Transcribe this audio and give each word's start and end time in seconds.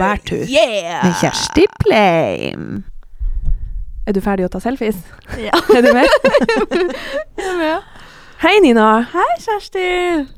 bærtur 0.00 0.44
Yeah! 0.48 1.04
med 1.04 1.14
Kjersti 1.20 1.66
Pleim. 1.84 2.82
Er 4.08 4.16
du 4.16 4.20
ferdig 4.24 4.46
å 4.48 4.50
ta 4.52 4.60
selfies? 4.62 4.98
Ja. 5.38 5.54
Er 5.76 5.84
du 5.84 5.92
med? 5.94 6.08
Jeg 7.38 7.46
er 7.46 7.58
med. 7.60 7.88
Hei, 8.40 8.56
Nina. 8.64 8.88
Hei, 9.12 9.30
Kjersti. 9.44 9.86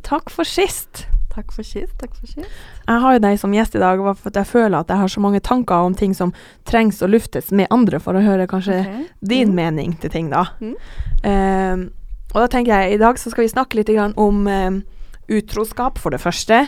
Takk 0.04 0.32
for 0.34 0.48
sist. 0.48 1.04
Takk 1.32 1.52
for 1.54 1.64
sist. 1.64 1.94
Takk 2.00 2.16
for 2.18 2.26
sist. 2.28 2.48
Jeg 2.88 3.00
har 3.04 3.14
jo 3.14 3.20
deg 3.22 3.38
som 3.40 3.54
gjest 3.54 3.76
i 3.78 3.80
dag 3.80 4.02
for 4.02 4.28
at 4.28 4.40
jeg 4.42 4.50
føler 4.50 4.82
at 4.82 4.90
jeg 4.90 5.00
har 5.00 5.12
så 5.14 5.22
mange 5.22 5.40
tanker 5.40 5.86
om 5.86 5.94
ting 5.96 6.12
som 6.18 6.34
trengs 6.68 6.98
å 7.00 7.08
luftes 7.08 7.52
med 7.54 7.70
andre, 7.72 8.02
for 8.02 8.18
å 8.18 8.24
høre 8.24 8.48
kanskje 8.50 8.80
okay. 8.82 9.06
din 9.22 9.54
Mm. 9.54 9.56
mening 9.56 9.94
til 10.02 10.10
ting, 10.12 10.28
da. 10.34 10.44
Mm. 10.60 10.74
Um, 11.22 11.86
og 12.34 12.40
da 12.42 12.48
tenker 12.50 12.74
jeg 12.74 12.96
i 12.96 13.00
dag 13.00 13.18
så 13.20 13.30
skal 13.30 13.46
vi 13.46 13.54
snakke 13.54 13.78
litt 13.78 13.94
om 14.18 14.46
um, 14.50 14.82
utroskap, 15.30 15.98
for 16.02 16.10
det 16.10 16.20
første. 16.20 16.66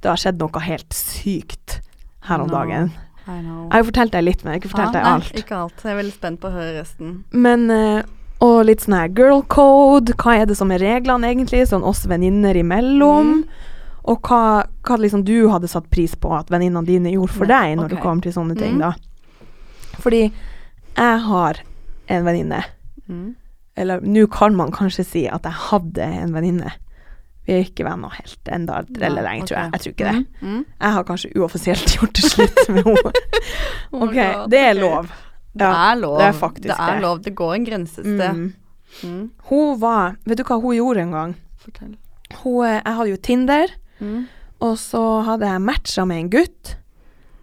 Det 0.00 0.08
har 0.08 0.16
skjedd 0.20 0.38
noe 0.40 0.62
helt 0.62 0.94
sykt 0.94 1.80
her 2.28 2.42
om 2.44 2.48
No. 2.50 2.54
dagen. 2.58 2.92
Jeg 3.26 3.42
har 3.72 3.80
jo 3.82 3.86
fortalt 3.88 4.12
deg 4.14 4.22
litt, 4.22 4.44
men 4.44 4.52
jeg 4.52 4.60
har 4.60 4.62
ikke 4.62 4.70
fortalt 4.76 4.88
ah, 4.88 4.92
deg 4.94 5.02
nei, 5.02 5.12
alt. 5.16 5.32
Ikke 5.40 5.56
alt. 5.58 5.80
Jeg 5.82 5.92
er 5.92 5.96
veldig 5.98 6.14
spent 6.14 6.40
på 6.40 6.46
å 6.46 6.54
høre 6.54 6.74
resten. 6.80 7.24
Men 7.32 7.70
eh, 7.74 8.02
Og 8.38 8.66
litt 8.68 8.84
sånn 8.84 8.94
her 8.94 9.08
girl 9.08 9.40
code. 9.48 10.12
Hva 10.20 10.36
er 10.42 10.46
det 10.46 10.56
som 10.58 10.70
er 10.70 10.78
reglene, 10.78 11.26
egentlig? 11.32 11.64
Sånn 11.70 11.82
oss 11.82 12.04
venninner 12.06 12.54
imellom. 12.60 13.32
Mm. 13.40 13.72
Og 14.12 14.20
hva, 14.28 14.66
hva 14.86 14.98
liksom 15.00 15.24
du 15.26 15.48
hadde 15.50 15.66
satt 15.72 15.88
pris 15.90 16.14
på 16.14 16.30
at 16.36 16.50
venninnene 16.52 16.86
dine 16.86 17.10
gjorde 17.16 17.32
for 17.34 17.50
deg 17.50 17.74
når 17.80 17.88
okay. 17.88 17.96
det 17.96 18.02
kom 18.04 18.20
til 18.22 18.32
sånne 18.36 18.54
ting, 18.60 18.76
Mm. 18.76 18.84
da. 18.84 18.92
Fordi 20.04 20.20
jeg 20.30 21.18
har 21.26 21.58
en 22.08 22.24
venninne. 22.28 22.62
Mm. 23.08 23.34
Eller 23.76 24.00
nå 24.00 24.26
kan 24.30 24.54
man 24.54 24.70
kanskje 24.70 25.04
si 25.04 25.26
at 25.28 25.42
jeg 25.42 25.52
hadde 25.70 26.04
en 26.04 26.32
venninne. 26.36 26.70
Vi 27.46 27.52
er 27.54 27.62
ikke 27.64 27.84
venner 27.86 28.10
helt 28.10 28.48
enda 28.50 28.80
eller 29.00 29.22
lenge, 29.22 29.46
tror 29.46 29.58
jeg. 29.60 29.70
Jeg 29.72 29.80
tror 29.80 29.92
ikke 29.92 30.08
det. 30.12 30.26
Mm. 30.42 30.48
Mm. 30.52 30.64
Jeg 30.80 30.92
har 30.96 31.04
kanskje 31.06 31.30
uoffisielt 31.38 31.92
gjort 31.96 32.12
det 32.18 32.24
slutt 32.32 32.62
med 32.74 32.84
henne. 32.88 33.12
Oh 33.92 34.02
ok, 34.08 34.16
det 34.50 34.58
er 34.60 34.72
lov. 34.74 34.96
lov. 34.96 35.12
Det 35.56 35.66
er 35.72 35.94
lov. 36.00 36.16
det 36.18 36.26
er 36.26 36.32
faktisk 36.32 36.68
det. 36.68 36.78
Er 36.78 36.94
det. 36.96 37.02
lov. 37.02 37.20
Det 37.24 37.34
går 37.38 37.54
en 37.54 37.64
grense 37.68 38.00
et 38.02 38.08
sted. 38.08 38.32
Mm. 38.34 38.54
Mm. 39.02 39.30
Hun 39.50 39.78
var 39.80 40.16
Vet 40.26 40.38
du 40.38 40.44
hva 40.48 40.58
hun 40.60 40.74
gjorde 40.76 41.00
en 41.06 41.12
gang? 41.14 41.34
Fortell. 41.62 41.94
Hun, 42.42 42.66
eh, 42.66 42.80
jeg 42.84 42.94
hadde 42.98 43.10
jo 43.10 43.16
Tinder, 43.22 43.66
Mm. 44.00 44.26
og 44.60 44.74
så 44.76 45.00
hadde 45.24 45.46
jeg 45.48 45.60
matcha 45.64 46.04
med 46.04 46.18
en 46.18 46.30
gutt 46.30 46.74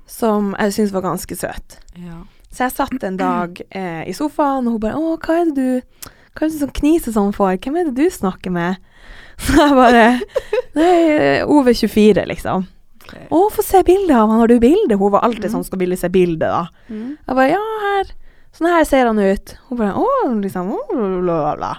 som 0.05 0.51
jeg 0.59 0.73
syntes 0.75 0.91
var 0.93 1.01
ganske 1.07 1.35
søt. 1.35 1.79
Ja. 1.97 2.19
Så 2.53 2.67
jeg 2.67 2.71
satt 2.75 3.03
en 3.07 3.17
dag 3.17 3.61
eh, 3.71 4.03
i 4.09 4.13
sofaen, 4.13 4.67
og 4.67 4.73
hun 4.75 4.79
bare 4.83 4.93
'Å, 4.99 5.17
hva 5.17 5.39
er 5.41 5.45
det 5.45 5.55
du 5.55 5.81
Hva 6.35 6.45
er 6.45 6.49
det 6.49 6.59
du 6.59 6.65
sånn 6.65 6.73
kniser 6.73 7.11
sånn 7.13 7.33
for? 7.33 7.55
Hvem 7.57 7.75
er 7.77 7.83
det 7.89 7.95
du 7.95 8.09
snakker 8.09 8.51
med?' 8.51 8.77
Så 9.43 9.53
jeg 9.57 9.75
bare 9.75 10.19
Nei, 10.75 11.41
Ove 11.43 11.73
24, 11.73 12.25
liksom. 12.29 12.67
ok. 13.03 13.13
'Å, 13.29 13.39
få 13.51 13.63
se 13.63 13.83
bildet 13.83 14.15
av 14.15 14.29
han. 14.29 14.39
Har 14.39 14.47
du 14.47 14.59
bilde?' 14.59 14.97
Hun 14.97 15.11
var 15.11 15.21
alltid 15.21 15.45
Mm. 15.49 15.51
sånn 15.53 15.63
'Skal 15.65 15.79
ville 15.79 15.97
se 15.97 16.09
bilde', 16.09 16.39
da. 16.47 16.67
Mm. 16.89 17.17
Jeg 17.27 17.35
bare 17.35 17.49
'Ja, 17.49 17.63
her. 17.81 18.13
Sånn 18.53 18.69
her 18.69 18.83
ser 18.85 19.05
han 19.07 19.17
ut'. 19.19 19.55
Hun 19.69 19.77
bare 19.77 19.93
'Å, 19.93 20.41
liksom 20.41 20.71
å, 20.71 20.79
bla, 20.91 21.21
bla, 21.21 21.55
bla. 21.57 21.73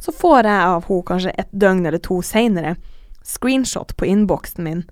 Så 0.00 0.12
får 0.12 0.42
jeg 0.44 0.62
av 0.66 0.84
hun 0.86 1.02
kanskje 1.02 1.32
et 1.38 1.50
døgn 1.52 1.86
eller 1.86 1.98
to 1.98 2.22
seinere 2.22 2.76
screenshot 3.22 3.94
på 3.96 4.06
innboksen 4.06 4.64
min 4.64 4.84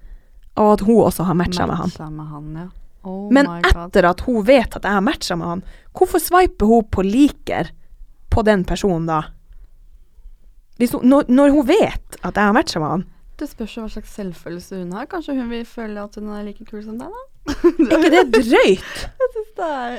av 0.57 0.73
at 0.73 0.81
hun 0.81 0.97
også 1.07 1.25
har 1.25 1.35
matcha 1.35 1.67
med 1.67 1.77
han. 1.77 1.91
Med 2.17 2.27
han, 2.27 2.55
ja. 2.57 2.69
Oh 3.05 3.31
Men 3.33 3.47
my 3.47 3.61
God. 3.63 3.89
etter 3.89 4.05
at 4.05 4.21
hun 4.27 4.43
vet 4.45 4.77
at 4.77 4.83
jeg 4.83 4.93
har 4.93 5.01
matcha 5.01 5.37
med 5.37 5.47
han, 5.49 5.63
hvorfor 5.95 6.19
sveiper 6.21 6.67
hun 6.67 6.83
på 6.91 7.03
liker 7.03 7.71
på 8.31 8.43
den 8.45 8.65
personen 8.65 9.07
da? 9.07 9.23
Hun, 10.79 11.09
når, 11.11 11.31
når 11.31 11.55
hun 11.57 11.67
vet 11.67 12.19
at 12.23 12.37
jeg 12.37 12.45
har 12.45 12.55
matcha 12.55 12.83
med 12.83 12.93
han, 12.93 13.07
Det 13.39 13.49
spørs 13.51 13.75
hva 13.79 13.89
slags 13.91 14.13
selvfølelse 14.19 14.81
hun 14.81 14.93
har. 14.95 15.07
Kanskje 15.11 15.37
hun 15.39 15.51
vil 15.51 15.65
føle 15.67 16.03
at 16.03 16.15
hun 16.19 16.31
er 16.35 16.45
like 16.47 16.65
kul 16.67 16.83
som 16.83 16.99
deg, 16.99 17.11
da? 17.11 17.53
er 17.55 17.97
ikke 17.99 18.13
det 18.15 18.25
drøyt? 18.35 19.03
Jeg 19.23 19.33
synes 19.35 19.51
det 19.59 19.69
er 19.73 19.99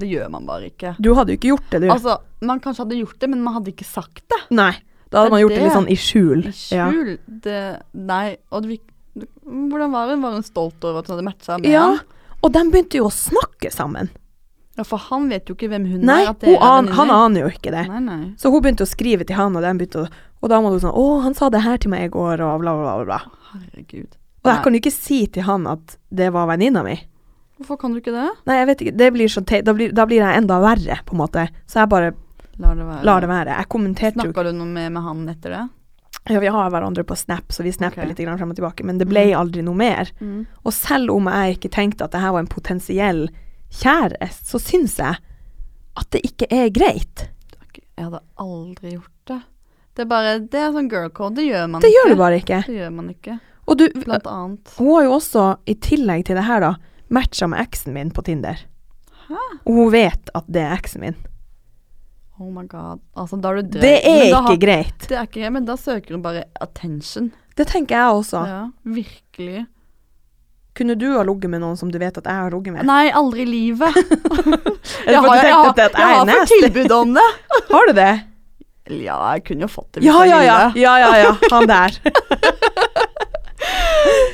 Det 0.00 0.08
gjør 0.10 0.30
man 0.30 0.46
bare 0.46 0.70
ikke. 0.70 0.94
Du 1.02 1.12
hadde 1.18 1.34
jo 1.34 1.38
ikke 1.38 1.50
gjort 1.50 1.72
det, 1.74 1.82
du. 1.82 1.88
Altså, 1.90 2.16
man 2.46 2.62
kanskje 2.62 2.84
hadde 2.84 3.00
gjort 3.00 3.18
det, 3.22 3.30
men 3.30 3.42
man 3.42 3.58
hadde 3.58 3.72
ikke 3.74 3.86
sagt 3.86 4.22
det. 4.30 4.40
Nei. 4.54 4.72
Da 5.10 5.18
hadde 5.18 5.30
det 5.30 5.34
man 5.34 5.42
gjort 5.42 5.56
det 5.56 5.64
litt 5.64 5.74
sånn 5.74 5.90
i 5.90 5.98
skjul. 5.98 6.44
I 6.46 6.54
Ja. 6.76 6.86
skjul. 6.90 7.12
Det 7.26 7.60
Nei. 7.94 8.36
Og 8.50 8.66
det, 8.66 8.78
det, 9.18 9.26
hvordan 9.42 9.90
var 9.94 10.12
hun? 10.12 10.22
Var 10.22 10.38
hun 10.38 10.46
stolt 10.46 10.84
over 10.86 11.02
at 11.02 11.10
hun 11.10 11.16
hadde 11.16 11.26
matcha 11.26 11.58
med 11.58 11.70
ja. 11.70 11.86
han? 11.90 12.18
Og 12.40 12.54
de 12.54 12.62
begynte 12.70 13.00
jo 13.00 13.08
å 13.08 13.14
snakke 13.14 13.72
sammen. 13.74 14.10
Ja, 14.80 14.84
for 14.88 15.02
han 15.10 15.26
vet 15.28 15.50
jo 15.50 15.52
ikke 15.58 15.68
hvem 15.68 15.84
hun 15.90 16.06
Nei, 16.08 16.22
er. 16.24 16.32
Er 16.48 16.62
an, 16.64 16.86
han 16.96 17.10
aner 17.12 17.42
jo 17.44 17.50
ikke 17.52 17.68
det. 17.74 17.82
Nei, 17.90 18.00
nei. 18.00 18.20
Så 18.40 18.48
hun 18.48 18.62
begynte 18.64 18.86
å 18.86 18.88
skrive 18.88 19.26
til 19.28 19.36
han, 19.36 19.58
og, 19.58 19.66
å, 20.00 20.06
og 20.40 20.48
da 20.48 20.56
var 20.56 20.72
hun 20.72 20.80
sånn 20.80 20.96
'Å, 20.96 21.04
han 21.26 21.36
sa 21.36 21.50
det 21.52 21.60
her 21.66 21.76
til 21.76 21.92
meg 21.92 22.06
i 22.06 22.12
går', 22.14 22.40
og 22.40 22.62
bla, 22.64 22.72
bla, 22.78 22.94
bla. 22.96 23.04
bla. 23.04 23.20
Herregud. 23.52 24.16
Og 24.40 24.48
jeg 24.48 24.62
kan 24.64 24.72
jo 24.72 24.80
ikke 24.80 24.94
si 24.94 25.18
til 25.28 25.44
han 25.44 25.66
at 25.68 25.98
det 26.08 26.30
var 26.32 26.48
venninna 26.48 26.80
mi. 26.86 26.96
Hvorfor 27.60 27.76
kan 27.82 27.92
du 27.92 28.00
ikke 28.00 28.14
det? 28.14 28.30
Nei, 28.48 28.56
jeg 28.56 28.68
vet 28.70 28.84
ikke. 28.86 28.96
Det 28.96 29.10
blir 29.12 29.28
så 29.28 29.42
da, 29.44 29.74
blir, 29.76 29.92
da 29.92 30.06
blir 30.08 30.22
jeg 30.22 30.40
enda 30.40 30.56
verre, 30.64 30.96
på 31.04 31.12
en 31.12 31.20
måte. 31.20 31.44
Så 31.68 31.82
jeg 31.82 31.92
bare 31.92 32.14
lar 32.56 32.78
det 32.78 32.86
være. 32.88 33.04
lar 33.04 33.20
det 33.20 33.28
være. 33.28 33.58
Jeg 33.60 33.68
kommenterte 33.68 34.24
jo 34.24 34.32
Snakka 34.32 34.46
du 34.48 34.52
noe 34.56 34.70
med, 34.70 34.88
med 34.96 35.04
han 35.04 35.28
etter 35.28 35.56
det? 35.56 35.66
Ja, 36.28 36.40
vi 36.40 36.48
har 36.52 36.72
hverandre 36.72 37.04
på 37.04 37.16
Snap, 37.16 37.52
så 37.52 37.64
vi 37.64 37.72
snapper 37.72 38.04
okay. 38.04 38.08
litt 38.12 38.38
frem 38.38 38.50
og 38.50 38.56
tilbake, 38.56 38.84
men 38.84 38.98
det 39.00 39.08
ble 39.08 39.26
Mm. 39.30 39.36
aldri 39.40 39.62
noe 39.62 39.76
mer. 39.76 40.10
Mm. 40.20 40.46
Og 40.64 40.72
selv 40.72 41.10
om 41.10 41.28
jeg 41.28 41.56
ikke 41.58 41.70
tenkte 41.72 42.04
at 42.04 42.12
det 42.12 42.20
her 42.20 42.32
var 42.32 42.40
en 42.40 42.50
potensiell 42.50 43.28
kjæreste, 43.70 44.46
så 44.50 44.58
syns 44.62 44.96
jeg 44.98 45.16
at 46.00 46.10
det 46.14 46.20
ikke 46.26 46.46
er 46.50 46.70
greit. 46.74 47.26
Jeg 47.96 48.06
hadde 48.08 48.20
aldri 48.40 48.94
gjort 48.96 49.16
det. 49.28 49.40
Det 49.94 50.02
er 50.04 50.08
bare 50.08 50.38
Det 50.40 50.54
er 50.60 50.70
sånn 50.72 50.88
girl 50.88 51.10
code. 51.12 51.34
Det 51.36 51.44
gjør 51.50 51.66
man 51.68 51.82
Det 51.82 51.90
ikke. 51.90 51.96
gjør 51.98 52.12
du 52.14 52.18
bare 52.20 52.38
ikke. 52.40 52.60
Det 52.66 52.76
gjør 52.78 52.92
man 52.96 53.08
ikke. 53.12 53.38
Og 53.68 53.76
du, 53.78 53.84
Blant 54.04 54.26
annet. 54.26 54.72
hun 54.78 54.88
har 54.94 55.04
jo 55.04 55.12
også, 55.18 55.42
i 55.68 55.74
tillegg 55.74 56.24
til 56.26 56.38
det 56.38 56.44
her, 56.46 56.60
da, 56.64 56.70
matcha 57.10 57.46
med 57.46 57.60
eksen 57.60 57.92
min 57.94 58.10
på 58.10 58.22
Tinder. 58.26 58.56
Hæ? 59.28 59.42
Og 59.66 59.74
hun 59.76 59.92
vet 59.92 60.30
at 60.34 60.44
det 60.50 60.62
er 60.64 60.72
eksen 60.78 61.00
min. 61.04 61.18
Oh 62.40 62.48
my 62.50 62.64
god. 62.66 62.98
Altså, 63.20 63.36
da 63.36 63.50
er 63.52 63.60
du 63.60 63.68
drøy. 63.76 63.82
Det 63.84 63.96
er 64.08 64.30
da 64.32 64.40
ikke 64.46 64.60
greit. 64.64 65.04
Det 65.10 65.16
er 65.18 65.26
ikke 65.28 65.40
greit, 65.42 65.52
men 65.52 65.66
da 65.68 65.76
søker 65.76 66.16
hun 66.16 66.22
bare 66.24 66.44
attention. 66.64 67.28
Det 67.58 67.66
tenker 67.68 67.98
jeg 67.98 68.16
også. 68.16 68.40
Ja, 68.48 68.62
virkelig. 68.96 69.66
Kunne 70.80 70.94
du 70.96 71.10
ha 71.12 71.20
ligget 71.28 71.50
med 71.52 71.60
noen 71.60 71.76
som 71.76 71.90
du 71.92 71.98
vet 72.00 72.16
at 72.16 72.24
jeg 72.24 72.32
har 72.46 72.50
ligget 72.54 72.72
med? 72.78 72.86
Nei, 72.88 73.10
aldri 73.12 73.42
i 73.44 73.50
livet. 73.50 73.92
jeg 74.00 74.00
du 74.00 74.06
jeg, 75.12 75.20
har- 75.20 75.44
jeg 75.44 75.52
har 75.52 75.76
fått 76.32 76.48
tilbud 76.54 76.90
om 76.96 77.12
det. 77.18 77.28
Har 77.74 77.84
du 77.90 77.94
det? 78.00 78.12
Ja, 78.90 79.18
jeg 79.36 79.44
kunne 79.46 79.62
jo 79.68 79.70
fått 79.70 79.92
det 79.92 80.00
hvis 80.02 80.08
Ja, 80.08 80.16
jeg 80.24 80.30
ja, 80.32 80.40
ja. 80.42 80.54
ville. 80.72 80.82
Ja, 80.82 80.94
ja, 80.98 81.10
ja. 81.20 81.30
Han 81.52 81.68
der. 81.70 81.90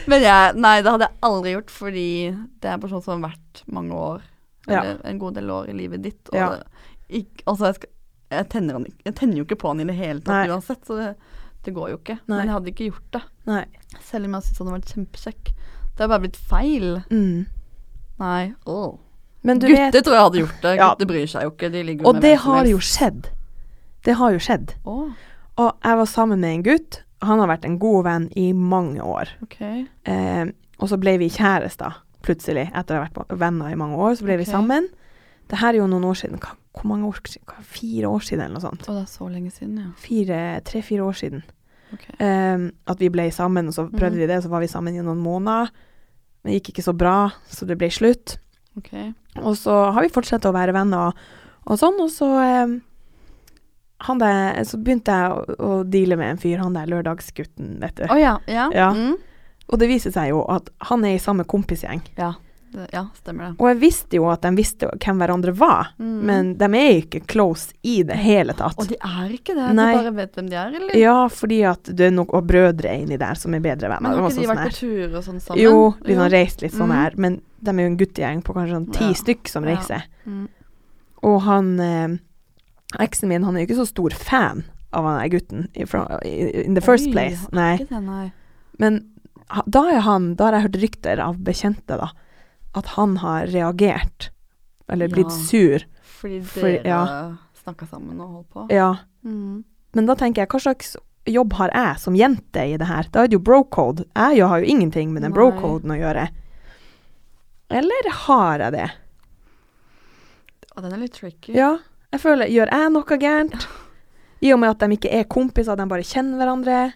Men 0.06 0.22
jeg, 0.22 0.54
nei, 0.62 0.76
det 0.86 0.90
hadde 0.94 1.08
jeg 1.08 1.18
aldri 1.26 1.52
gjort, 1.56 1.70
fordi 1.74 2.04
det 2.62 2.68
er 2.70 2.76
en 2.76 2.82
person 2.84 3.02
som 3.02 3.16
har 3.18 3.32
vært 3.32 3.62
mange 3.74 3.96
år, 3.98 4.20
Ja. 4.70 4.82
en 5.04 5.18
god 5.18 5.34
del 5.38 5.50
år 5.50 5.66
i 5.70 5.74
livet 5.76 6.02
ditt. 6.06 6.22
Og 6.30 6.36
Ja. 6.38 6.48
det, 6.54 6.60
ikke, 7.20 7.42
altså, 7.46 7.64
jeg, 7.66 7.74
skal, 7.80 7.90
jeg, 8.30 8.48
tenner 8.54 8.72
han, 8.78 8.86
jeg 9.04 9.14
tenner 9.18 9.36
jo 9.40 9.44
ikke 9.44 9.58
på 9.60 9.68
han 9.74 9.82
i 9.82 9.88
det 9.90 9.98
hele 9.98 10.20
tatt 10.22 10.46
Nei. 10.46 10.50
uansett, 10.54 10.82
så 10.86 10.92
det, 10.98 11.10
det 11.66 11.74
går 11.74 11.90
jo 11.92 11.98
ikke. 12.00 12.16
Nei. 12.26 12.38
Men 12.38 12.46
jeg 12.46 12.54
hadde 12.56 12.70
ikke 12.72 12.88
gjort 12.92 13.10
det. 13.18 13.22
Nei. 13.50 13.64
Selv 14.06 14.24
om 14.30 14.34
jeg 14.38 14.42
syntes 14.46 14.58
han 14.62 14.66
hadde 14.70 14.78
vært 14.80 14.94
kjempekjekk. 14.94 15.44
Det 15.96 16.04
har 16.04 16.12
bare 16.12 16.26
blitt 16.26 16.36
feil. 16.36 17.00
Mm. 17.10 17.46
Nei. 18.20 18.42
Oh. 18.68 18.98
Men 19.46 19.60
du 19.62 19.68
Gutter 19.70 19.92
vet 19.94 20.04
tror 20.04 20.16
jeg 20.16 20.26
hadde 20.26 20.42
gjort 20.42 20.60
det. 20.62 20.74
Ja. 20.76 20.90
Gutter 20.92 21.08
bryr 21.08 21.30
seg 21.30 21.46
jo 21.46 21.54
ikke. 21.54 21.70
De 21.72 21.82
ligger 21.86 22.10
Og 22.10 22.20
det 22.20 22.34
har 22.44 22.68
jo 22.68 22.82
skjedd. 22.82 23.30
Det 24.04 24.16
har 24.20 24.34
jo 24.34 24.42
skjedd. 24.42 24.76
Oh. 24.84 25.08
Og 25.56 25.72
jeg 25.72 26.00
var 26.02 26.10
sammen 26.10 26.42
med 26.44 26.58
en 26.58 26.66
gutt. 26.66 27.00
Han 27.24 27.40
har 27.40 27.48
vært 27.48 27.64
en 27.64 27.78
god 27.80 28.04
venn 28.04 28.28
i 28.36 28.50
mange 28.52 29.00
år. 29.02 29.32
Okay. 29.46 29.86
Eh, 30.04 30.52
og 30.76 30.92
så 30.92 30.98
ble 31.00 31.16
vi 31.22 31.30
kjærester 31.32 32.02
plutselig, 32.26 32.66
etter 32.74 32.98
å 32.98 33.00
ha 33.00 33.06
vært 33.06 33.34
venner 33.40 33.72
i 33.72 33.78
mange 33.78 33.96
år. 33.96 34.18
Så 34.18 34.26
ble 34.26 34.36
okay. 34.36 34.44
vi 34.44 34.50
sammen. 34.50 34.90
Det 35.48 35.60
her 35.62 35.72
er 35.72 35.80
jo 35.80 35.88
noen 35.88 36.04
år 36.10 36.18
siden. 36.18 36.42
Hva, 36.42 36.56
hvor 36.76 36.88
mange 36.90 37.08
år 37.08 37.20
siden? 37.24 37.64
Fire 37.64 38.10
år 38.10 38.24
siden, 38.26 38.44
eller 38.44 38.58
noe 38.58 38.66
sånt. 38.66 38.84
Å, 38.84 38.96
det 38.98 39.04
er 39.06 39.10
så 39.14 39.28
lenge 39.30 39.52
siden, 39.54 39.76
ja. 39.80 39.90
Fire, 40.02 40.40
Tre-fire 40.66 41.06
år 41.06 41.18
siden. 41.22 41.44
Okay. 41.94 42.16
Eh, 42.18 42.66
at 42.92 43.02
vi 43.02 43.10
ble 43.14 43.28
sammen, 43.32 43.70
og 43.70 43.76
så 43.78 43.86
prøvde 43.88 44.18
mm. 44.18 44.22
vi 44.24 44.30
det, 44.32 44.40
så 44.44 44.52
var 44.52 44.64
vi 44.64 44.70
sammen 44.70 44.98
i 44.98 45.04
noen 45.06 45.22
måneder. 45.22 45.70
Men 46.46 46.52
det 46.52 46.60
gikk 46.60 46.76
ikke 46.76 46.86
så 46.86 46.92
bra, 46.94 47.16
så 47.50 47.66
det 47.66 47.74
ble 47.74 47.88
slutt. 47.90 48.36
Okay. 48.78 49.08
Og 49.42 49.56
så 49.58 49.74
har 49.90 50.04
vi 50.04 50.12
fortsatt 50.14 50.44
å 50.46 50.52
være 50.54 50.76
venner 50.76 51.08
og, 51.10 51.24
og 51.66 51.80
sånn, 51.80 51.98
og 51.98 52.12
så 52.14 52.28
eh, 52.38 52.76
han 54.06 54.20
der, 54.22 54.60
Så 54.68 54.78
begynte 54.78 55.10
jeg 55.10 55.32
å, 55.32 55.56
å 55.58 55.82
deale 55.82 56.14
med 56.20 56.36
en 56.36 56.38
fyr, 56.38 56.60
han 56.62 56.76
der 56.78 56.86
lørdagsgutten, 56.92 57.80
vet 57.82 57.98
du. 57.98 58.04
Oh, 58.06 58.20
ja. 58.20 58.36
Ja. 58.46 58.68
Ja. 58.70 58.92
Mm. 58.94 59.16
Og 59.66 59.82
det 59.82 59.90
viser 59.90 60.14
seg 60.14 60.30
jo 60.30 60.44
at 60.52 60.70
han 60.86 61.02
er 61.08 61.16
i 61.16 61.22
samme 61.22 61.48
kompisgjeng. 61.48 62.04
ja. 62.20 62.36
Ja, 62.92 63.06
stemmer 63.14 63.46
det. 63.50 63.60
Og 63.60 63.68
jeg 63.70 63.78
visste 63.80 64.16
jo 64.18 64.26
at 64.28 64.42
de 64.42 64.50
visste 64.56 64.88
hvem 64.90 65.18
hverandre 65.22 65.54
var, 65.56 65.92
Mm. 65.98 66.20
men 66.28 66.54
de 66.58 66.64
er 66.64 67.00
ikke 67.02 67.26
close 67.26 67.72
i 67.82 68.02
det 68.02 68.16
hele 68.16 68.52
tatt. 68.52 68.76
Og 68.78 68.88
de 68.88 68.96
er 69.00 69.30
ikke 69.32 69.54
det? 69.54 69.74
Nei. 69.74 69.92
De 69.94 70.02
bare 70.02 70.14
vet 70.14 70.32
hvem 70.34 70.48
de 70.50 70.56
er, 70.56 70.74
eller? 70.74 70.94
Ja, 70.96 71.28
fordi 71.28 71.62
at 71.64 71.82
det 71.84 72.00
er 72.08 72.10
noen 72.10 72.46
brødre 72.46 72.92
inni 73.02 73.16
der 73.18 73.34
som 73.34 73.54
er 73.54 73.60
bedre 73.60 73.88
venner. 73.88 74.10
Men 74.10 74.18
har 74.20 74.30
ikke 74.30 74.40
de 74.40 74.46
sånn 74.46 74.56
vært 74.56 74.70
på 74.70 74.78
tur 74.80 75.16
og 75.16 75.24
sånn 75.24 75.40
sammen? 75.40 75.62
Jo, 75.62 75.94
de 76.04 76.14
har 76.14 76.30
reist 76.30 76.60
litt 76.62 76.72
sånn 76.72 76.88
Mm. 76.90 76.94
her, 77.00 77.12
men 77.16 77.40
de 77.62 77.70
er 77.70 77.74
jo 77.80 77.86
en 77.86 77.96
guttegjeng 77.96 78.42
på 78.42 78.54
kanskje 78.54 78.76
sånn 78.76 78.92
ti 78.92 79.04
Ja. 79.04 79.12
stykk 79.14 79.48
som 79.48 79.64
Ja. 79.64 79.76
reiser. 79.76 80.02
Mm. 80.26 80.48
Og 81.22 81.40
han 81.42 81.80
eh, 81.80 82.08
eksen 83.00 83.28
min, 83.28 83.42
han 83.42 83.56
er 83.56 83.60
jo 83.64 83.66
ikke 83.74 83.80
så 83.84 83.86
stor 83.88 84.10
fan 84.10 84.64
av 84.92 85.04
han 85.04 85.18
der 85.30 85.38
gutten 85.38 85.68
in 85.74 86.74
the 86.74 86.80
first 86.80 87.06
Oi, 87.08 87.12
place. 87.12 87.48
Nei. 87.52 87.78
Ikke 87.78 87.88
det, 87.88 88.02
nei. 88.02 88.32
Men 88.78 89.06
ha- 89.48 89.62
da 89.68 89.88
er 89.88 90.00
han 90.00 90.34
Da 90.34 90.44
har 90.50 90.60
jeg 90.60 90.70
hørt 90.70 90.80
rykter 90.82 91.18
av 91.20 91.36
bekjente, 91.36 91.86
da, 91.98 92.10
at 92.76 92.86
han 92.96 93.16
har 93.22 93.46
reagert, 93.52 94.30
eller 94.92 95.08
blitt 95.08 95.32
Ja. 95.32 95.42
sur. 95.48 95.84
Fordi 96.02 96.40
Fordi- 96.42 96.82
dere 96.82 96.84
ja. 96.84 97.36
snakka 97.64 97.86
sammen 97.88 98.20
og 98.20 98.28
holdt 98.28 98.50
på. 98.50 98.66
Ja. 98.70 98.96
Mm. 99.24 99.64
Men 99.94 100.06
da 100.06 100.14
tenker 100.14 100.42
jeg, 100.42 100.48
hva 100.48 100.60
slags 100.60 100.96
jobb 101.26 101.52
har 101.54 101.70
jeg 101.74 101.98
som 101.98 102.14
jente 102.14 102.62
i 102.62 102.76
det 102.76 102.86
her? 102.86 103.08
Da 103.10 103.22
er 103.24 103.28
det 103.28 103.32
jo 103.38 103.42
bro-code. 103.42 104.04
Jeg 104.14 104.38
jo 104.38 104.46
har 104.46 104.60
jo 104.60 104.66
ingenting 104.66 105.12
med 105.12 105.22
den 105.22 105.32
brocoden 105.32 105.90
å 105.90 105.98
gjøre. 105.98 106.28
Eller 107.70 108.10
har 108.12 108.58
jeg 108.58 108.72
det? 108.72 108.90
Og 110.76 110.82
den 110.84 110.92
er 110.92 110.98
litt 110.98 111.16
tricky. 111.16 111.54
Ja. 111.56 111.78
Jeg 112.12 112.20
føler, 112.22 112.46
gjør 112.52 112.70
jeg 112.70 112.92
noe 112.92 113.18
gærent? 113.18 113.66
I 114.44 114.52
og 114.52 114.60
med 114.60 114.70
at 114.70 114.78
de 114.84 114.96
ikke 114.96 115.10
er 115.12 115.24
kompiser, 115.24 115.76
de 115.76 115.86
bare 115.88 116.04
kjenner 116.06 116.36
hverandre. 116.38 116.92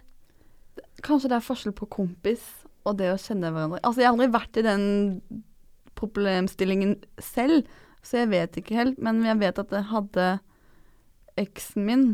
Kanskje 1.02 1.30
det 1.32 1.38
er 1.38 1.46
forskjell 1.46 1.72
på 1.76 1.88
kompis 1.88 2.44
og 2.84 2.98
det 3.00 3.08
å 3.12 3.18
kjenne 3.20 3.50
hverandre. 3.50 3.80
Altså, 3.82 4.02
jeg 4.02 4.06
har 4.10 4.14
aldri 4.14 4.28
vært 4.34 4.60
i 4.60 4.62
den 4.62 4.84
problemstillingen 6.00 6.96
selv, 7.22 7.68
så 8.02 8.22
jeg 8.22 8.30
vet 8.32 8.56
ikke 8.62 8.78
helt. 8.78 8.98
Men 9.04 9.20
jeg 9.28 9.38
vet 9.42 9.60
at 9.60 9.74
jeg 9.76 9.88
hadde 9.92 10.28
eksen 11.40 11.84
min 11.86 12.06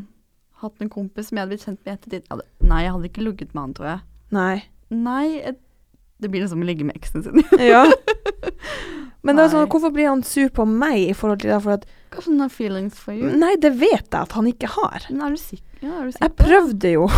hatt 0.62 0.80
en 0.82 0.90
kompis 0.92 1.28
som 1.30 1.36
jeg 1.38 1.44
hadde 1.44 1.52
blitt 1.54 1.66
kjent 1.66 1.80
med 1.84 1.92
i 1.92 1.96
ettertid. 1.98 2.26
Hadde- 2.32 2.68
Nei, 2.70 2.82
jeg 2.86 2.92
hadde 2.96 3.10
ikke 3.10 3.24
ligget 3.26 3.54
med 3.54 3.62
han, 3.62 3.74
tror 3.76 3.88
jeg. 3.92 4.00
Nei. 4.34 4.56
Nei, 4.90 5.24
jeg, 5.42 5.56
det 6.22 6.30
blir 6.32 6.42
liksom 6.46 6.62
å 6.64 6.68
ligge 6.68 6.86
med 6.88 6.96
eksen 6.98 7.22
sin. 7.26 7.42
Ja. 7.72 7.84
Men 9.26 9.40
sånn, 9.50 9.64
hvorfor 9.66 9.90
blir 9.90 10.06
han 10.06 10.20
sur 10.22 10.46
på 10.54 10.62
meg 10.70 11.00
i 11.10 11.14
forhold 11.18 11.40
til 11.42 11.50
det? 11.50 11.56
For 11.64 11.74
at, 11.80 11.86
Kanskje 12.14 12.30
han 12.30 12.42
har 12.44 12.50
feelings 12.54 12.98
for 13.02 13.16
you. 13.16 13.26
nei, 13.34 13.56
det 13.58 13.72
vet 13.74 14.04
jeg 14.06 14.20
at 14.20 14.36
han 14.38 14.46
ikke 14.46 14.68
har. 14.70 15.02
Men 15.10 15.24
er 15.26 15.34
du 15.34 15.40
sikker? 15.42 15.64
Ja, 15.82 15.96
er 15.98 16.04
du 16.06 16.12
sikker? 16.14 16.28
Jeg 16.28 16.36
prøvde 16.38 16.92
jo, 16.92 17.08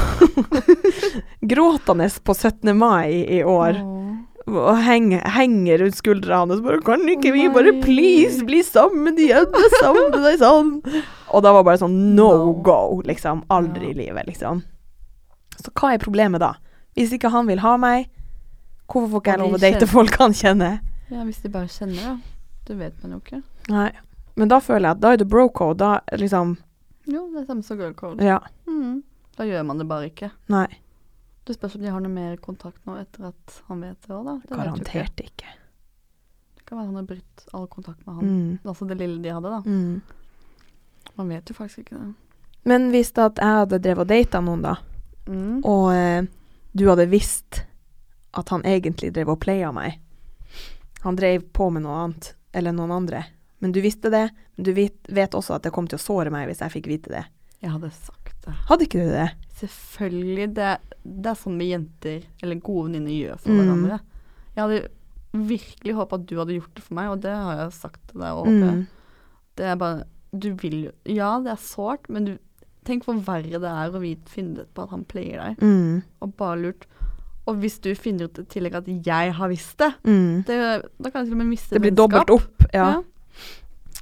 gråtende 1.52 2.08
på 2.24 2.34
17. 2.34 2.72
mai 2.78 3.12
i 3.28 3.42
år, 3.44 3.76
Åh. 3.84 4.07
Og 4.56 4.78
henger, 4.84 5.22
henger 5.34 5.82
rundt 5.82 5.98
skuldra 5.98 6.40
hans. 6.42 6.62
Bare, 6.64 6.80
kan 6.84 7.04
ikke 7.10 7.32
vi 7.34 7.46
bare 7.52 7.74
please 7.82 8.44
bli 8.46 8.62
sammen 8.66 9.18
igjen? 9.20 9.48
Sammen 9.78 10.14
deg 10.14 10.40
sånn. 10.40 10.72
Og 11.28 11.44
da 11.44 11.52
var 11.56 11.66
bare 11.66 11.80
sånn 11.82 11.96
no 12.16 12.52
go, 12.64 13.00
liksom. 13.06 13.44
Aldri 13.52 13.92
i 13.92 13.98
livet, 13.98 14.30
liksom. 14.30 14.62
Så 15.58 15.74
hva 15.74 15.94
er 15.94 16.02
problemet 16.02 16.42
da? 16.42 16.54
Hvis 16.96 17.12
ikke 17.14 17.30
han 17.34 17.48
vil 17.50 17.60
ha 17.62 17.76
meg, 17.80 18.08
hvorfor 18.88 19.12
får 19.12 19.22
ikke 19.22 19.34
jeg 19.34 19.42
lov 19.42 19.56
å 19.58 19.62
date 19.62 19.90
folk 19.90 20.18
han 20.22 20.36
kjenner? 20.36 20.80
Ja, 21.12 21.22
hvis 21.24 21.42
de 21.44 21.52
bare 21.52 21.70
kjenner, 21.72 22.00
da. 22.02 22.16
Det 22.68 22.76
vet 22.76 22.96
man 23.02 23.16
jo 23.16 23.22
ikke. 23.22 23.42
Nei. 23.72 23.90
Men 24.38 24.50
da 24.52 24.60
føler 24.62 24.90
jeg 24.90 24.96
at 24.98 25.02
da 25.02 25.12
er 25.14 25.20
det 25.20 25.28
bro-code. 25.28 25.78
Da 25.80 26.18
liksom 26.20 26.56
Jo, 27.08 27.24
det 27.32 27.42
er 27.42 27.46
samme 27.48 27.64
som 27.64 27.78
girl 27.80 27.94
code. 27.96 28.24
Ja. 28.24 28.38
Mm. 28.68 29.00
Da 29.38 29.46
gjør 29.48 29.64
man 29.64 29.80
det 29.80 29.86
bare 29.88 30.10
ikke. 30.10 30.30
Nei. 30.52 30.66
Det 31.48 31.54
spørs 31.56 31.78
om 31.78 31.82
de 31.86 31.88
har 31.94 32.02
noe 32.04 32.12
mer 32.12 32.36
kontakt 32.44 32.84
nå 32.84 32.98
etter 33.00 33.30
at 33.30 33.54
han 33.70 33.80
vet 33.80 33.96
det 34.04 34.12
òg, 34.12 34.26
da. 34.26 34.34
Det 34.44 34.56
Garantert 34.58 35.22
ikke. 35.24 35.30
Ikke. 35.32 35.54
Det 36.58 36.64
kan 36.68 36.76
være 36.78 36.86
han 36.90 36.98
har 37.00 37.06
brutt 37.08 37.44
all 37.56 37.66
kontakt 37.72 38.02
med 38.06 38.18
han. 38.18 38.26
Mm. 38.28 38.58
Altså 38.68 38.88
det 38.90 38.98
lille 39.00 39.22
de 39.24 39.32
hadde, 39.32 39.52
da. 39.54 39.60
Mm. 39.64 40.02
Man 41.16 41.30
vet 41.32 41.48
jo 41.48 41.56
faktisk 41.56 41.86
ikke 41.86 41.96
det. 42.02 42.10
Men 42.68 42.90
hvis 42.92 43.14
da 43.16 43.30
at 43.30 43.40
jeg 43.40 43.56
hadde 43.62 43.78
drevet 43.80 44.04
og 44.04 44.10
data 44.12 44.40
noen, 44.44 44.62
da, 44.66 44.76
Mm. 45.28 45.58
og 45.68 45.90
eh, 45.92 46.22
du 46.72 46.86
hadde 46.88 47.04
visst 47.12 47.58
at 48.32 48.48
han 48.48 48.62
egentlig 48.64 49.10
drev 49.12 49.28
og 49.34 49.40
playa 49.42 49.68
meg 49.76 49.98
Han 51.02 51.16
drev 51.20 51.42
på 51.52 51.66
med 51.70 51.82
noe 51.84 51.98
annet, 52.00 52.30
eller 52.56 52.72
noen 52.72 52.90
andre. 52.90 53.20
Men 53.60 53.72
du 53.72 53.80
visste 53.84 54.08
det, 54.10 54.30
men 54.56 54.64
du 54.64 54.72
vet, 54.72 54.96
vet 55.08 55.34
også 55.36 55.54
at 55.58 55.62
det 55.66 55.72
kom 55.76 55.86
til 55.86 55.98
å 55.98 56.02
såre 56.02 56.30
meg 56.32 56.48
hvis 56.48 56.62
jeg 56.64 56.72
fikk 56.78 56.88
vite 56.88 57.12
det. 57.12 57.24
Jeg 57.60 57.70
hadde 57.74 57.90
sagt 57.92 58.27
det. 58.48 58.56
Hadde 58.68 58.86
ikke 58.88 59.04
du 59.04 59.10
det? 59.14 59.28
Selvfølgelig. 59.60 60.46
Det, 60.56 60.68
det 61.04 61.30
er 61.32 61.38
sånn 61.40 61.56
med 61.58 61.70
jenter, 61.72 62.22
eller 62.42 62.60
gode 62.64 62.88
venninner, 62.88 63.14
gjør 63.14 63.38
for 63.42 63.50
Mm. 63.54 63.60
hverandre. 63.62 64.00
Jeg 64.56 64.62
hadde 64.64 64.88
virkelig 65.48 65.94
håpet 65.94 66.12
at 66.20 66.26
du 66.26 66.36
hadde 66.40 66.54
gjort 66.58 66.74
det 66.74 66.82
for 66.84 66.94
meg, 66.98 67.08
og 67.12 67.20
det 67.22 67.34
har 67.36 67.56
jeg 67.62 67.72
sagt 67.78 68.00
til 68.10 68.20
deg. 68.20 68.32
Og. 68.32 68.46
Mm. 68.48 68.86
Det 69.58 69.66
er 69.66 69.74
bare 69.76 70.04
Du 70.30 70.50
vil 70.60 70.74
jo 70.84 70.90
Ja, 71.08 71.38
det 71.40 71.50
er 71.54 71.56
sårt, 71.56 72.08
men 72.10 72.24
du 72.24 72.38
Tenk 72.84 73.04
hvor 73.04 73.16
verre 73.20 73.58
det 73.60 73.68
er 73.68 73.90
å 73.92 74.00
vite, 74.00 74.28
finne 74.32 74.60
ut 74.62 74.68
på 74.72 74.82
at 74.84 74.90
han 74.90 75.04
player 75.04 75.40
deg, 75.42 75.58
Mm. 75.60 76.02
og 76.22 76.36
bare 76.36 76.56
lurt. 76.62 76.86
Og 77.46 77.56
hvis 77.56 77.78
du 77.80 77.94
finner 77.94 78.24
ut 78.28 78.38
i 78.38 78.44
tillegg 78.44 78.74
at 78.74 78.86
jeg 78.86 79.32
har 79.34 79.48
visst 79.48 79.76
det, 79.78 79.92
Mm. 80.04 80.44
det 80.46 80.56
da 81.02 81.10
kan 81.10 81.24
jeg 81.24 81.26
til 81.26 81.32
og 81.32 81.38
med 81.38 81.46
miste 81.48 81.70
vennskap. 81.70 81.74
Det 81.74 81.80
blir 81.82 81.96
dobbelt 81.96 82.30
opp, 82.30 82.64
ja. 82.72 82.86
Ja. 82.94 83.02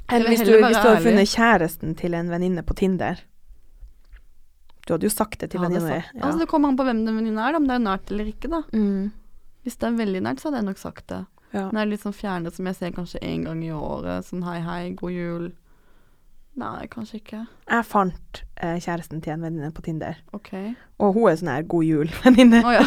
Eller 0.08 0.28
hvis 0.28 0.44
du, 0.46 0.52
hvis 0.52 0.76
du 0.82 0.88
har 0.88 1.00
funnet 1.02 1.26
kjæresten 1.26 1.96
til 1.96 2.14
en 2.14 2.28
venninne 2.31 2.62
på 2.62 2.75
Tinder. 2.78 3.19
Du 4.87 4.94
hadde 4.94 5.09
jo 5.09 5.12
sagt 5.12 5.41
det 5.43 5.50
til 5.53 5.61
Jeg 5.61 5.67
venninna 5.69 5.97
di. 5.99 6.03
Ja. 6.15 6.23
Altså, 6.23 6.38
det 6.44 6.49
kommer 6.50 6.71
an 6.71 6.79
på 6.79 6.87
hvem 6.87 7.05
den 7.06 7.19
venninna 7.19 7.49
er, 7.49 7.56
da, 7.56 7.61
om 7.62 7.67
det 7.67 7.75
er 7.75 7.85
nært 7.87 8.12
eller 8.15 8.29
ikke, 8.31 8.50
da. 8.53 8.62
Mm. 8.73 9.09
Hvis 9.67 9.79
det 9.83 9.88
er 9.88 9.97
veldig 9.99 10.21
nært, 10.23 10.41
så 10.43 10.49
hadde 10.49 10.61
jeg 10.62 10.69
nok 10.69 10.83
sagt 10.83 11.06
det. 11.11 11.23
Ja. 11.53 11.65
Men 11.67 11.79
det 11.79 11.83
er 11.83 11.91
litt 11.93 12.05
sånn 12.06 12.15
fjerne 12.17 12.53
som 12.55 12.69
jeg 12.71 12.79
ser 12.79 12.93
kanskje 12.94 13.23
én 13.27 13.47
gang 13.47 13.62
i 13.67 13.73
året, 13.75 14.27
sånn 14.29 14.44
hei, 14.47 14.59
hei, 14.62 14.83
god 14.99 15.15
jul. 15.15 15.49
Nei, 16.56 16.87
kanskje 16.88 17.19
ikke. 17.21 17.41
Jeg 17.69 17.85
fant 17.85 18.38
eh, 18.65 18.79
kjæresten 18.81 19.21
til 19.25 19.35
en 19.35 19.43
venninne 19.44 19.73
på 19.77 19.83
Tinder, 19.85 20.17
OK. 20.37 20.53
og 21.03 21.19
hun 21.19 21.27
er 21.29 21.41
sånn 21.41 21.50
her 21.53 21.67
god 21.69 21.85
jul-venninne. 21.85 22.62
Oh, 22.67 22.73
ja. 22.73 22.87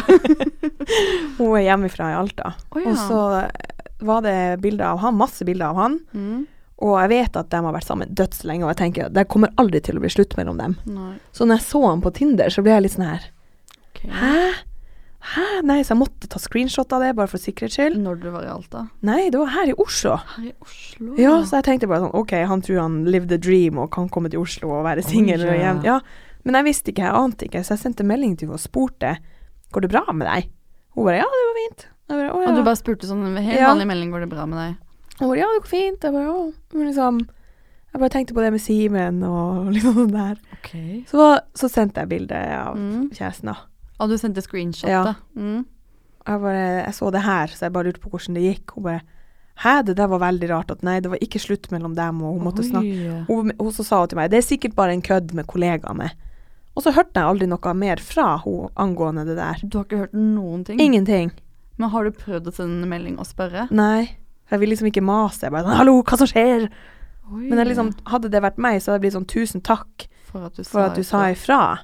Hun 1.38 1.54
er 1.56 1.62
hjemmefra 1.68 2.08
i 2.10 2.16
Alta. 2.18 2.50
Oh, 2.74 2.80
ja. 2.82 2.90
Og 2.90 2.98
så 2.98 3.20
eh, 3.44 3.76
var 4.04 4.24
det 4.26 4.34
bilder 4.64 4.90
av 4.90 4.98
han, 5.04 5.14
masse 5.20 5.46
bilder 5.46 5.70
av 5.70 5.78
han. 5.78 6.00
Mm. 6.16 6.40
Og 6.80 6.94
jeg 6.96 7.10
vet 7.12 7.36
at 7.36 7.50
de 7.52 7.60
har 7.60 7.76
vært 7.76 7.88
sammen 7.88 8.14
dødslenge, 8.16 8.64
og 8.64 8.72
jeg 8.72 8.80
tenker 8.80 9.10
at 9.10 9.16
det 9.16 9.26
kommer 9.28 9.52
aldri 9.60 9.82
til 9.84 9.98
å 9.98 10.02
bli 10.04 10.10
slutt 10.12 10.36
mellom 10.38 10.56
dem. 10.60 10.78
Nei. 10.88 11.12
Så 11.36 11.44
når 11.44 11.60
jeg 11.60 11.66
så 11.68 11.82
han 11.84 12.00
på 12.04 12.12
Tinder, 12.16 12.52
så 12.52 12.64
ble 12.64 12.72
jeg 12.72 12.86
litt 12.86 12.96
sånn 12.96 13.08
her 13.10 13.26
okay. 13.90 14.12
Hæ? 14.16 14.36
Hæ? 15.20 15.44
Nei, 15.68 15.82
så 15.84 15.92
jeg 15.92 16.00
måtte 16.00 16.30
ta 16.32 16.40
screenshot 16.40 16.92
av 16.96 17.04
det, 17.04 17.10
bare 17.18 17.28
for 17.28 17.42
sikkerhets 17.42 17.76
skyld. 17.76 17.98
Når 18.00 18.22
du 18.22 18.30
var 18.32 18.46
i 18.46 18.48
Alta? 18.48 18.86
Nei, 19.04 19.26
det 19.28 19.36
var 19.42 19.52
her 19.52 19.74
i 19.74 19.76
Oslo. 19.84 20.16
Her 20.38 20.46
i 20.48 20.54
Oslo? 20.64 21.10
Ja, 21.20 21.34
så 21.44 21.60
jeg 21.60 21.68
tenkte 21.68 21.90
bare 21.90 22.06
sånn 22.06 22.16
OK, 22.16 22.32
han 22.48 22.64
tror 22.64 22.80
han 22.80 22.98
live 23.12 23.28
the 23.28 23.36
dream 23.36 23.78
og 23.82 23.90
kan 23.92 24.08
komme 24.08 24.32
til 24.32 24.40
Oslo 24.40 24.72
og 24.78 24.86
være 24.88 25.04
singel 25.04 25.44
oh, 25.44 25.52
yeah. 25.52 25.84
ja. 25.84 25.98
Men 26.48 26.56
jeg 26.56 26.70
visste 26.70 26.94
ikke, 26.94 27.04
jeg 27.04 27.20
ante 27.20 27.50
ikke, 27.50 27.60
så 27.66 27.76
jeg 27.76 27.84
sendte 27.84 28.06
melding 28.08 28.38
til 28.40 28.48
henne 28.48 28.56
og 28.56 28.64
spurte 28.64 29.18
Går 29.70 29.84
det 29.84 29.90
bra 29.92 30.00
med 30.10 30.26
deg. 30.26 30.48
Hun 30.96 31.04
bare 31.06 31.20
ja, 31.20 31.26
det 31.30 31.42
går 31.46 31.58
fint. 31.60 31.82
Bare, 32.10 32.24
ja. 32.24 32.38
Og 32.40 32.56
du 32.56 32.64
bare 32.66 32.78
spurte 32.80 33.06
sånn 33.06 33.20
en 33.28 33.36
helt 33.38 33.60
Ja. 33.60 33.68
vanlig 33.70 33.86
melding, 33.86 34.10
går 34.10 34.24
det 34.24 34.30
bra 34.32 34.46
med 34.50 34.58
deg? 34.58 34.72
Hun 35.20 35.28
bare 35.28 35.38
ja, 35.42 35.46
det 35.52 35.60
går 35.62 35.68
fint. 35.70 36.02
Jeg 36.02 36.12
bare 36.12 36.32
'å'. 36.32 36.52
Men 36.74 36.86
liksom 36.90 37.20
Jeg 37.92 38.00
bare 38.00 38.10
tenkte 38.10 38.34
på 38.34 38.40
det 38.44 38.52
med 38.54 38.60
Simen 38.62 39.22
og 39.26 39.66
liksom 39.74 39.94
sånn 39.94 40.12
der. 40.12 40.36
Okay. 40.60 41.04
Så, 41.10 41.40
så 41.54 41.68
sendte 41.68 42.00
jeg 42.00 42.08
bilde 42.08 42.36
av 42.36 42.76
Mm. 42.76 43.10
kjæresten, 43.10 43.50
da. 43.50 43.56
Og 44.00 44.08
du 44.08 44.16
sendte 44.18 44.40
screenshot, 44.42 44.88
Ja. 44.88 45.02
da? 45.04 45.14
Mm. 45.36 45.64
Jeg 46.26 46.40
bare 46.40 46.84
Jeg 46.86 46.94
så 46.94 47.10
det 47.10 47.22
her, 47.22 47.46
så 47.48 47.60
jeg 47.66 47.72
bare 47.72 47.84
lurte 47.84 48.00
på 48.00 48.10
hvordan 48.10 48.34
det 48.34 48.42
gikk. 48.46 48.70
Hun 48.74 48.84
bare 48.84 49.00
Hæ, 49.60 49.82
det 49.84 49.96
der 49.96 50.06
var 50.06 50.18
veldig 50.20 50.48
rart. 50.48 50.70
At 50.70 50.82
nei, 50.82 51.00
det 51.00 51.10
var 51.10 51.18
ikke 51.20 51.38
slutt 51.38 51.70
mellom 51.70 51.94
dem, 51.94 52.22
og 52.22 52.38
hun 52.38 52.44
måtte 52.46 52.62
snakke 52.64 53.26
Hun, 53.28 53.52
hun 53.58 53.72
så 53.72 53.84
sa 53.84 54.06
til 54.06 54.16
meg 54.16 54.30
det 54.30 54.38
er 54.38 54.46
sikkert 54.56 54.74
bare 54.74 54.92
en 54.92 55.02
kødd 55.02 55.34
med 55.34 55.46
kollegaene. 55.46 56.10
Og 56.76 56.82
så 56.84 56.92
hørte 56.94 57.12
jeg 57.20 57.24
aldri 57.24 57.46
noe 57.46 57.74
mer 57.74 57.96
fra 57.96 58.38
hun 58.38 58.70
angående 58.76 59.26
det 59.26 59.36
der. 59.36 59.56
Du 59.68 59.78
har 59.78 59.84
ikke 59.84 59.98
hørt 59.98 60.14
noen 60.14 60.64
ting? 60.64 60.78
Ingenting. 60.80 61.32
Men 61.76 61.90
har 61.90 62.04
du 62.04 62.10
prøvd 62.10 62.46
å 62.46 62.52
sende 62.54 62.82
en 62.84 62.88
melding 62.88 63.18
og 63.18 63.26
spørre? 63.26 63.68
Nei. 63.70 64.16
Jeg 64.50 64.60
vil 64.60 64.68
liksom 64.72 64.88
ikke 64.90 65.02
mase. 65.04 65.44
Jeg 65.46 65.52
bare 65.52 65.64
sånn, 65.64 65.76
'Hallo, 65.76 66.02
hva 66.02 66.18
som 66.18 66.26
skjer?' 66.26 66.70
Oi. 67.30 67.48
Men 67.48 67.66
liksom, 67.66 67.92
hadde 68.10 68.30
det 68.30 68.42
vært 68.42 68.58
meg, 68.58 68.80
så 68.82 68.90
hadde 68.90 69.00
det 69.00 69.04
blitt 69.06 69.18
sånn 69.18 69.28
'Tusen 69.30 69.62
takk 69.62 70.08
For 70.26 70.46
at 70.46 70.56
du 70.56 70.64
for 70.64 70.80
at 70.80 70.96
du 70.96 71.02
sa 71.02 71.30
ifra'. 71.30 71.78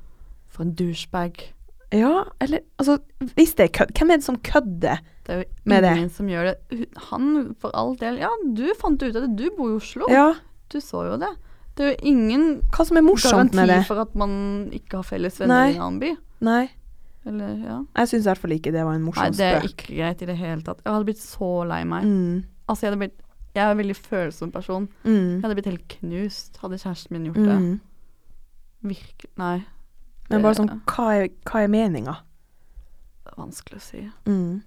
For 0.48 0.62
en 0.62 0.74
douchebag. 0.74 1.52
Ja, 1.92 2.24
eller 2.40 2.60
Altså, 2.78 2.98
hvis 3.36 3.54
det 3.54 3.70
er 3.70 3.84
kødd, 3.84 3.92
hvem 3.94 4.10
er 4.10 4.16
det 4.16 4.24
som 4.24 4.38
kødder? 4.38 4.98
med 5.28 5.44
Det 5.46 5.46
Det 5.64 5.74
er 5.74 5.90
jo 5.90 5.96
ingen 5.96 6.10
som 6.10 6.26
gjør 6.26 6.44
det. 6.50 6.86
Han, 7.10 7.54
for 7.60 7.70
all 7.74 7.96
del 7.96 8.18
Ja, 8.18 8.30
du 8.54 8.72
fant 8.78 9.02
ut 9.02 9.16
av 9.16 9.22
det. 9.22 9.36
Du 9.36 9.50
bor 9.56 9.70
i 9.70 9.76
Oslo. 9.76 10.06
Ja, 10.10 10.34
Du 10.72 10.80
så 10.80 11.04
jo 11.12 11.16
det. 11.16 11.36
Det 11.76 11.84
er 11.84 11.90
jo 11.92 12.08
ingen 12.08 12.62
hva 12.72 12.86
som 12.86 12.96
er 12.96 13.02
morsomt 13.02 13.52
garanti 13.52 13.54
med 13.54 13.68
det? 13.68 13.86
for 13.86 14.00
at 14.00 14.14
man 14.14 14.70
ikke 14.72 14.96
har 14.96 15.04
felles 15.04 15.38
venner 15.38 15.68
i 15.68 15.74
en 15.74 15.80
annen 15.82 16.00
by. 16.00 16.16
Nei. 16.40 16.70
Eller, 17.26 17.56
ja. 17.66 17.84
Jeg 17.96 18.08
syns 18.08 18.26
i 18.26 18.28
hvert 18.30 18.38
fall 18.38 18.54
ikke 18.56 18.72
det 18.72 18.84
var 18.86 18.94
en 18.94 19.02
morsom 19.02 19.34
spøk. 19.34 19.36
Nei, 19.36 19.36
det 19.36 19.46
er 19.46 19.60
spøk. 19.60 19.70
ikke 19.74 19.96
greit 19.96 20.22
i 20.22 20.26
det 20.26 20.36
hele 20.36 20.62
tatt. 20.62 20.80
Jeg 20.84 20.92
hadde 20.94 21.04
blitt 21.04 21.22
så 21.22 21.50
lei 21.68 21.84
meg. 21.84 22.04
Mm. 22.04 22.44
Altså, 22.66 22.86
jeg 22.86 22.92
hadde 22.92 23.02
blitt 23.04 23.22
Jeg 23.56 23.64
er 23.64 23.72
en 23.72 23.78
veldig 23.78 23.96
følsom 23.96 24.52
person. 24.52 24.88
Mm. 25.04 25.38
Jeg 25.38 25.42
hadde 25.46 25.56
blitt 25.56 25.70
helt 25.70 25.88
knust 25.96 26.58
hadde 26.60 26.78
kjæresten 26.82 27.16
min 27.16 27.30
gjort 27.30 27.40
det. 27.40 27.58
Mm. 27.62 27.80
Virkelig 28.90 29.30
Nei, 29.40 29.58
Men 30.28 30.42
bare 30.44 30.58
sånn, 30.58 30.72
hva 30.90 31.06
er, 31.16 31.28
hva 31.48 31.62
er 31.64 31.70
meninga? 31.72 32.18
vanskelig 33.36 33.80
å 33.80 33.84
si. 33.84 34.02
Mm. 34.28 34.62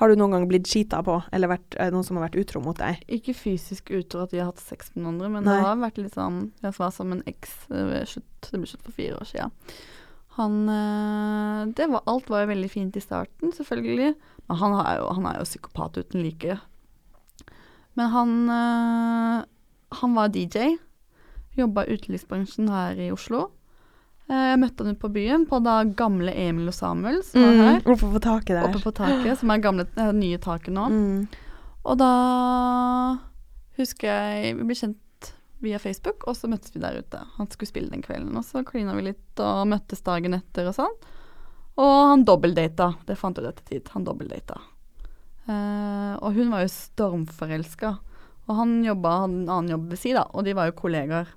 Har 0.00 0.10
du 0.10 0.16
noen 0.18 0.34
gang 0.34 0.44
blitt 0.50 0.66
skita 0.70 1.02
på, 1.04 1.18
eller 1.36 1.52
vært, 1.52 1.76
noen 1.92 2.04
som 2.06 2.18
har 2.18 2.26
vært 2.26 2.38
utro 2.40 2.62
mot 2.64 2.78
deg? 2.78 3.02
Ikke 3.12 3.34
fysisk 3.36 3.92
utro 3.94 4.24
at 4.24 4.32
vi 4.34 4.40
har 4.40 4.48
hatt 4.50 4.62
sex 4.62 4.90
med 4.94 5.04
noen 5.04 5.14
andre, 5.14 5.30
men 5.36 5.46
Nei. 5.46 5.56
det 5.58 5.66
har 5.68 5.80
vært 5.82 6.00
litt 6.00 6.16
sånn 6.16 6.40
Jeg 6.64 6.76
var 6.78 6.94
sammen 6.96 7.20
med 7.20 7.28
en 7.28 7.34
eks 7.36 7.52
eh, 7.70 8.16
det 8.48 8.60
ble 8.62 8.70
slutt 8.70 8.86
for 8.86 8.96
fire 8.96 9.20
år 9.20 9.28
siden. 9.28 9.54
Han 10.38 10.58
eh, 10.72 11.72
det 11.76 11.88
var, 11.92 12.04
Alt 12.10 12.32
var 12.32 12.44
jo 12.44 12.52
veldig 12.54 12.72
fint 12.72 12.96
i 12.96 13.04
starten, 13.04 13.52
selvfølgelig. 13.54 14.14
Men 14.48 14.60
han 14.64 14.76
er 14.80 15.00
jo, 15.02 15.08
han 15.18 15.28
er 15.28 15.38
jo 15.38 15.48
psykopat 15.48 16.00
uten 16.00 16.24
like. 16.24 16.58
Men 17.98 18.08
han 18.12 18.30
eh, 18.48 19.44
Han 20.00 20.14
var 20.16 20.28
DJ. 20.32 20.76
Jobba 21.58 21.84
i 21.84 21.96
utelivsbransjen 21.98 22.70
her 22.72 22.96
i 22.96 23.10
Oslo. 23.12 23.50
Eh, 24.30 24.46
Jeg 24.52 24.60
møtte 24.62 24.84
han 24.84 24.94
ute 24.94 25.02
på 25.02 25.10
byen, 25.12 25.46
på 25.50 25.58
da 25.64 25.82
gamle 25.84 26.32
Emil 26.32 26.70
og 26.72 26.74
Samuel, 26.76 27.20
som 27.26 27.44
var 27.44 27.58
her. 27.60 27.80
Oppe 27.84 28.08
på 28.14 28.22
taket 28.24 28.54
der. 28.56 28.64
Oppe 28.70 28.80
på 28.86 28.94
taket, 28.96 29.38
som 29.42 29.52
er 29.52 29.60
gamle, 29.64 29.84
er 30.00 30.12
nye 30.16 30.40
taket 30.40 30.72
nå. 30.72 30.86
Mm. 30.88 31.26
Og 31.82 31.98
da 32.00 32.12
husker 33.78 34.08
jeg 34.08 34.56
vi 34.58 34.66
ble 34.68 34.76
kjent 34.78 34.98
via 35.62 35.78
Facebook, 35.78 36.24
og 36.26 36.34
så 36.34 36.48
møttes 36.50 36.72
vi 36.74 36.80
der 36.82 36.96
ute. 36.98 37.20
Han 37.36 37.48
skulle 37.52 37.70
spille 37.70 37.92
den 37.92 38.02
kvelden, 38.02 38.32
og 38.38 38.44
så 38.46 38.64
klina 38.66 38.96
vi 38.96 39.04
litt 39.12 39.42
og 39.42 39.66
møttes 39.70 40.00
dagen 40.02 40.34
etter 40.34 40.66
og 40.70 40.74
sånn. 40.78 40.96
Og 41.82 41.92
han 42.10 42.24
dobbeldata. 42.28 42.90
Det 43.06 43.14
fant 43.16 43.38
ut 43.38 43.46
etter 43.48 43.64
tid. 43.68 43.86
Han 43.94 44.04
dobbeldata. 44.04 44.58
Eh, 45.50 46.14
og 46.22 46.38
hun 46.38 46.52
var 46.52 46.64
jo 46.64 46.72
stormforelska. 46.72 47.92
Og 48.48 48.58
han 48.58 48.80
jobba, 48.84 49.20
hadde 49.24 49.38
en 49.42 49.52
annen 49.52 49.72
jobb 49.76 49.86
ved 49.92 50.02
sida, 50.02 50.26
og 50.32 50.46
de 50.46 50.56
var 50.58 50.68
jo 50.68 50.78
kollegaer. 50.78 51.30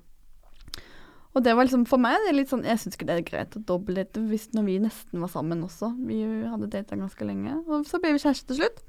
Og 1.36 1.44
det 1.44 1.52
var 1.52 1.66
liksom 1.66 1.84
for 1.84 2.00
meg 2.00 2.16
det 2.24 2.30
er 2.30 2.36
litt 2.38 2.48
sånn 2.48 2.62
Jeg 2.64 2.80
syns 2.80 2.94
ikke 2.96 3.06
det 3.10 3.16
er 3.18 3.26
greit 3.28 3.56
å 3.58 3.60
dobbeldate 3.68 4.22
hvis 4.30 4.46
når 4.56 4.64
vi 4.70 4.76
nesten 4.80 5.20
var 5.20 5.28
sammen 5.28 5.64
også. 5.66 5.92
Vi 6.08 6.22
hadde 6.48 6.70
data 6.72 6.96
ganske 6.96 7.28
lenge. 7.28 7.58
Og 7.68 7.84
så 7.88 8.00
ble 8.00 8.14
vi 8.14 8.22
kjærester 8.22 8.54
til 8.54 8.62
slutt. 8.62 8.80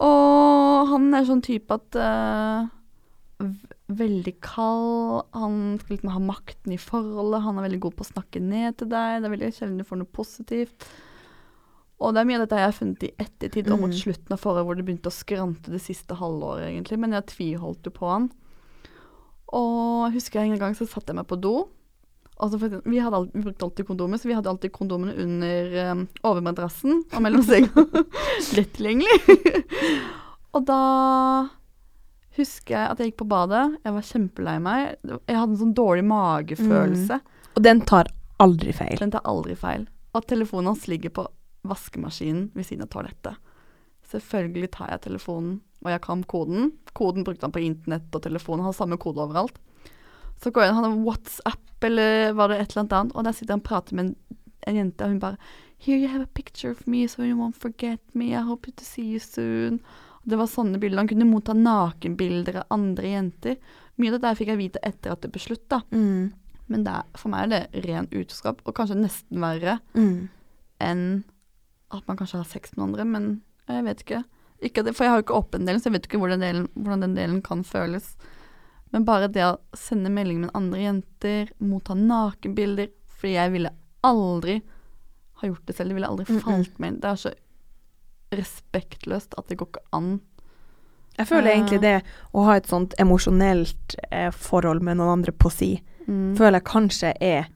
Og 0.00 0.92
han 0.92 1.10
er 1.12 1.26
sånn 1.28 1.42
type 1.44 1.74
at 1.74 1.98
uh, 1.98 2.70
Veldig 3.90 4.36
kald. 4.44 5.26
Han 5.34 5.54
skal 5.80 5.96
liksom 5.96 6.12
ha 6.14 6.22
makten 6.22 6.74
i 6.76 6.78
forholdet. 6.78 7.42
Han 7.42 7.58
er 7.58 7.66
veldig 7.66 7.80
god 7.82 7.96
på 7.98 8.04
å 8.06 8.10
snakke 8.12 8.42
ned 8.44 8.76
til 8.78 8.90
deg. 8.92 9.18
Det 9.18 9.26
er 9.26 9.34
veldig 9.34 9.48
sjelden 9.56 9.80
du 9.80 9.86
får 9.88 9.98
noe 10.04 10.18
positivt. 10.20 10.86
Og 12.00 12.14
det 12.16 12.22
er 12.22 12.28
mye 12.30 12.38
av 12.40 12.44
dette 12.46 12.56
jeg 12.60 12.68
har 12.70 12.76
funnet 12.76 13.02
i 13.04 13.10
ettertid 13.20 13.66
og 13.70 13.80
mot 13.82 13.90
Mm. 13.92 13.98
slutten 14.00 14.32
av 14.32 14.40
forrige 14.40 14.64
hvor 14.64 14.76
det 14.78 14.84
begynte 14.86 15.10
å 15.10 15.12
skrante 15.12 15.70
det 15.70 15.82
siste 15.84 16.16
halvåret, 16.16 16.70
egentlig. 16.70 16.98
Men 16.98 17.12
jeg 17.12 17.26
tviholdt 17.26 17.84
jo 17.84 17.90
på 17.92 18.08
han. 18.08 18.30
Og 19.52 20.06
jeg 20.08 20.14
husker 20.20 20.40
en 20.40 20.58
gang 20.58 20.74
så 20.78 20.86
satte 20.88 21.12
jeg 21.12 21.16
meg 21.20 21.26
på 21.28 21.36
do. 21.40 21.68
Altså, 22.40 22.56
for 22.58 22.80
vi, 22.88 22.98
alltid, 23.04 23.34
vi 23.34 23.42
brukte 23.44 23.66
alltid 23.66 23.86
kondomer, 23.86 24.16
så 24.16 24.28
vi 24.30 24.32
hadde 24.38 24.48
alltid 24.48 24.72
kondomene 24.72 25.12
under 25.20 25.90
um, 25.92 26.06
overmadrassen 26.24 27.02
og 27.12 27.20
mellom 27.20 27.42
senga. 27.44 27.84
Lett 28.56 28.72
tilgjengelig. 28.78 29.18
og 30.56 30.64
da 30.64 30.78
husker 32.38 32.76
jeg 32.78 32.86
at 32.94 33.02
jeg 33.02 33.10
gikk 33.10 33.18
på 33.24 33.28
badet. 33.28 33.66
Jeg 33.84 33.92
var 33.98 34.06
kjempelei 34.08 34.56
meg. 34.62 34.86
Jeg 35.04 35.36
hadde 35.36 35.52
en 35.52 35.60
sånn 35.66 35.76
dårlig 35.76 36.06
magefølelse. 36.08 37.20
Og 37.58 37.62
den 37.66 37.82
tar 37.84 38.08
aldri 38.40 38.72
feil. 38.72 38.96
Den 39.02 39.12
tar 39.12 39.26
aldri 39.28 39.58
feil. 39.58 39.84
At 40.16 40.30
telefonen 40.30 40.72
hans 40.72 40.88
ligger 40.88 41.12
på 41.12 41.26
vaskemaskinen 41.66 42.50
ved 42.54 42.66
siden 42.66 42.86
av 42.86 42.90
toalettet. 42.92 43.36
Selvfølgelig 44.10 44.70
tar 44.74 44.90
jeg 44.90 45.04
telefonen, 45.06 45.60
og 45.84 45.90
jeg 45.92 46.02
kan 46.04 46.22
koden. 46.28 46.72
Koden 46.96 47.24
brukte 47.26 47.46
han 47.46 47.54
på 47.54 47.62
internett 47.62 48.14
og 48.16 48.22
telefonen, 48.24 48.64
Han 48.64 48.72
har 48.72 48.78
samme 48.78 48.98
kode 48.98 49.22
overalt. 49.22 49.58
Så 50.42 50.50
går 50.50 50.62
jeg 50.64 50.70
inn, 50.72 50.78
han 50.80 50.88
har 50.88 51.04
WhatsApp 51.04 51.84
eller 51.84 52.32
var 52.36 52.48
det 52.48 52.60
et 52.60 52.70
eller 52.72 52.80
annet 52.82 52.92
annet, 52.98 53.14
og 53.16 53.24
der 53.24 53.32
sitter 53.36 53.54
han 53.54 53.60
og 53.62 53.68
prater 53.68 53.94
med 53.96 54.04
en, 54.06 54.14
en 54.68 54.76
jente, 54.76 55.04
og 55.04 55.10
hun 55.10 55.20
bare 55.20 55.38
Here 55.80 55.96
you 55.96 56.08
have 56.08 56.20
a 56.22 56.28
picture 56.34 56.70
of 56.70 56.86
me, 56.86 57.06
so 57.08 57.22
you 57.24 57.36
won't 57.38 57.56
forget 57.56 58.00
me. 58.12 58.34
I 58.36 58.42
hope 58.44 58.70
to 58.70 58.84
see 58.84 59.14
you 59.14 59.18
soon. 59.18 59.78
Og 60.20 60.26
det 60.28 60.36
var 60.36 60.50
sånne 60.52 60.76
bilder. 60.78 61.00
Han 61.00 61.08
kunne 61.08 61.24
motta 61.24 61.54
nakenbilder 61.56 62.58
av 62.60 62.66
andre 62.76 63.14
jenter. 63.14 63.56
Mye 63.96 64.10
av 64.12 64.18
det 64.18 64.26
der 64.26 64.36
fikk 64.36 64.50
jeg 64.52 64.60
vite 64.60 64.82
etter 64.84 65.14
at 65.14 65.22
det 65.24 65.30
ble 65.32 65.40
slutt, 65.40 65.64
da. 65.72 65.78
Mm. 65.88 66.34
Men 66.68 66.84
det 66.84 66.92
er, 66.92 67.08
for 67.16 67.32
meg 67.32 67.46
er 67.46 67.52
det 67.54 67.84
ren 67.86 68.10
utroskap, 68.12 68.60
og 68.68 68.76
kanskje 68.76 68.98
nesten 69.00 69.40
verre 69.40 69.78
Mm. 69.96 70.28
enn 70.84 71.24
at 71.92 72.06
man 72.06 72.16
kanskje 72.16 72.38
har 72.38 72.44
sex 72.48 72.76
med 72.76 72.84
andre, 72.88 73.04
men 73.04 73.42
jeg 73.68 73.84
vet 73.84 74.00
ikke. 74.04 74.24
ikke 74.62 74.84
det, 74.84 74.94
for 74.96 75.04
jeg 75.04 75.10
har 75.10 75.18
jo 75.20 75.24
ikke 75.24 75.38
åpen 75.40 75.66
delen, 75.66 75.80
så 75.80 75.88
jeg 75.88 75.92
vet 75.98 76.06
ikke 76.06 76.18
hvordan, 76.20 76.40
delen, 76.40 76.68
hvordan 76.74 77.00
den 77.00 77.14
delen 77.16 77.42
kan 77.42 77.62
føles. 77.64 78.16
Men 78.92 79.04
bare 79.06 79.28
det 79.30 79.42
å 79.46 79.58
sende 79.76 80.10
melding 80.10 80.40
med 80.42 80.50
andre 80.54 80.80
jenter, 80.82 81.50
motta 81.60 81.94
nakenbilder 81.94 82.88
Fordi 83.20 83.34
jeg 83.36 83.52
ville 83.52 83.70
aldri 84.02 84.62
ha 85.40 85.46
gjort 85.48 85.66
det 85.66 85.74
selv. 85.76 85.90
Det 85.90 85.94
ville 85.98 86.08
aldri 86.08 86.24
falt 86.40 86.78
meg 86.80 86.88
inn. 86.94 87.00
Det 87.00 87.08
er 87.10 87.16
så 87.20 87.32
respektløst 88.32 89.34
at 89.38 89.48
det 89.50 89.58
går 89.60 89.68
ikke 89.72 89.82
an. 89.96 90.20
Jeg 91.18 91.26
føler 91.28 91.50
Eh. 91.50 91.58
egentlig 91.58 91.80
det 91.82 92.02
å 92.32 92.44
ha 92.46 92.54
et 92.56 92.66
sånt 92.66 92.94
emosjonelt 92.98 93.94
eh, 94.10 94.30
forhold 94.30 94.80
med 94.82 94.96
noen 94.96 95.18
andre 95.18 95.32
på 95.32 95.50
si, 95.52 95.82
Mm. 96.08 96.34
føler 96.36 96.52
jeg 96.60 96.64
kanskje 96.64 97.12
er 97.20 97.48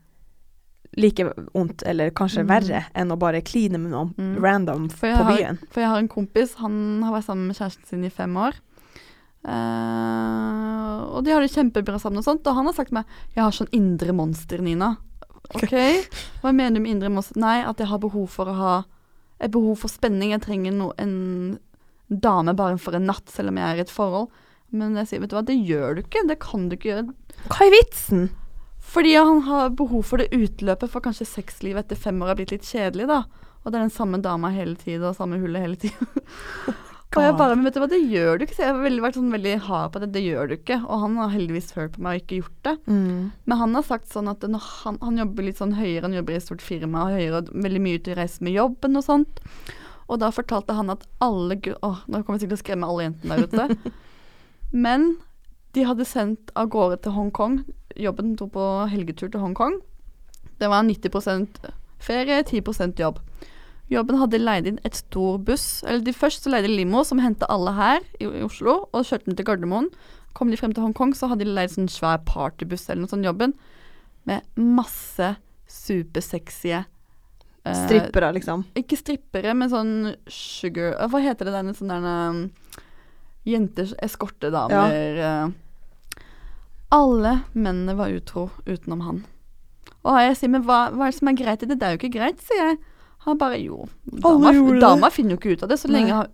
like 0.96 1.18
vondt, 1.54 1.82
eller 1.86 2.10
kanskje 2.10 2.44
Mm. 2.44 2.48
verre, 2.48 2.84
enn 2.94 3.10
å 3.10 3.18
bare 3.18 3.40
kline 3.42 3.78
med 3.78 3.90
noen 3.92 4.14
Mm. 4.16 4.36
random 4.42 4.88
på 4.90 5.14
har- 5.14 5.36
byen. 5.36 5.58
For 5.70 5.80
jeg 5.80 5.88
har 5.88 5.98
en 5.98 6.08
kompis, 6.08 6.54
han 6.56 7.02
har 7.02 7.12
vært 7.12 7.24
sammen 7.26 7.46
med 7.48 7.56
kjæresten 7.56 7.86
sin 7.86 8.04
i 8.04 8.08
fem 8.10 8.34
år. 8.36 8.54
Uh, 9.44 11.04
og 11.16 11.24
de 11.24 11.32
har 11.34 11.40
det 11.44 11.52
kjempebra 11.52 11.98
sammen 12.00 12.18
og 12.22 12.24
sånt. 12.26 12.46
Og 12.46 12.54
han 12.58 12.66
har 12.66 12.74
sagt 12.76 12.92
meg 12.92 13.04
'Jeg 13.34 13.42
har 13.44 13.50
sånn 13.52 13.68
indre 13.72 14.12
monster, 14.14 14.58
Nina'. 14.58 14.96
OK? 15.54 15.70
Hva 16.42 16.54
mener 16.54 16.74
du 16.74 16.80
med 16.80 16.90
indre 16.96 17.10
monster? 17.10 17.36
Nei, 17.38 17.62
at 17.62 17.76
jeg 17.78 17.86
har 17.88 17.98
behov 17.98 18.28
for 18.28 18.46
å 18.46 18.54
ha 18.54 18.84
Et 19.40 19.50
behov 19.50 19.76
for 19.76 19.88
spenning. 19.88 20.30
Jeg 20.30 20.42
trenger 20.42 20.72
no, 20.72 20.92
en 20.96 21.58
dame 22.08 22.54
bare 22.54 22.78
for 22.78 22.94
en 22.94 23.04
natt, 23.04 23.26
selv 23.28 23.48
om 23.48 23.56
jeg 23.56 23.64
er 23.66 23.76
i 23.76 23.80
et 23.80 23.90
forhold. 23.90 24.28
Men 24.72 24.94
jeg 24.94 25.06
sier, 25.08 25.20
vet 25.20 25.28
du 25.30 25.36
hva, 25.36 25.44
det 25.44 25.58
gjør 25.66 25.96
du 25.96 26.02
ikke. 26.02 26.22
Det 26.28 26.38
kan 26.38 26.68
du 26.68 26.76
ikke 26.76 26.90
gjøre. 26.94 27.14
Hva 27.50 27.66
er 27.66 27.74
vitsen? 27.74 28.30
Fordi 28.94 29.16
han 29.16 29.42
har 29.48 29.74
behov 29.74 30.04
for 30.06 30.22
det 30.22 30.30
utløpet, 30.34 30.90
for 30.92 31.02
kanskje 31.02 31.26
sexlivet 31.26 31.84
etter 31.84 31.98
fem 31.98 32.20
år 32.22 32.32
har 32.32 32.38
blitt 32.38 32.54
litt 32.54 32.68
kjedelig, 32.68 33.08
da. 33.10 33.24
Og 33.64 33.72
det 33.72 33.78
er 33.78 33.86
den 33.86 33.94
samme 33.94 34.20
dama 34.22 34.52
hele 34.54 34.76
tiden, 34.78 35.08
og 35.08 35.16
samme 35.18 35.40
hullet 35.40 35.64
hele 35.64 35.78
tiden. 35.80 36.10
og 37.16 37.22
jeg 37.24 37.36
bare, 37.38 37.56
men 37.56 37.66
vet 37.66 37.74
du 37.74 37.80
hva, 37.82 37.88
det 37.90 38.00
gjør 38.02 38.38
du 38.38 38.44
ikke. 38.44 38.56
Så 38.58 38.66
jeg 38.66 38.74
har 38.76 38.98
vært 39.02 39.18
sånn 39.18 39.34
veldig 39.34 39.54
hard 39.66 39.94
på 39.94 40.02
det. 40.02 40.10
Det 40.14 40.22
gjør 40.22 40.50
du 40.50 40.56
ikke. 40.58 40.78
Og 40.84 41.04
han 41.06 41.18
har 41.18 41.32
heldigvis 41.32 41.72
hørt 41.78 41.96
på 41.96 42.04
meg 42.04 42.18
og 42.18 42.22
ikke 42.22 42.40
gjort 42.42 42.58
det. 42.68 42.74
Mm. 42.86 43.20
Men 43.48 43.62
han 43.64 43.78
har 43.78 43.86
sagt 43.88 44.12
sånn 44.12 44.30
at 44.30 44.44
han, 44.44 45.00
han 45.00 45.22
jobber 45.24 45.48
litt 45.48 45.62
sånn 45.62 45.74
høyere, 45.78 46.04
han 46.06 46.18
jobber 46.20 46.36
i 46.36 46.38
et 46.38 46.46
stort 46.46 46.64
firma 46.64 47.06
og 47.06 47.16
høyere, 47.16 47.40
og 47.40 47.52
veldig 47.66 47.84
mye 47.86 47.98
ute 47.98 48.14
og 48.14 48.20
reise 48.20 48.46
med 48.46 48.58
jobben 48.58 49.00
og 49.00 49.06
sånt. 49.06 49.44
Og 50.04 50.20
da 50.20 50.28
fortalte 50.36 50.76
han 50.76 50.92
at 50.92 51.06
alle 51.24 51.56
Å, 51.56 51.94
nå 52.04 52.20
kommer 52.20 52.36
jeg 52.36 52.44
sikkert 52.44 52.58
til 52.58 52.60
å 52.60 52.64
skremme 52.66 52.90
alle 52.90 53.08
jentene 53.08 53.38
der 53.40 53.48
ute. 53.48 53.94
Men 54.86 55.14
de 55.74 55.86
hadde 55.88 56.06
sendt 56.06 56.52
av 56.58 56.68
gårde 56.70 57.00
til 57.02 57.16
Hongkong. 57.16 57.62
Jobben 58.00 58.34
dro 58.38 58.48
på 58.50 58.68
helgetur 58.90 59.30
til 59.30 59.42
Hongkong. 59.42 59.80
Det 60.60 60.70
var 60.70 60.84
90% 60.86 61.60
ferie, 62.02 62.42
10% 62.42 63.00
jobb. 63.00 63.20
Jobben 63.92 64.16
hadde 64.16 64.40
leid 64.40 64.68
inn 64.68 64.80
et 64.86 64.96
stor 64.96 65.38
buss. 65.44 65.82
Eller 65.84 66.04
de 66.06 66.14
først 66.16 66.44
så 66.44 66.52
leide 66.52 66.72
limo 66.72 67.04
som 67.04 67.20
hentet 67.22 67.48
alle 67.52 67.74
her 67.76 68.04
i, 68.18 68.26
i 68.26 68.44
Oslo, 68.46 68.84
og 68.92 69.06
kjørte 69.06 69.28
den 69.28 69.38
til 69.38 69.48
Gardermoen. 69.48 69.90
Kom 70.34 70.50
de 70.50 70.58
frem 70.58 70.72
til 70.74 70.86
Hongkong, 70.86 71.14
så 71.14 71.28
hadde 71.30 71.46
de 71.46 71.54
leid 71.54 71.74
sånn 71.74 71.90
svær 71.92 72.22
partybuss 72.26 72.88
eller 72.88 73.04
noe 73.04 73.12
sånt 73.12 73.26
jobben. 73.26 73.54
Med 74.28 74.46
masse 74.56 75.34
supersexy 75.68 76.72
eh, 76.74 76.84
Strippere, 77.84 78.30
liksom. 78.36 78.64
Ikke 78.78 78.96
strippere, 78.98 79.52
men 79.56 79.68
sånn 79.72 79.92
sugar 80.30 80.96
Hva 81.12 81.20
heter 81.24 81.48
det 81.48 81.54
der 81.56 81.76
sånn 81.76 81.92
der 81.92 82.06
um, 82.08 82.40
Jenters 83.44 83.92
eskortedamer 84.04 85.20
eh. 85.20 85.52
Alle 86.94 87.38
mennene 87.52 87.96
var 87.98 88.12
utro 88.14 88.48
utenom 88.66 89.00
han. 89.02 89.22
Og 90.04 90.18
jeg 90.20 90.36
sier, 90.38 90.52
men 90.52 90.62
hva, 90.66 90.88
hva 90.92 91.08
er 91.08 91.14
det 91.14 91.18
som 91.18 91.30
er 91.30 91.38
greit 91.38 91.64
i 91.64 91.68
det? 91.70 91.78
Det 91.80 91.86
er 91.86 91.96
jo 91.96 92.00
ikke 92.02 92.16
greit, 92.18 92.42
sier 92.44 92.60
jeg. 92.60 92.78
Han 93.24 93.40
bare 93.40 93.58
jo. 93.58 93.86
Dama, 94.04 94.52
dama 94.82 95.10
finner 95.10 95.34
jo 95.34 95.40
ikke 95.40 95.56
ut 95.56 95.64
av 95.64 95.72
det. 95.72 95.78
Så 95.80 95.88
lenge 95.90 96.12
han, 96.12 96.32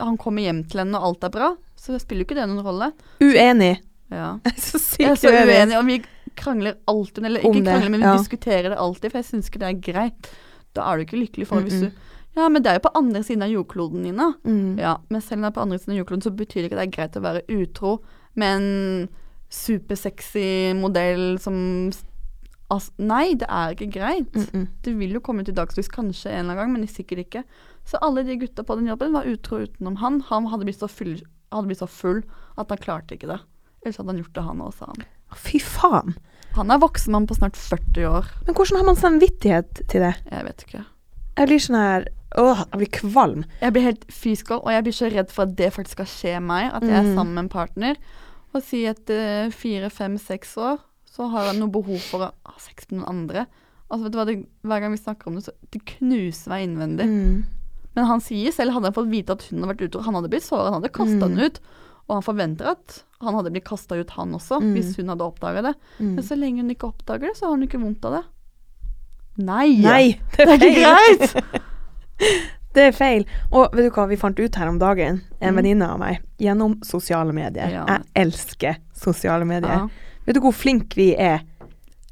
han 0.00 0.18
kommer 0.20 0.44
hjem 0.44 0.64
til 0.68 0.82
henne 0.82 0.98
og 0.98 1.12
alt 1.12 1.28
er 1.28 1.34
bra, 1.34 1.50
så 1.78 1.98
spiller 2.02 2.24
jo 2.24 2.28
ikke 2.28 2.38
det 2.40 2.48
noen 2.50 2.66
rolle. 2.66 2.90
Uenig. 3.22 3.76
Ja. 4.12 4.34
Jeg 4.44 4.56
er 4.56 4.64
så 4.66 4.82
sykt 4.82 5.24
uenig. 5.24 5.54
uenig, 5.54 5.78
og 5.78 5.86
vi 5.88 6.00
krangler 6.36 6.76
alltid, 6.90 7.24
eller 7.24 7.46
ikke 7.46 7.62
krangler, 7.62 7.92
men 7.94 8.02
vi 8.02 8.10
ja. 8.10 8.16
diskuterer 8.18 8.72
det 8.72 8.80
alltid, 8.82 9.12
for 9.12 9.20
jeg 9.20 9.26
syns 9.28 9.48
ikke 9.48 9.60
det 9.62 9.68
er 9.68 9.82
greit. 9.86 10.30
Da 10.74 10.88
er 10.90 10.98
du 10.98 11.04
ikke 11.04 11.20
lykkelig 11.20 11.46
for 11.46 11.62
mm 11.62 11.66
-mm. 11.66 11.70
hvis 11.70 11.80
du 11.80 12.12
Ja, 12.34 12.48
men 12.48 12.62
det 12.62 12.70
er 12.70 12.74
jo 12.74 12.88
på 12.88 12.98
andre 12.98 13.22
siden 13.22 13.42
av 13.42 13.48
jordkloden, 13.48 14.02
Nina. 14.02 14.32
Mm. 14.44 14.78
Ja, 14.78 14.96
men 15.08 15.20
selv 15.20 15.38
om 15.38 15.42
det 15.42 15.46
er 15.46 15.54
på 15.54 15.60
andre 15.60 15.78
siden 15.78 15.92
av 15.92 15.98
jordkloden, 15.98 16.22
så 16.22 16.30
betyr 16.30 16.62
det 16.62 16.64
ikke 16.64 16.80
at 16.80 16.82
det 16.82 16.88
er 16.88 16.96
greit 16.96 17.16
å 17.16 17.20
være 17.20 17.42
utro 17.48 18.04
med 18.34 18.56
en 18.56 19.08
supersexy 19.54 20.74
modell 20.78 21.38
som 21.42 21.56
altså, 22.72 22.92
Nei, 22.98 23.34
det 23.38 23.46
er 23.48 23.74
ikke 23.74 23.90
greit. 23.92 24.34
Mm 24.34 24.46
-mm. 24.52 24.66
Det 24.84 24.98
vil 24.98 25.12
jo 25.12 25.20
komme 25.20 25.44
til 25.44 25.54
dagslys 25.54 25.88
kanskje 25.88 26.30
en 26.30 26.38
eller 26.38 26.52
annen 26.52 26.56
gang, 26.56 26.72
men 26.72 26.86
sikkert 26.88 27.18
ikke. 27.18 27.44
Så 27.84 27.98
alle 28.02 28.22
de 28.24 28.36
gutta 28.36 28.62
på 28.62 28.76
den 28.76 28.86
jobben 28.88 29.12
var 29.12 29.24
utro 29.24 29.58
utenom 29.58 29.96
han. 29.96 30.20
Han 30.20 30.46
hadde 30.46 30.64
blitt 30.64 30.80
så 30.80 30.88
full, 30.88 31.20
blitt 31.66 31.78
så 31.78 31.86
full 31.88 32.22
at 32.58 32.68
han 32.68 32.78
klarte 32.78 33.14
ikke 33.14 33.28
det. 33.28 33.40
Ellers 33.84 33.96
hadde 33.96 34.08
han 34.12 34.22
gjort 34.22 34.34
det, 34.34 34.42
han 34.42 34.60
òg, 34.60 34.74
sa 34.74 34.86
han. 34.86 35.04
Fy 35.34 35.58
faen. 35.58 36.14
Han 36.54 36.70
er 36.70 36.78
voksen 36.78 37.12
mann 37.12 37.26
på 37.26 37.34
snart 37.34 37.56
40 37.56 38.06
år. 38.06 38.24
Men 38.46 38.54
hvordan 38.54 38.76
har 38.76 38.84
man 38.84 38.96
samvittighet 38.96 39.82
til 39.88 40.00
det? 40.00 40.14
Jeg 40.30 40.44
vet 40.44 40.64
ikke. 40.66 40.84
Jeg 41.38 41.46
blir 41.48 41.58
sånn 41.58 41.76
her 41.80 42.04
Åh, 42.36 42.64
jeg 42.72 42.78
blir 42.78 42.90
kvalm. 42.90 43.44
Jeg 43.60 43.72
blir 43.72 43.82
helt 43.82 44.04
fysisk 44.10 44.50
og 44.50 44.66
jeg 44.72 44.82
blir 44.82 44.92
så 44.92 45.06
redd 45.06 45.30
for 45.30 45.42
at 45.42 45.54
det 45.56 45.72
faktisk 45.72 45.90
skal 45.90 46.06
skje 46.10 46.40
meg. 46.42 46.72
At 46.74 46.82
jeg 46.82 46.90
er 46.90 47.02
Mm. 47.02 47.14
sammen 47.14 47.34
med 47.34 47.44
en 47.44 47.48
partner. 47.48 47.94
Og 48.54 48.62
si 48.62 48.84
etter 48.86 49.50
fire, 49.54 49.90
fem, 49.90 50.14
seks 50.20 50.56
år 50.62 50.78
så 51.14 51.28
har 51.30 51.48
jeg 51.50 51.60
noe 51.60 51.70
behov 51.74 51.98
for 52.10 52.26
å 52.26 52.30
ha 52.46 52.54
sex 52.62 52.86
med 52.90 53.00
noen 53.00 53.10
andre. 53.12 53.46
Altså 53.90 54.04
vet 54.06 54.12
du 54.14 54.18
hva, 54.18 54.24
det, 54.26 54.36
Hver 54.66 54.80
gang 54.82 54.94
vi 54.94 54.98
snakker 55.02 55.28
om 55.30 55.36
det, 55.38 55.44
så 55.46 55.52
det 55.74 55.80
knuser 55.96 56.50
meg 56.50 56.64
innvendig. 56.68 57.06
Mm. 57.06 57.44
Men 57.94 58.08
han 58.10 58.22
sier 58.24 58.50
selv, 58.54 58.72
hadde 58.74 58.90
han 58.90 58.96
fått 58.96 59.10
vite 59.12 59.34
at 59.36 59.44
hun 59.50 59.60
hadde 59.62 59.70
vært 59.74 59.84
utro, 59.88 60.02
han 60.02 60.16
hadde 60.18 60.30
blitt 60.32 60.46
såret, 60.46 60.66
han 60.72 60.80
hadde 60.80 60.90
kasta 60.96 61.28
Mm. 61.28 61.34
den 61.36 61.44
ut. 61.46 61.60
Og 62.08 62.14
han 62.16 62.22
forventer 62.26 62.66
at 62.72 63.02
han 63.22 63.34
hadde 63.38 63.52
blitt 63.54 63.64
kasta 63.64 63.94
ut, 64.00 64.10
han 64.10 64.34
også, 64.34 64.58
Mm. 64.60 64.72
hvis 64.74 64.96
hun 64.98 65.08
hadde 65.08 65.22
oppdaga 65.24 65.62
det. 65.62 65.74
Mm. 66.00 66.14
Men 66.16 66.24
så 66.24 66.34
lenge 66.36 66.60
hun 66.62 66.70
ikke 66.74 66.90
oppdager 66.90 67.28
det, 67.30 67.36
så 67.38 67.46
har 67.46 67.54
hun 67.56 67.62
ikke 67.68 67.80
vondt 67.80 68.04
av 68.04 68.12
det. 68.18 68.24
Nei! 69.38 69.78
Nei, 69.78 70.18
det 70.36 70.46
Det 70.46 70.48
er 70.48 70.58
ikke 70.58 70.82
greit! 70.82 71.62
Det 72.74 72.82
er 72.88 72.92
feil. 72.96 73.24
Og 73.52 73.68
vet 73.72 73.86
du 73.86 73.90
hva 73.94 74.08
vi 74.10 74.16
fant 74.18 74.38
ut 74.40 74.56
her 74.58 74.68
om 74.68 74.78
dagen? 74.78 75.20
En 75.40 75.54
Mm. 75.54 75.56
venninne 75.62 75.88
av 75.88 75.98
meg. 76.00 76.18
Gjennom 76.40 76.76
sosiale 76.84 77.32
medier. 77.32 77.68
Ja. 77.70 77.84
Jeg 77.86 78.00
elsker 78.26 78.76
sosiale 78.94 79.44
medier. 79.44 79.70
Ja. 79.84 79.88
Vet 80.26 80.34
du 80.34 80.40
hvor 80.40 80.52
flink 80.52 80.94
vi 80.96 81.14
er? 81.14 81.40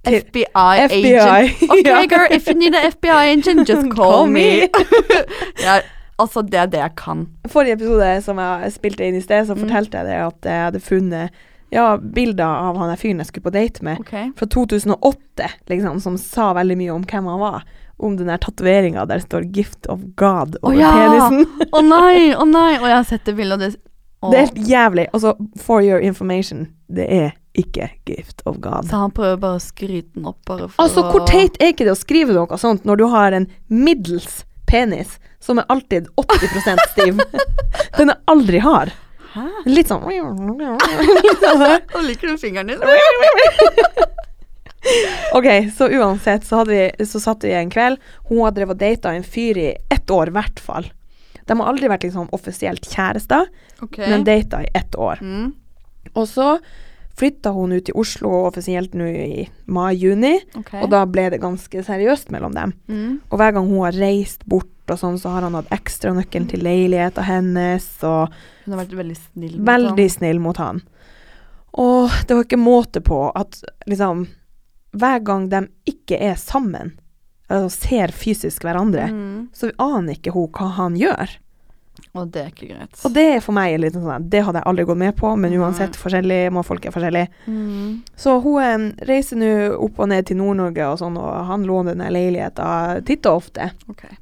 FBI, 0.04 0.44
FBI, 0.88 1.14
agent. 1.16 1.62
Ok, 1.70 1.86
Ja. 1.86 2.00
girl, 2.06 2.26
if 2.34 2.48
you 2.48 2.54
need 2.58 2.74
an 2.74 2.90
FBI 2.92 3.32
agent, 3.38 3.68
just 3.68 3.90
call, 3.96 4.26
me. 4.26 4.68
ja, 5.62 5.80
altså, 6.18 6.42
det 6.42 6.54
er 6.58 6.66
det 6.66 6.80
jeg 6.80 6.94
kan. 6.96 7.26
Forrige 7.48 7.72
episode 7.78 8.08
som 8.24 8.38
jeg 8.42 8.72
spilte 8.72 9.06
inn 9.06 9.16
i 9.16 9.20
sted, 9.22 9.46
så 9.46 9.54
Mm. 9.54 9.62
fortalte 9.68 9.98
jeg 9.98 10.06
det 10.06 10.18
at 10.26 10.48
jeg 10.50 10.64
hadde 10.64 10.80
funnet 10.80 11.30
ja, 11.72 11.96
bilder 11.96 12.44
av 12.44 12.76
han 12.76 12.96
fyren 13.00 13.18
jeg 13.22 13.26
skulle 13.30 13.46
på 13.48 13.52
date 13.54 13.82
med, 13.82 13.98
okay. 14.00 14.26
fra 14.36 14.46
2008, 14.46 15.46
liksom, 15.70 16.00
som 16.04 16.18
sa 16.18 16.52
veldig 16.52 16.76
mye 16.76 16.90
om 16.92 17.02
hvem 17.08 17.24
han 17.30 17.40
var. 17.40 17.62
Om 18.02 18.16
den 18.18 18.30
der 18.32 18.40
tatoveringa 18.42 19.06
der 19.06 19.20
det 19.20 19.28
står 19.28 19.46
'Gift 19.54 19.86
of 19.86 20.00
God' 20.18 20.56
over 20.62 20.74
oh, 20.74 20.80
ja! 20.80 20.92
penisen. 20.92 21.68
Å 21.70 21.82
nei, 21.86 22.34
å 22.42 22.44
nei. 22.48 22.72
Og 22.80 22.88
jeg 22.90 22.96
har 22.96 23.08
sett 23.08 23.24
det 23.28 23.36
bildet, 23.38 23.54
og 23.54 23.60
det. 23.62 23.78
Det 24.22 24.38
er 24.38 24.46
helt 24.46 24.68
jævlig. 24.68 25.06
Altså, 25.12 25.34
for 25.58 25.82
your 25.82 25.98
information, 25.98 26.68
det 26.88 27.06
er 27.10 27.32
ikke 27.58 27.90
'Gift 28.06 28.42
of 28.44 28.56
God'. 28.56 28.88
Så 28.90 28.96
han 28.96 29.10
prøver 29.10 29.36
bare 29.36 29.60
å 29.60 29.62
skryte 29.62 30.10
den 30.14 30.26
opp, 30.26 30.50
Altså, 30.50 31.02
hvor 31.10 31.26
teit 31.26 31.56
er 31.60 31.72
ikke 31.74 31.84
det 31.86 31.94
å 31.94 31.98
skrive 31.98 32.34
noe 32.34 32.58
sånt 32.58 32.84
når 32.88 32.96
du 32.96 33.06
har 33.12 33.32
en 33.32 33.46
middels 33.68 34.44
penis 34.66 35.18
som 35.40 35.58
er 35.58 35.64
alltid 35.68 36.08
80% 36.16 36.78
stiv? 36.92 37.20
Den 37.98 38.10
er 38.10 38.18
aldri 38.30 38.58
hard. 38.62 38.92
Hæ? 39.32 39.46
Litt 39.66 39.88
sånn. 39.88 40.04
Og 41.96 42.02
liker 42.04 42.28
du 42.28 42.36
fingeren 42.40 42.68
din? 42.68 42.80
OK, 45.36 45.48
så 45.76 45.88
uansett 45.88 46.46
så, 46.46 46.64
vi, 46.64 46.90
så 47.06 47.20
satt 47.20 47.44
vi 47.44 47.54
en 47.56 47.70
kveld. 47.70 48.00
Hun 48.28 48.44
hadde 48.44 48.60
drevet 48.60 48.76
og 48.76 48.82
data 48.82 49.14
en 49.14 49.26
fyr 49.26 49.60
i 49.60 49.70
ett 49.92 50.10
år, 50.10 50.32
i 50.32 50.36
hvert 50.36 50.62
fall. 50.62 50.88
De 51.46 51.58
har 51.58 51.68
aldri 51.68 51.90
vært 51.90 52.06
liksom 52.06 52.30
offisielt 52.34 52.86
kjærester, 52.86 53.48
okay. 53.82 54.08
men 54.10 54.26
data 54.26 54.62
i 54.62 54.70
ett 54.78 54.94
år. 54.98 55.22
Mm. 55.22 55.52
Og 56.14 56.26
så 56.28 56.56
flytta 57.18 57.52
hun 57.54 57.74
ut 57.74 57.84
til 57.86 57.98
Oslo 57.98 58.30
offisielt 58.46 58.94
nå 58.96 59.06
i 59.06 59.46
mai-juni, 59.70 60.36
okay. 60.58 60.80
og 60.80 60.92
da 60.94 61.02
ble 61.06 61.28
det 61.34 61.42
ganske 61.42 61.84
seriøst 61.86 62.32
mellom 62.34 62.54
dem. 62.56 62.76
mm. 62.88 63.10
Og 63.30 63.40
hver 63.40 63.56
gang 63.56 63.68
hun 63.68 63.84
har 63.84 63.98
reist 63.98 64.46
bort 64.48 64.68
og 64.90 64.98
sånn, 64.98 65.18
så 65.20 65.34
har 65.34 65.46
han 65.46 65.56
hatt 65.56 65.70
ekstranøkkelen 65.74 66.48
til 66.50 66.64
leiligheta 66.66 67.24
hennes, 67.26 67.86
og 68.06 68.32
Hun 68.64 68.74
har 68.74 68.84
vært 68.84 68.96
veldig 68.98 69.18
snill. 69.18 69.58
mot 69.58 69.68
veldig 69.68 70.08
snill 70.10 70.40
mot 70.42 70.58
han. 70.62 70.82
Og 71.72 72.12
det 72.26 72.36
var 72.36 72.44
ikke 72.44 72.60
måte 72.60 73.00
på 73.04 73.24
at 73.30 73.62
liksom 73.88 74.26
Hver 74.92 75.22
gang 75.24 75.48
de 75.52 75.66
ikke 75.88 76.18
er 76.20 76.36
sammen, 76.40 76.96
altså 77.48 77.86
ser 77.88 78.12
fysisk 78.16 78.64
hverandre. 78.66 79.08
Mm. 79.12 79.48
så 79.56 79.72
aner 79.80 80.18
ikke 80.18 80.34
hun 80.34 80.50
hva 80.52 80.68
han 80.76 80.98
gjør. 81.00 81.38
Og 82.16 82.28
det 82.32 82.40
er 82.40 82.48
ikke 82.50 82.68
greit. 82.70 82.96
Og 83.04 83.12
det 83.14 83.24
er 83.34 83.42
for 83.44 83.56
meg 83.56 83.74
litt 83.80 83.94
sånn 83.96 84.26
Det 84.32 84.42
hadde 84.44 84.60
jeg 84.60 84.68
aldri 84.68 84.84
gått 84.88 85.00
med 85.00 85.14
på, 85.16 85.30
men 85.40 85.54
uansett 85.60 85.96
forskjellig, 85.96 86.40
må 86.52 86.64
folk 86.64 86.84
er 86.88 86.94
forskjellige. 86.94 87.28
mm. 87.46 88.02
Så 88.16 88.36
hun 88.44 88.58
eh, 88.64 88.86
reiser 89.08 89.40
nå 89.40 89.52
opp 89.76 90.00
og 90.00 90.10
ned 90.12 90.28
til 90.28 90.40
Nord-Norge 90.40 90.88
og 90.88 90.98
sånn, 91.00 91.16
og 91.20 91.30
han 91.48 91.64
låner 91.68 91.94
denne 91.94 92.10
leiligheten 92.12 93.04
titt 93.08 93.28
og 93.28 93.44
ofte. 93.44 93.70
Okay. 93.92 94.16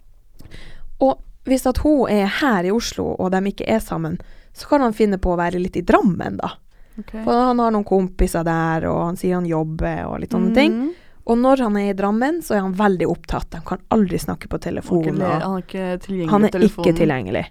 Og 1.02 1.18
hvis 1.48 1.66
at 1.66 1.80
hun 1.82 2.10
er 2.12 2.30
her 2.40 2.66
i 2.68 2.74
Oslo, 2.74 3.14
og 3.16 3.32
de 3.34 3.42
ikke 3.50 3.66
er 3.70 3.82
sammen, 3.82 4.18
så 4.54 4.70
kan 4.70 4.84
han 4.84 4.94
finne 4.94 5.18
på 5.22 5.32
å 5.32 5.40
være 5.40 5.62
litt 5.62 5.78
i 5.78 5.86
Drammen, 5.86 6.38
da. 6.42 6.54
Ok. 6.98 7.12
For 7.24 7.32
han 7.32 7.58
har 7.58 7.70
noen 7.70 7.84
kompiser 7.84 8.44
der, 8.44 8.84
og 8.90 9.04
han 9.06 9.16
sier 9.16 9.34
han 9.34 9.46
jobber, 9.46 10.04
og 10.10 10.20
litt 10.20 10.30
sånne 10.34 10.54
ting. 10.54 10.72
Mm. 10.72 10.90
Og 11.30 11.38
når 11.38 11.60
han 11.62 11.76
er 11.76 11.90
i 11.90 11.94
Drammen, 11.94 12.42
så 12.42 12.56
er 12.56 12.60
han 12.64 12.72
veldig 12.74 13.06
opptatt. 13.06 13.52
Han 13.54 13.62
kan 13.62 13.78
aldri 13.90 14.18
snakke 14.18 14.48
på 14.48 14.56
Han 14.58 14.60
telefon. 14.60 15.04
ikke, 15.04 15.30
han 15.30 15.56
er 15.56 15.62
ikke 15.62 15.88
tilgjengelig 16.04 16.30
han 16.30 16.44
er 16.44 16.48
telefonen. 16.50 16.86
ikke 16.88 16.98
tilgjengelig. 16.98 17.44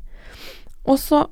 Og 0.85 0.97
så 0.99 1.27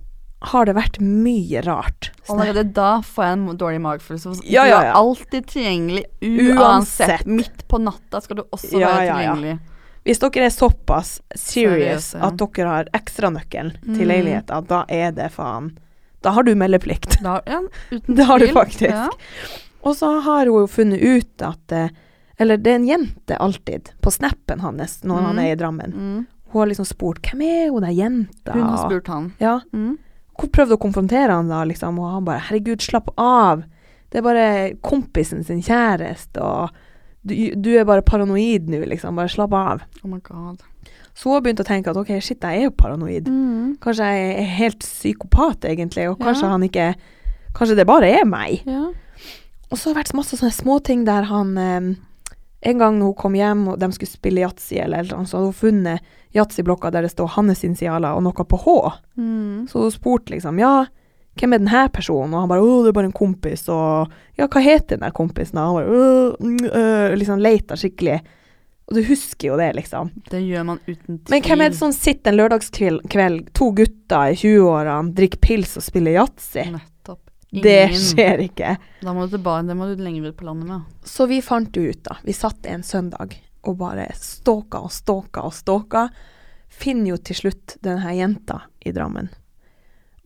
har 0.53 0.65
det 0.69 0.75
vært 0.77 0.99
mye 1.01 1.61
rart. 1.65 2.11
Allerede 2.29 2.63
da 2.73 3.01
får 3.01 3.23
jeg 3.25 3.33
en 3.33 3.57
dårlig 3.57 3.81
magefølelse. 3.81 4.35
Ja, 4.45 4.63
Du 4.63 4.69
ja, 4.69 4.81
er 4.83 4.93
alltid 4.93 5.47
tilgjengelig 5.49 6.03
uansett. 6.21 6.59
Uansett. 6.61 7.25
Midt 7.25 7.67
på 7.67 7.79
natta 7.81 8.21
skal 8.21 8.37
du 8.37 8.43
også 8.51 8.79
Ja, 8.79 8.87
være 8.93 9.05
ja, 9.05 9.19
ja. 9.21 9.33
tilgjengelig. 9.33 9.59
Hvis 10.07 10.19
dere 10.19 10.45
er 10.45 10.49
såpass 10.53 11.21
serious 11.35 12.13
Seriøse. 12.13 12.21
at 12.23 12.37
dere 12.37 12.67
har 12.69 12.85
ekstranøkkelen 12.93 13.73
til 13.83 14.05
Mm. 14.05 14.07
leiligheta, 14.07 14.61
da 14.67 14.85
er 14.87 15.11
det 15.11 15.31
faen 15.33 15.77
Da 16.21 16.29
har 16.35 16.43
du 16.43 16.55
meldeplikt. 16.55 17.19
Da, 17.23 17.41
ja, 17.45 17.61
uten 17.91 18.15
Det 18.15 18.23
har 18.25 18.39
du 18.39 18.47
faktisk. 18.47 18.89
Ja. 18.91 19.09
Og 19.85 19.95
så 19.95 20.09
har 20.25 20.45
hun 20.49 20.63
jo 20.63 20.67
funnet 20.67 20.99
ut 21.01 21.41
at 21.45 21.71
eh, 21.71 21.89
Eller 22.39 22.57
det 22.57 22.71
er 22.71 22.75
en 22.75 22.87
jente 22.87 23.37
alltid 23.41 23.91
på 24.01 24.11
snappen 24.13 24.59
hans 24.61 24.99
når 25.03 25.21
han 25.25 25.35
Mm. 25.37 25.43
er 25.45 25.51
i 25.51 25.55
Drammen. 25.55 25.93
Mm. 25.93 26.25
Hun 26.51 26.59
har 26.61 26.67
liksom 26.69 26.85
spurt 26.85 27.21
hvem 27.31 27.41
er 27.41 27.69
hun 27.71 27.81
der 27.81 27.95
jenta? 27.97 28.53
Hun 28.53 28.63
har 28.69 28.77
spurt 28.89 29.07
han. 29.07 29.31
Ja. 29.41 29.59
Mm. 29.73 29.97
Hun 30.39 30.49
prøvde 30.53 30.77
å 30.77 30.81
konfrontere 30.81 31.33
han 31.33 31.49
da, 31.49 31.63
liksom, 31.65 31.97
og 31.99 32.11
han 32.13 32.25
bare 32.25 32.39
'herregud, 32.45 32.79
slapp 32.81 33.09
av'. 33.17 33.63
Det 34.11 34.19
er 34.19 34.21
bare 34.21 34.73
kompisen 34.81 35.43
sin 35.43 35.61
kjæreste, 35.61 36.37
og 36.39 36.69
du, 37.25 37.33
du 37.55 37.71
er 37.77 37.83
bare 37.85 38.01
paranoid 38.05 38.69
nå, 38.69 38.85
liksom. 38.85 39.15
Bare 39.15 39.27
slapp 39.33 39.51
av. 39.53 39.81
Oh 40.03 40.07
my 40.09 40.19
god. 40.19 40.61
Så 41.17 41.29
hun 41.31 41.37
har 41.39 41.45
begynt 41.47 41.61
å 41.63 41.65
tenke 41.65 41.89
at 41.89 41.97
ok, 41.97 42.11
shit, 42.21 42.43
jeg 42.45 42.61
er 42.61 42.67
jo 42.67 42.73
paranoid. 42.77 43.25
Mm. 43.33 43.77
Kanskje 43.81 44.09
jeg 44.13 44.33
er 44.37 44.51
helt 44.59 44.83
psykopat, 44.85 45.65
egentlig, 45.65 46.05
og 46.11 46.19
kanskje 46.21 46.45
Ja. 46.45 46.51
han 46.53 46.63
ikke 46.67 46.95
Kanskje 47.57 47.75
det 47.79 47.87
bare 47.89 48.05
er 48.19 48.25
meg. 48.29 48.61
Ja. 48.69 48.91
Og 49.71 49.77
så 49.79 49.89
har 49.89 49.95
det 49.95 50.03
vært 50.03 50.13
masse 50.13 50.37
sånne 50.37 50.53
småting 50.53 51.05
der 51.07 51.23
han 51.23 51.57
eh, 51.57 51.95
En 52.69 52.77
gang 52.77 53.01
hun 53.01 53.15
kom 53.17 53.33
hjem 53.33 53.67
og 53.71 53.79
de 53.79 53.89
skulle 53.95 54.11
spille 54.11 54.43
yatzy, 54.43 54.77
eller 54.81 55.09
noe, 55.09 55.25
så 55.25 55.37
hadde 55.37 55.49
hun 55.49 55.57
funnet 55.57 55.99
yatzyblokka 56.35 56.91
der 56.91 57.01
det 57.05 57.11
står 57.13 57.33
hans 57.35 57.63
initialer 57.63 58.13
og 58.13 58.23
noe 58.25 58.45
på 58.45 58.57
H. 58.61 58.77
Mm. 59.17 59.67
Så 59.69 59.81
hun 59.81 59.91
spurte 59.93 60.33
liksom 60.33 60.59
ja, 60.59 60.85
hvem 61.37 61.53
er 61.53 61.61
denne 61.61 61.83
personen? 61.93 62.33
Og 62.33 62.43
han 62.43 62.49
bare 62.49 62.65
å, 62.65 62.81
det 62.83 62.91
er 62.91 62.97
bare 62.97 63.09
en 63.11 63.15
kompis. 63.15 63.67
Og 63.69 64.13
ja, 64.37 64.47
hva 64.47 64.63
heter 64.63 64.97
den 64.97 65.05
der 65.05 65.13
kompisen? 65.17 65.57
Og 65.61 65.65
han 65.65 65.77
bare 65.77 65.89
«Øh, 65.93 66.71
øh», 66.71 67.17
liksom 67.17 67.41
leita 67.41 67.77
skikkelig. 67.77 68.19
Og 68.87 68.95
du 68.95 69.01
husker 69.03 69.49
jo 69.49 69.57
det, 69.59 69.73
liksom. 69.75 70.13
Det 70.31 70.39
gjør 70.39 70.63
man 70.69 70.77
uten 70.85 71.17
tvil. 71.17 71.31
Men 71.33 71.41
hvem 71.43 71.63
er 71.63 71.73
det 71.73 71.79
som 71.79 71.91
sitter 71.91 72.31
en 72.31 72.37
lørdagskveld, 72.39 73.49
to 73.57 73.71
gutter 73.75 74.31
i 74.31 74.37
20-årene, 74.39 75.11
drikker 75.17 75.41
pils 75.43 75.73
og 75.79 75.83
spiller 75.83 76.15
yatzy? 76.15 76.63
Nettopp. 76.71 77.19
Det 77.51 77.81
skjer 77.99 78.45
ikke. 78.45 78.77
Da 79.03 79.15
må 79.15 79.25
du 79.27 79.35
tilbake, 79.35 79.67
det 79.67 79.75
må 79.79 79.89
du 79.89 80.03
lenger 80.03 80.29
ut 80.29 80.37
på 80.39 80.47
landet 80.47 80.71
med. 80.71 80.87
Så 81.07 81.27
vi 81.27 81.41
fant 81.43 81.67
det 81.75 81.83
ut, 81.83 82.01
da. 82.07 82.15
Vi 82.23 82.35
satt 82.35 82.67
en 82.71 82.83
søndag 82.83 83.35
og 83.67 83.79
bare 83.81 84.07
stalka 84.15 84.85
og 84.87 84.93
stalka 84.95 85.43
og 85.49 85.55
stalka. 85.55 86.07
Finner 86.71 87.11
jo 87.11 87.19
til 87.27 87.41
slutt 87.41 87.75
denne 87.83 88.13
jenta 88.15 88.61
i 88.87 88.93
Drammen. 88.95 89.27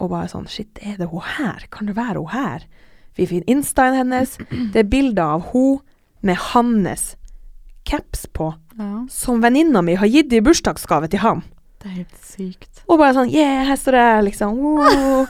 Og 0.02 0.10
bare 0.13 0.30
sånn 0.30 0.50
Shit, 0.50 0.78
er 0.82 1.00
det 1.02 1.10
hun 1.10 1.26
her? 1.38 1.65
Kan 1.74 1.89
det 1.89 1.97
være 1.97 2.21
hun 2.21 2.34
her? 2.34 2.65
Vi 3.17 3.26
finner 3.30 3.50
instaen 3.50 3.97
hennes. 3.97 4.38
Det 4.74 4.84
er 4.84 4.89
bilder 4.89 5.38
av 5.38 5.50
hun 5.52 5.82
med 6.26 6.38
hans 6.52 7.15
caps 7.91 8.25
på, 8.34 8.54
Ja. 8.80 9.04
som 9.12 9.41
venninna 9.43 9.82
mi 9.84 9.95
har 9.99 10.08
gitt 10.08 10.32
i 10.34 10.39
bursdagsgave 10.41 11.10
til 11.12 11.19
han. 11.25 11.43
Det 11.82 11.89
er 11.89 11.95
helt 12.01 12.17
sykt. 12.23 12.84
Og 12.88 12.99
bare 13.01 13.13
sånn 13.17 13.32
Yeah, 13.34 13.65
her 13.67 13.75
står 13.80 13.97
jeg, 13.99 14.23
liksom. 14.32 14.58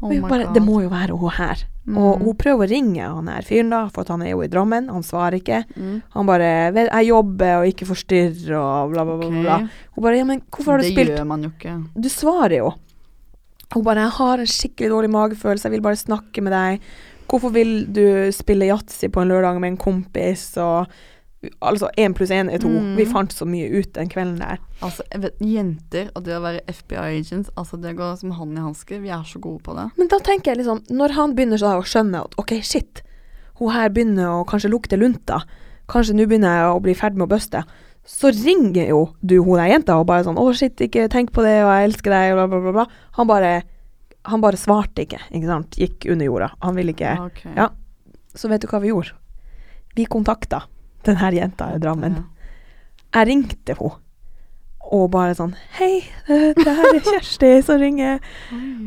Oh 0.00 0.12
my 0.12 0.20
bare, 0.22 0.44
god. 0.46 0.54
det 0.54 0.62
må 0.62 0.76
jo 0.84 0.88
være 0.92 1.16
hun 1.18 1.30
her. 1.34 1.64
Og 1.88 2.18
Mm. 2.20 2.22
hun 2.22 2.34
prøver 2.38 2.66
å 2.66 2.70
ringe 2.70 3.02
han 3.02 3.26
her 3.32 3.42
fyren, 3.42 3.70
da, 3.72 3.88
for 3.88 4.04
han 4.06 4.22
er 4.22 4.30
jo 4.30 4.42
i 4.44 4.46
Drammen. 4.46 4.86
Han 4.92 5.02
svarer 5.02 5.40
ikke. 5.40 5.64
mm. 5.74 6.02
Han 6.14 6.26
bare 6.26 6.70
'Jeg 6.72 7.06
jobber, 7.08 7.56
og 7.58 7.66
ikke 7.66 7.86
forstyrr', 7.88 8.52
og 8.54 8.92
bla, 8.92 9.04
bla, 9.04 9.16
bla. 9.16 9.28
bla. 9.42 9.58
Hun 9.96 10.02
bare 10.04 10.16
'Ja, 10.18 10.24
men 10.24 10.42
hvorfor 10.52 10.70
har 10.72 10.78
du 10.78 10.84
det 10.84 10.92
spilt 10.92 11.16
gjør 11.18 11.26
man 11.26 11.42
jo 11.42 11.50
ikke. 11.50 11.84
Du 12.00 12.08
svarer 12.08 12.56
jo. 12.58 12.74
Hun 13.74 13.82
bare 13.82 13.96
'Jeg 14.06 14.10
har 14.12 14.38
en 14.38 14.46
skikkelig 14.46 14.88
dårlig 14.90 15.10
magefølelse, 15.10 15.62
jeg 15.64 15.72
vil 15.72 15.80
bare 15.82 15.96
snakke 15.96 16.42
med 16.42 16.52
deg'. 16.52 16.80
'Hvorfor 17.28 17.50
vil 17.52 17.86
du 17.92 18.30
spille 18.32 18.68
yatzy 18.70 19.08
på 19.08 19.20
en 19.22 19.28
lørdag 19.28 19.58
med 19.60 19.68
en 19.72 19.76
kompis?' 19.78 20.56
Og 20.58 20.86
Altså, 21.62 21.86
én 21.94 22.14
pluss 22.18 22.32
én 22.34 22.48
er 22.50 22.58
to. 22.58 22.68
Mm. 22.68 22.96
Vi 22.98 23.04
fant 23.06 23.30
så 23.30 23.46
mye 23.46 23.68
ut 23.70 23.92
den 23.94 24.08
kvelden 24.10 24.40
der. 24.42 24.58
Altså, 24.82 25.04
jeg 25.12 25.22
vet, 25.22 25.42
Jenter 25.46 26.08
og 26.18 26.24
det 26.26 26.34
å 26.34 26.42
være 26.42 26.64
FBI-agents, 26.66 27.52
altså 27.54 27.78
det 27.78 27.94
går 27.98 28.16
som 28.18 28.32
hånd 28.34 28.58
i 28.58 28.64
hanske. 28.64 28.98
Vi 29.04 29.12
er 29.14 29.22
så 29.26 29.38
gode 29.42 29.62
på 29.62 29.76
det. 29.78 29.86
Men 30.00 30.10
da 30.10 30.18
tenker 30.26 30.50
jeg 30.52 30.64
liksom, 30.64 30.82
når 30.90 31.14
han 31.14 31.36
begynner 31.38 31.60
så 31.62 31.76
å 31.78 31.84
skjønne 31.86 32.24
at 32.26 32.34
OK, 32.42 32.56
shit, 32.66 33.04
hun 33.60 33.70
her 33.74 33.92
begynner 33.94 34.40
å 34.40 34.46
kanskje 34.50 34.70
lukte 34.72 34.98
lunta, 34.98 35.44
kanskje 35.90 36.16
nå 36.18 36.26
begynner 36.26 36.58
jeg 36.58 36.72
å 36.72 36.82
bli 36.82 36.96
ferdig 36.98 37.22
med 37.22 37.28
å 37.28 37.34
buste, 37.36 37.62
så 38.08 38.32
ringer 38.32 38.90
jo 38.90 39.00
du 39.20 39.36
hun 39.38 39.60
der 39.60 39.70
jenta 39.74 39.98
og 40.00 40.06
bare 40.08 40.24
sånn 40.24 40.38
'Å, 40.40 40.46
shit, 40.56 40.80
ikke 40.80 41.10
tenk 41.12 41.30
på 41.30 41.44
det, 41.44 41.60
og 41.62 41.70
jeg 41.70 41.90
elsker 41.90 42.10
deg', 42.10 42.32
og 42.32 42.38
bla, 42.38 42.46
bla, 42.48 42.60
bla. 42.60 42.72
bla. 42.72 42.86
Han 43.20 43.26
bare 43.28 43.62
Han 44.28 44.42
bare 44.42 44.58
svarte 44.58 45.06
ikke, 45.06 45.20
ikke 45.32 45.46
sant. 45.46 45.76
Gikk 45.78 46.04
under 46.10 46.26
jorda. 46.26 46.48
Han 46.60 46.74
ville 46.74 46.92
ikke 46.92 47.14
okay. 47.30 47.52
Ja. 47.56 47.70
Så 48.34 48.50
vet 48.50 48.60
du 48.60 48.66
hva 48.66 48.80
vi 48.82 48.90
gjorde? 48.90 49.14
Vi 49.96 50.04
kontakta 50.04 50.66
den 51.06 51.16
her 51.20 51.32
jenta 51.32 51.70
i 51.74 51.80
Drammen. 51.82 52.22
Jeg 53.14 53.28
ringte 53.28 53.74
henne. 53.78 53.96
Og 54.88 55.10
bare 55.12 55.34
sånn 55.36 55.54
'Hei, 55.76 56.00
eh, 56.28 56.54
det 56.56 56.64
her 56.64 56.94
er 56.94 57.00
Kjersti 57.04 57.62
som 57.62 57.80
ringer.' 57.80 58.20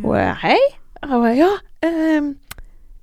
Og 0.03 0.15
hei. 0.41 0.57
Jeg 1.01 1.09
bare, 1.09 1.35
ja, 1.37 1.51
um, 1.85 2.35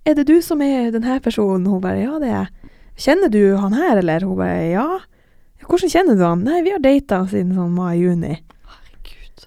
er 0.05 0.15
det 0.15 0.27
du 0.27 0.41
som 0.43 0.61
er 0.63 0.91
denne 0.91 1.21
personen? 1.21 1.67
Hun 1.67 1.81
bare, 1.81 2.03
ja, 2.03 2.19
det 2.19 2.29
er 2.29 2.37
jeg. 2.39 2.73
Kjenner 2.99 3.31
du 3.31 3.57
han 3.57 3.73
her, 3.73 3.99
eller? 3.99 4.25
Hun 4.27 4.37
bare, 4.37 4.71
ja. 4.73 4.99
Hvordan 5.69 5.91
kjenner 5.93 6.17
du 6.17 6.25
han? 6.25 6.45
Nei, 6.47 6.63
vi 6.63 6.73
har 6.73 6.83
data 6.83 7.21
siden 7.29 7.55
sånn 7.55 7.75
mai-juni. 7.77 8.39
Herregud. 8.73 9.47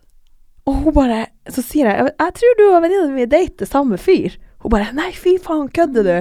Og 0.70 0.76
hun 0.86 0.94
bare 0.94 1.26
Så 1.50 1.64
sier 1.66 1.90
jeg 1.90 2.12
Jeg, 2.20 2.34
tror 2.38 2.58
du 2.60 2.64
og 2.70 2.84
venninna 2.84 3.10
mi 3.12 3.26
dater 3.26 3.66
samme 3.66 3.98
fyr. 3.98 4.38
Hun 4.62 4.72
bare 4.72 4.92
Nei, 4.94 5.10
fy 5.12 5.38
faen, 5.42 5.68
kødder 5.74 6.06
du? 6.06 6.18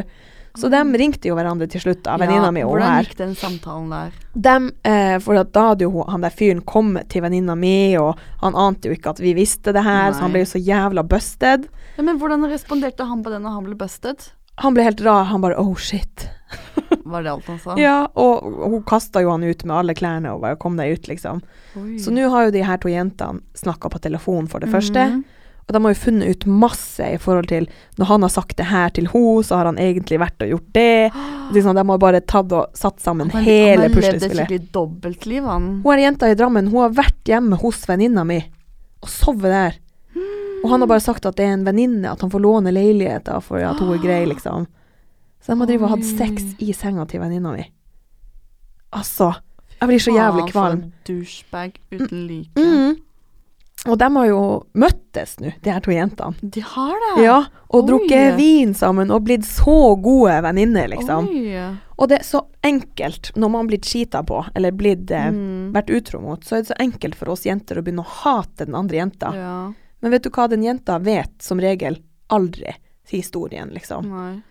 Så 0.59 0.71
de 0.73 0.81
ringte 0.99 1.31
jo 1.31 1.37
hverandre 1.39 1.69
til 1.71 1.83
slutt, 1.85 2.03
da, 2.07 2.17
venninna 2.21 2.51
mi 2.55 2.65
og 2.65 2.73
hun 2.73 2.81
Hvordan 2.81 2.97
her. 2.97 3.07
gikk 3.07 3.21
den 3.21 3.37
samtalen 3.39 3.93
der? 3.93 4.17
Dem, 4.35 4.71
eh, 4.83 5.19
for 5.23 5.39
da 5.39 5.67
hadde 5.69 5.87
jo 5.87 6.05
han 6.09 6.27
der 6.27 6.35
fyren 6.35 6.65
kommet 6.67 7.09
til 7.13 7.23
venninna 7.23 7.55
mi, 7.59 7.95
og 8.01 8.19
han 8.43 8.59
ante 8.59 8.91
jo 8.91 8.97
ikke 8.97 9.15
at 9.15 9.23
vi 9.23 9.35
visste 9.39 9.75
det 9.77 9.85
her, 9.87 10.11
så 10.13 10.27
han 10.27 10.35
ble 10.35 10.43
jo 10.43 10.51
så 10.51 10.63
jævla 10.63 11.07
busted. 11.07 11.69
Ja, 11.97 12.03
men 12.03 12.19
hvordan 12.19 12.49
responderte 12.51 13.07
han 13.07 13.23
på 13.23 13.31
det 13.31 13.41
når 13.45 13.59
han 13.61 13.71
ble 13.71 13.79
busted? 13.79 14.31
Han 14.61 14.77
ble 14.77 14.85
helt 14.85 15.01
rar. 15.01 15.25
Han 15.31 15.41
bare 15.41 15.59
oh 15.61 15.75
shit. 15.77 16.29
Var 17.05 17.23
det 17.23 17.31
alt 17.31 17.47
han 17.49 17.59
sa? 17.63 17.77
Ja, 17.81 18.09
og 18.19 18.45
hun 18.45 18.83
kasta 18.89 19.23
jo 19.25 19.31
han 19.33 19.45
ut 19.47 19.65
med 19.65 19.77
alle 19.77 19.95
klærne 19.97 20.35
og 20.35 20.43
bare 20.43 20.59
kom 20.61 20.77
deg 20.77 20.99
ut, 20.99 21.09
liksom. 21.09 21.41
Oi. 21.79 21.99
Så 22.03 22.13
nå 22.13 22.27
har 22.33 22.49
jo 22.49 22.55
de 22.55 22.65
her 22.67 22.81
to 22.83 22.91
jentene 22.91 23.41
snakka 23.57 23.93
på 23.93 24.03
telefon 24.03 24.51
for 24.51 24.61
det 24.61 24.71
første. 24.73 25.07
Og 25.71 25.75
de 25.77 25.81
har 25.85 25.93
jo 25.95 25.99
funnet 26.03 26.33
ut 26.35 26.45
masse 26.51 27.07
i 27.15 27.19
forhold 27.23 27.47
til 27.47 27.69
Når 28.01 28.09
han 28.11 28.25
har 28.27 28.33
sagt 28.35 28.57
det 28.59 28.67
her 28.67 28.89
til 28.91 29.07
henne, 29.13 29.45
så 29.47 29.55
har 29.61 29.69
han 29.71 29.79
egentlig 29.79 30.19
vært 30.19 30.43
og 30.43 30.49
gjort 30.51 30.73
det. 30.75 31.13
Liksom, 31.55 31.77
de 31.79 31.85
har 31.93 32.01
bare 32.03 32.21
tatt 32.27 32.51
og 32.59 32.75
satt 32.75 32.99
sammen 33.01 33.31
Han- 33.31 33.45
hele 33.47 33.71
Han 33.71 33.79
har 33.81 33.89
levd 33.89 33.95
et 33.95 34.19
puslespillet. 34.19 34.49
skikkelig 34.49 34.73
dobbeltliv, 34.75 35.45
han. 35.47 35.69
Hun 35.85 35.93
er 35.95 36.03
jenta 36.11 36.27
i 36.31 36.35
Drammen, 36.35 36.69
hun 36.73 36.83
har 36.83 36.91
vært 36.99 37.23
hjemme 37.31 37.57
hos 37.63 37.87
venninna 37.87 38.25
mi 38.27 38.41
og 39.03 39.09
sovet 39.09 39.43
der. 39.55 39.79
Og 40.65 40.69
han 40.71 40.81
har 40.83 40.89
bare 40.91 41.01
sagt 41.01 41.25
at 41.25 41.37
det 41.37 41.47
er 41.47 41.53
en 41.55 41.65
venninne, 41.65 42.11
at 42.11 42.21
han 42.21 42.31
får 42.31 42.43
låne 42.43 42.73
leiligheta 42.75 43.39
for 43.41 43.63
at 43.65 43.79
hun 43.79 43.95
er 43.95 44.03
grei, 44.03 44.27
liksom. 44.27 44.67
Så 45.41 45.55
de 45.55 45.59
har 45.63 45.67
drevet 45.71 45.87
og 45.87 45.95
hatt 45.95 46.05
sex 46.05 46.43
i 46.61 46.73
senga 46.77 47.07
til 47.09 47.21
venninna 47.23 47.55
mi. 47.57 47.65
Altså. 48.93 49.31
Jeg 49.81 49.89
blir 49.89 50.03
så 50.03 50.13
jævlig 50.13 50.43
Faen, 50.45 50.53
kvalm. 50.53 50.81
For 50.81 50.83
en 50.83 50.93
douchebag 51.09 51.79
uten 51.95 52.27
like. 52.29 52.51
Mm. 52.61 52.97
Og 53.89 53.97
de 53.97 54.07
har 54.13 54.27
jo 54.29 54.41
møttes 54.77 55.39
nå, 55.41 55.55
de 55.65 55.71
her 55.73 55.81
to 55.81 55.91
jentene. 55.95 56.37
De 56.43 56.61
har 56.61 56.99
det? 57.05 57.23
Ja, 57.25 57.39
og 57.71 57.79
Oi. 57.81 57.87
drukket 57.89 58.35
vin 58.37 58.75
sammen 58.77 59.09
og 59.11 59.23
blitt 59.25 59.47
så 59.49 59.95
gode 60.05 60.35
venninner, 60.45 60.91
liksom. 60.93 61.31
Oi. 61.33 61.63
Og 61.97 62.09
det 62.11 62.19
er 62.19 62.27
så 62.29 62.43
enkelt 62.65 63.31
når 63.41 63.51
man 63.55 63.67
blir 63.71 63.81
cheata 63.81 64.21
på, 64.27 64.43
eller 64.55 64.73
blitt 64.77 65.11
eh, 65.11 65.31
Mm. 65.33 65.73
vært 65.73 65.91
utro 65.97 66.21
mot, 66.21 66.45
så 66.45 66.57
er 66.59 66.63
det 66.63 66.69
så 66.75 66.77
enkelt 66.81 67.15
for 67.17 67.31
oss 67.33 67.47
jenter 67.49 67.79
å 67.81 67.83
begynne 67.83 68.05
å 68.05 68.13
hate 68.21 68.67
den 68.67 68.75
andre 68.77 68.97
jenta. 69.01 69.33
Ja. 69.37 69.73
Men 70.03 70.11
vet 70.13 70.23
du 70.25 70.31
hva, 70.31 70.49
den 70.49 70.63
jenta 70.63 70.99
vet 71.01 71.33
som 71.41 71.61
regel 71.61 72.03
aldri 72.29 72.75
historien, 73.11 73.71
liksom. 73.73 74.07
Nei. 74.13 74.43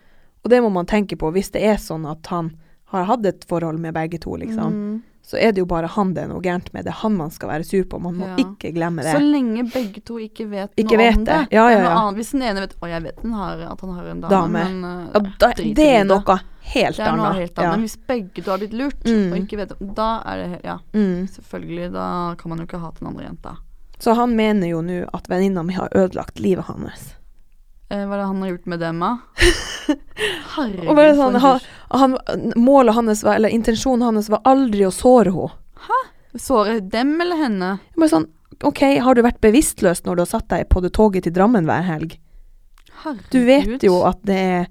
Og 0.44 0.50
det 0.50 0.62
må 0.64 0.72
man 0.74 0.86
tenke 0.90 1.18
på 1.20 1.30
hvis 1.36 1.52
det 1.52 1.62
er 1.70 1.78
sånn 1.78 2.06
at 2.10 2.26
han 2.28 2.54
har 2.94 3.06
hatt 3.06 3.26
et 3.26 3.46
forhold 3.46 3.78
med 3.80 3.94
begge 3.94 4.18
to, 4.20 4.36
liksom. 4.42 4.74
Mm. 4.74 5.04
Så 5.30 5.38
er 5.38 5.52
det 5.54 5.62
jo 5.62 5.68
bare 5.70 5.86
han 5.94 6.16
det 6.16 6.24
er 6.24 6.30
noe 6.32 6.42
gærent 6.42 6.72
med. 6.74 6.88
Det 6.88 6.90
er 6.90 6.98
han 7.04 7.14
man 7.14 7.30
skal 7.30 7.52
være 7.52 7.64
sur 7.68 7.84
på. 7.86 8.00
Man 8.02 8.16
må 8.18 8.26
Ja. 8.32 8.36
ikke 8.42 8.72
glemme 8.74 9.04
det. 9.06 9.12
Så 9.14 9.20
lenge 9.22 9.62
begge 9.72 10.02
to 10.02 10.16
ikke 10.18 10.48
vet 10.50 10.72
Ikke 10.76 10.98
noe 10.98 11.04
vet 11.04 11.18
om 11.20 11.26
det. 11.28 11.36
det. 11.50 11.54
Ja, 11.54 11.70
ja, 11.70 11.84
ja. 11.86 12.12
Hvis 12.18 12.32
den 12.34 12.42
ene 12.42 12.64
vet 12.66 12.74
Å, 12.82 12.88
jeg 12.90 13.04
vet 13.04 13.22
den 13.22 13.34
har, 13.38 13.60
at 13.72 13.82
han 13.86 13.92
har 13.94 14.06
en 14.10 14.22
dame, 14.22 14.32
Dame. 14.32 14.64
men 14.64 14.84
uh, 14.84 15.12
Ja, 15.14 15.20
da, 15.44 15.52
det 15.54 15.86
er 15.86 16.04
noe 16.10 16.18
helt 16.26 16.26
annet. 16.26 16.98
Det 16.98 17.06
er 17.06 17.16
noe 17.16 17.28
annet. 17.30 17.40
helt 17.44 17.60
annet. 17.60 17.64
Ja. 17.64 17.72
Men 17.76 17.86
hvis 17.86 17.98
begge 18.10 18.44
to 18.44 18.50
har 18.52 18.58
blitt 18.58 18.74
lurt, 18.74 19.04
Mm. 19.06 19.32
og 19.32 19.38
ikke 19.38 19.58
vet 19.62 19.96
Da 19.96 20.10
er 20.26 20.36
det 20.48 20.62
Ja, 20.66 20.78
Mm. 20.94 21.28
selvfølgelig. 21.30 21.92
Da 21.94 22.36
kan 22.36 22.50
man 22.50 22.58
jo 22.58 22.66
ikke 22.66 22.80
hate 22.82 23.00
den 23.00 23.08
andre 23.14 23.24
jenta. 23.30 23.58
Så 24.00 24.16
han 24.16 24.36
mener 24.36 24.68
jo 24.68 24.82
nå 24.82 25.06
at 25.14 25.28
venninna 25.30 25.62
mi 25.64 25.74
har 25.74 25.90
ødelagt 25.94 26.40
livet 26.40 26.66
hans. 26.66 27.14
Eh, 27.90 28.06
hva 28.06 28.16
er 28.16 28.22
det 28.22 28.28
han 28.30 28.42
har 28.44 28.52
gjort 28.52 28.66
med 28.70 28.82
dem, 28.84 29.00
da? 29.02 29.12
Herregud. 30.56 30.88
Og 30.88 30.98
bare 31.00 31.14
sånn, 31.18 31.38
han, 31.42 31.64
han, 31.90 32.18
målet 32.60 32.98
hans 32.98 33.24
var, 33.26 33.40
eller 33.40 33.54
intensjonen 33.54 34.06
hans 34.06 34.30
var 34.30 34.44
aldri 34.50 34.86
å 34.86 34.94
såre 34.94 35.34
henne. 35.34 36.02
Såre 36.38 36.78
dem 36.86 37.16
eller 37.24 37.40
henne? 37.40 37.70
Jeg 37.90 38.04
Bare 38.04 38.12
sånn, 38.12 38.28
OK, 38.70 38.84
har 39.02 39.18
du 39.18 39.24
vært 39.26 39.40
bevisstløs 39.42 40.04
når 40.06 40.20
du 40.20 40.22
har 40.22 40.30
satt 40.30 40.50
deg 40.52 40.68
på 40.70 40.84
det 40.86 40.92
toget 40.94 41.26
til 41.26 41.34
Drammen 41.34 41.66
hver 41.66 41.88
helg? 41.88 42.20
Herregud. 43.02 43.32
Du 43.34 43.40
vet 43.48 43.88
jo 43.88 44.04
at 44.06 44.22
det 44.28 44.44
er 44.44 44.68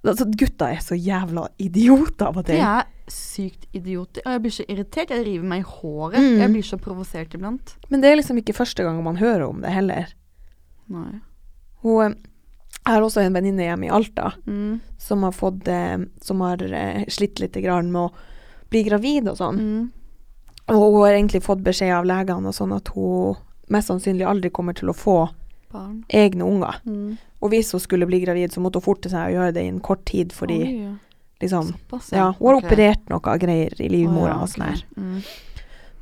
Altså, 0.00 0.24
gutta 0.32 0.70
er 0.72 0.78
så 0.80 0.96
jævla 0.96 1.42
idioter 1.60 2.30
av 2.30 2.38
og 2.40 2.46
De 2.46 2.54
til. 2.54 2.62
er 2.64 2.86
sykt 3.12 3.66
idioter. 3.76 4.22
Og 4.24 4.32
jeg 4.32 4.40
blir 4.46 4.54
så 4.56 4.64
irritert. 4.64 5.10
Jeg 5.12 5.26
river 5.26 5.44
meg 5.50 5.60
i 5.60 5.66
håret. 5.68 6.16
Mm. 6.16 6.38
Jeg 6.40 6.52
blir 6.54 6.64
så 6.64 6.78
provosert 6.80 7.34
iblant. 7.36 7.74
Men 7.92 8.00
det 8.00 8.08
er 8.08 8.16
liksom 8.16 8.40
ikke 8.40 8.56
første 8.56 8.86
gang 8.86 9.02
man 9.04 9.20
hører 9.20 9.44
om 9.50 9.60
det 9.60 9.74
heller. 9.74 10.14
Nei. 10.88 11.20
Hun 11.82 12.16
jeg 12.80 12.96
har 12.96 13.04
også 13.04 13.20
en 13.20 13.34
venninne 13.36 13.66
hjemme 13.66 13.86
i 13.86 13.92
Alta 13.92 14.32
Mm. 14.46 14.80
som 14.98 15.22
har 15.22 15.32
fått 15.32 15.68
eh, 15.68 15.98
Som 16.20 16.40
har 16.40 16.62
eh, 16.62 17.04
slitt 17.08 17.40
litt 17.40 17.52
grann 17.52 17.92
med 17.92 18.08
å 18.08 18.12
bli 18.70 18.82
gravid 18.86 19.28
og 19.28 19.36
sånn. 19.36 19.58
Mm. 19.58 19.90
Og 20.70 20.94
hun 20.94 21.00
har 21.02 21.12
egentlig 21.16 21.42
fått 21.42 21.62
beskjed 21.66 21.92
av 21.92 22.06
legene 22.06 22.48
og 22.48 22.54
sånn 22.54 22.72
at 22.76 22.88
hun 22.94 23.36
mest 23.68 23.90
sannsynlig 23.90 24.26
aldri 24.26 24.50
kommer 24.50 24.76
til 24.78 24.90
å 24.90 24.94
få 24.94 25.28
Barn. 25.72 26.04
egne 26.08 26.46
unger. 26.46 26.80
Mm. 26.86 27.18
Og 27.42 27.50
hvis 27.50 27.72
hun 27.72 27.80
skulle 27.80 28.06
bli 28.06 28.20
gravid, 28.24 28.52
så 28.52 28.62
måtte 28.62 28.78
hun 28.78 28.86
forte 28.86 29.10
seg 29.10 29.26
å 29.26 29.34
gjøre 29.34 29.54
det 29.56 29.64
innen 29.66 29.80
kort 29.80 30.04
tid, 30.04 30.32
fordi 30.32 30.60
Oi, 30.62 30.94
liksom 31.40 31.72
såpass, 31.72 32.12
Ja, 32.12 32.30
hun 32.38 32.46
har 32.46 32.60
okay. 32.60 32.70
operert 32.70 33.10
noe 33.10 33.38
greier 33.42 33.74
i 33.80 33.88
livmora 33.88 34.36
oh, 34.36 34.36
ja, 34.36 34.42
og 34.42 34.48
sånn 34.48 34.66
her. 34.68 34.84
Mm. 34.96 35.20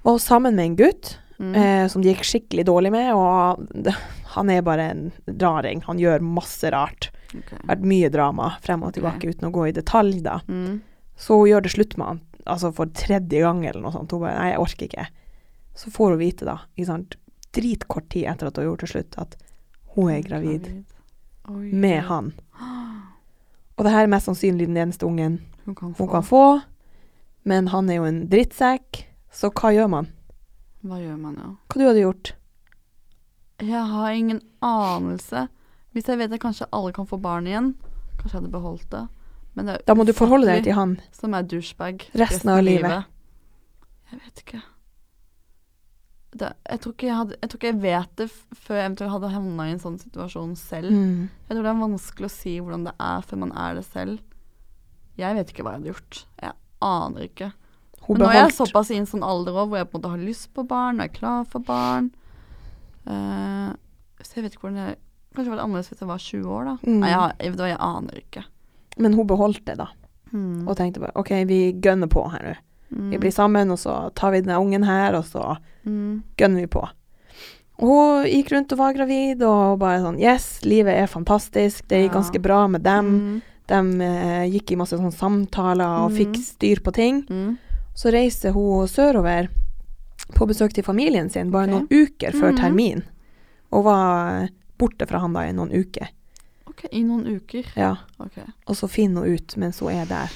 Og 0.04 0.20
sammen 0.20 0.54
med 0.54 0.64
en 0.64 0.76
gutt 0.76 1.16
Mm. 1.38 1.54
eh, 1.54 1.86
som 1.88 2.02
det 2.02 2.12
gikk 2.14 2.24
skikkelig 2.26 2.64
dårlig 2.66 2.90
med, 2.92 3.12
og 3.14 3.92
han 4.34 4.50
er 4.50 4.64
bare 4.66 4.88
en 4.90 5.04
raring. 5.26 5.82
Han 5.86 6.00
gjør 6.02 6.24
masse 6.24 6.70
rart. 6.74 7.10
har 7.32 7.76
Vært 7.76 7.84
mye 7.86 8.10
drama 8.10 8.52
frem 8.64 8.82
og 8.82 8.94
tilbake 8.96 9.30
uten 9.30 9.48
å 9.48 9.54
gå 9.54 9.68
i 9.68 9.76
detalj, 9.76 10.22
da. 10.24 10.40
Mm. 10.48 10.80
Så 11.18 11.38
hun 11.38 11.48
gjør 11.50 11.62
det 11.62 11.74
slutt 11.74 11.96
med 11.98 12.06
han, 12.06 12.20
altså 12.46 12.72
for 12.74 12.90
tredje 12.94 13.42
gang 13.42 13.64
eller 13.66 13.82
noe 13.82 13.94
sånt. 13.94 14.10
Hun 14.10 14.22
bare 14.24 14.38
Nei, 14.38 14.50
jeg 14.52 14.62
orker 14.62 14.88
ikke. 14.88 15.06
Så 15.78 15.90
får 15.94 16.14
hun 16.14 16.22
vite, 16.22 16.48
da, 16.48 16.58
ikke 16.74 16.90
sant, 16.90 17.18
dritkort 17.54 18.08
tid 18.10 18.28
etter 18.32 18.48
at 18.50 18.56
hun 18.58 18.64
har 18.64 18.70
gjort 18.72 18.84
det 18.84 18.90
slutt, 18.92 19.18
at 19.18 19.36
hun 19.94 20.10
er 20.12 20.22
gravid 20.26 20.68
Oi. 21.48 21.70
med 21.72 22.02
han. 22.10 22.32
Og 23.78 23.86
det 23.86 23.94
her 23.94 24.06
er 24.06 24.10
mest 24.10 24.26
sannsynlig 24.26 24.66
den 24.66 24.76
eneste 24.76 25.06
ungen 25.06 25.38
Hun 25.64 25.74
kan 25.78 25.94
hun 25.94 26.08
kan 26.10 26.24
få, 26.26 26.60
men 27.46 27.68
han 27.70 27.90
er 27.90 28.00
jo 28.00 28.06
en 28.08 28.22
drittsekk, 28.30 29.04
så 29.30 29.50
hva 29.54 29.70
gjør 29.74 29.90
man? 29.92 30.08
Hva 30.86 31.00
gjør 31.02 31.16
man, 31.18 31.38
da? 31.38 31.48
Hva 31.66 31.80
du 31.80 31.86
hadde 31.88 32.04
gjort? 32.04 32.32
Jeg 33.58 33.84
har 33.90 34.14
ingen 34.14 34.40
anelse. 34.62 35.48
Hvis 35.96 36.06
jeg 36.06 36.20
vet 36.20 36.34
at 36.34 36.42
kanskje 36.42 36.68
alle 36.70 36.92
kan 36.94 37.08
få 37.10 37.18
barn 37.18 37.48
igjen, 37.50 37.72
kanskje 38.20 38.36
jeg 38.36 38.40
hadde 38.42 38.54
beholdt 38.54 38.90
det. 38.92 39.04
Men 39.58 39.66
det 39.66 39.74
er 39.74 39.86
Da 39.88 39.96
må 39.98 40.06
du 40.06 40.14
forholde 40.14 40.46
deg 40.46 40.66
til 40.68 40.76
han. 40.78 40.98
Som 41.14 41.34
er 41.34 41.46
douchebag 41.48 42.04
Resten 42.20 42.52
av 42.52 42.62
livet. 42.62 43.08
Jeg 44.12 44.20
vet 44.22 44.42
ikke. 44.44 44.60
Det, 46.38 46.52
jeg, 46.68 46.80
tror 46.84 46.92
ikke 46.92 47.06
jeg, 47.08 47.16
hadde, 47.16 47.36
jeg 47.40 47.50
tror 47.50 47.58
ikke 47.58 47.70
jeg 47.72 47.80
vet 47.82 48.10
det 48.20 48.26
før 48.30 48.76
jeg 48.76 48.84
eventuelt 48.84 49.12
hadde 49.14 49.30
havna 49.32 49.66
i 49.66 49.72
en 49.74 49.82
sånn 49.82 49.98
situasjon 49.98 50.54
selv. 50.60 50.92
Mm. 50.92 51.22
Jeg 51.48 51.56
tror 51.56 51.64
det 51.64 51.72
er 51.72 51.80
vanskelig 51.82 52.28
å 52.28 52.34
si 52.36 52.52
hvordan 52.60 52.84
det 52.86 52.94
er 53.08 53.24
før 53.26 53.42
man 53.42 53.54
er 53.64 53.78
det 53.80 53.86
selv. 53.88 54.20
Jeg 55.18 55.34
vet 55.34 55.50
ikke 55.50 55.64
hva 55.66 55.74
jeg 55.74 55.80
hadde 55.80 55.90
gjort. 55.90 56.20
Jeg 56.44 56.54
aner 56.84 57.26
ikke. 57.26 57.50
Men 58.08 58.24
nå 58.24 58.30
er 58.30 58.38
jeg 58.40 58.56
såpass 58.56 58.92
i 58.94 58.98
en 59.00 59.08
sånn 59.08 59.26
alder 59.26 59.56
òg 59.56 59.68
hvor 59.70 59.80
jeg 59.80 59.88
på 59.90 59.98
en 59.98 60.00
måte 60.00 60.14
har 60.14 60.24
lyst 60.24 60.48
på 60.56 60.64
barn, 60.68 61.02
er 61.04 61.12
klar 61.12 61.44
for 61.50 61.64
barn. 61.64 62.08
Uh, 63.08 63.74
så 64.24 64.38
jeg 64.38 64.46
vet 64.46 64.56
ikke 64.56 64.68
hvordan 64.68 64.82
jeg 64.86 64.98
Kanskje 65.36 65.52
det 65.52 65.52
var 65.52 65.60
annerledes 65.62 65.90
hvis 65.92 66.00
jeg 66.00 66.08
var 66.08 66.22
20 66.24 66.46
år, 66.50 66.62
da. 66.66 66.72
Mm. 66.88 66.94
Nei, 67.02 67.08
jeg, 67.12 67.34
jeg, 67.44 67.52
hva, 67.54 67.66
jeg 67.68 67.78
aner 67.84 68.16
ikke. 68.18 68.40
Men 69.04 69.14
hun 69.14 69.26
beholdt 69.28 69.60
det, 69.68 69.76
da. 69.78 69.86
Mm. 70.32 70.64
Og 70.64 70.72
tenkte 70.74 71.02
bare 71.04 71.14
OK, 71.20 71.30
vi 71.46 71.58
gønner 71.84 72.10
på 72.10 72.24
her 72.32 72.46
nå. 72.48 72.54
Mm. 72.88 73.10
Vi 73.12 73.20
blir 73.20 73.34
sammen, 73.36 73.70
og 73.70 73.78
så 73.78 73.98
tar 74.16 74.32
vi 74.32 74.40
denne 74.40 74.56
ungen 74.58 74.86
her, 74.88 75.14
og 75.18 75.26
så 75.28 75.58
mm. 75.84 76.22
gønner 76.40 76.64
vi 76.64 76.70
på. 76.72 76.82
Og 77.78 78.24
hun 78.24 78.26
gikk 78.26 78.50
rundt 78.54 78.74
og 78.74 78.80
var 78.80 78.96
gravid, 78.96 79.44
og 79.46 79.78
bare 79.82 80.00
sånn 80.02 80.18
Yes, 80.18 80.48
livet 80.66 80.96
er 80.96 81.12
fantastisk. 81.12 81.84
Det 81.86 82.02
gikk 82.02 82.10
Ja. 82.10 82.16
ganske 82.18 82.42
bra 82.42 82.66
med 82.66 82.82
dem. 82.82 83.12
Mm. 83.14 83.42
De 83.68 84.08
eh, 84.08 84.44
gikk 84.56 84.72
i 84.72 84.80
masse 84.80 84.96
sånne 84.96 85.14
samtaler 85.14 86.06
og 86.06 86.16
fikk 86.16 86.40
styr 86.40 86.80
på 86.82 86.94
ting. 86.96 87.22
Så 87.98 88.12
reiste 88.14 88.52
hun 88.54 88.86
sørover 88.90 89.48
på 90.36 90.46
besøk 90.46 90.74
til 90.76 90.84
familien 90.86 91.30
sin 91.32 91.50
bare 91.50 91.66
okay. 91.66 91.74
noen 91.74 91.88
uker 92.06 92.36
før 92.36 92.52
Mhm. 92.52 92.60
termin. 92.60 93.02
Og 93.74 93.84
var 93.84 94.48
borte 94.78 95.06
fra 95.08 95.18
han 95.18 95.34
da 95.34 95.48
i 95.48 95.52
noen 95.52 95.72
uker. 95.74 96.12
OK, 96.68 96.84
i 96.92 97.02
noen 97.02 97.26
uker. 97.26 97.66
Ja. 97.76 97.96
Okay. 98.20 98.46
Og 98.68 98.76
så 98.76 98.88
finner 98.88 99.24
hun 99.26 99.34
ut 99.34 99.56
mens 99.56 99.80
hun 99.82 99.90
er 99.90 100.04
der, 100.06 100.30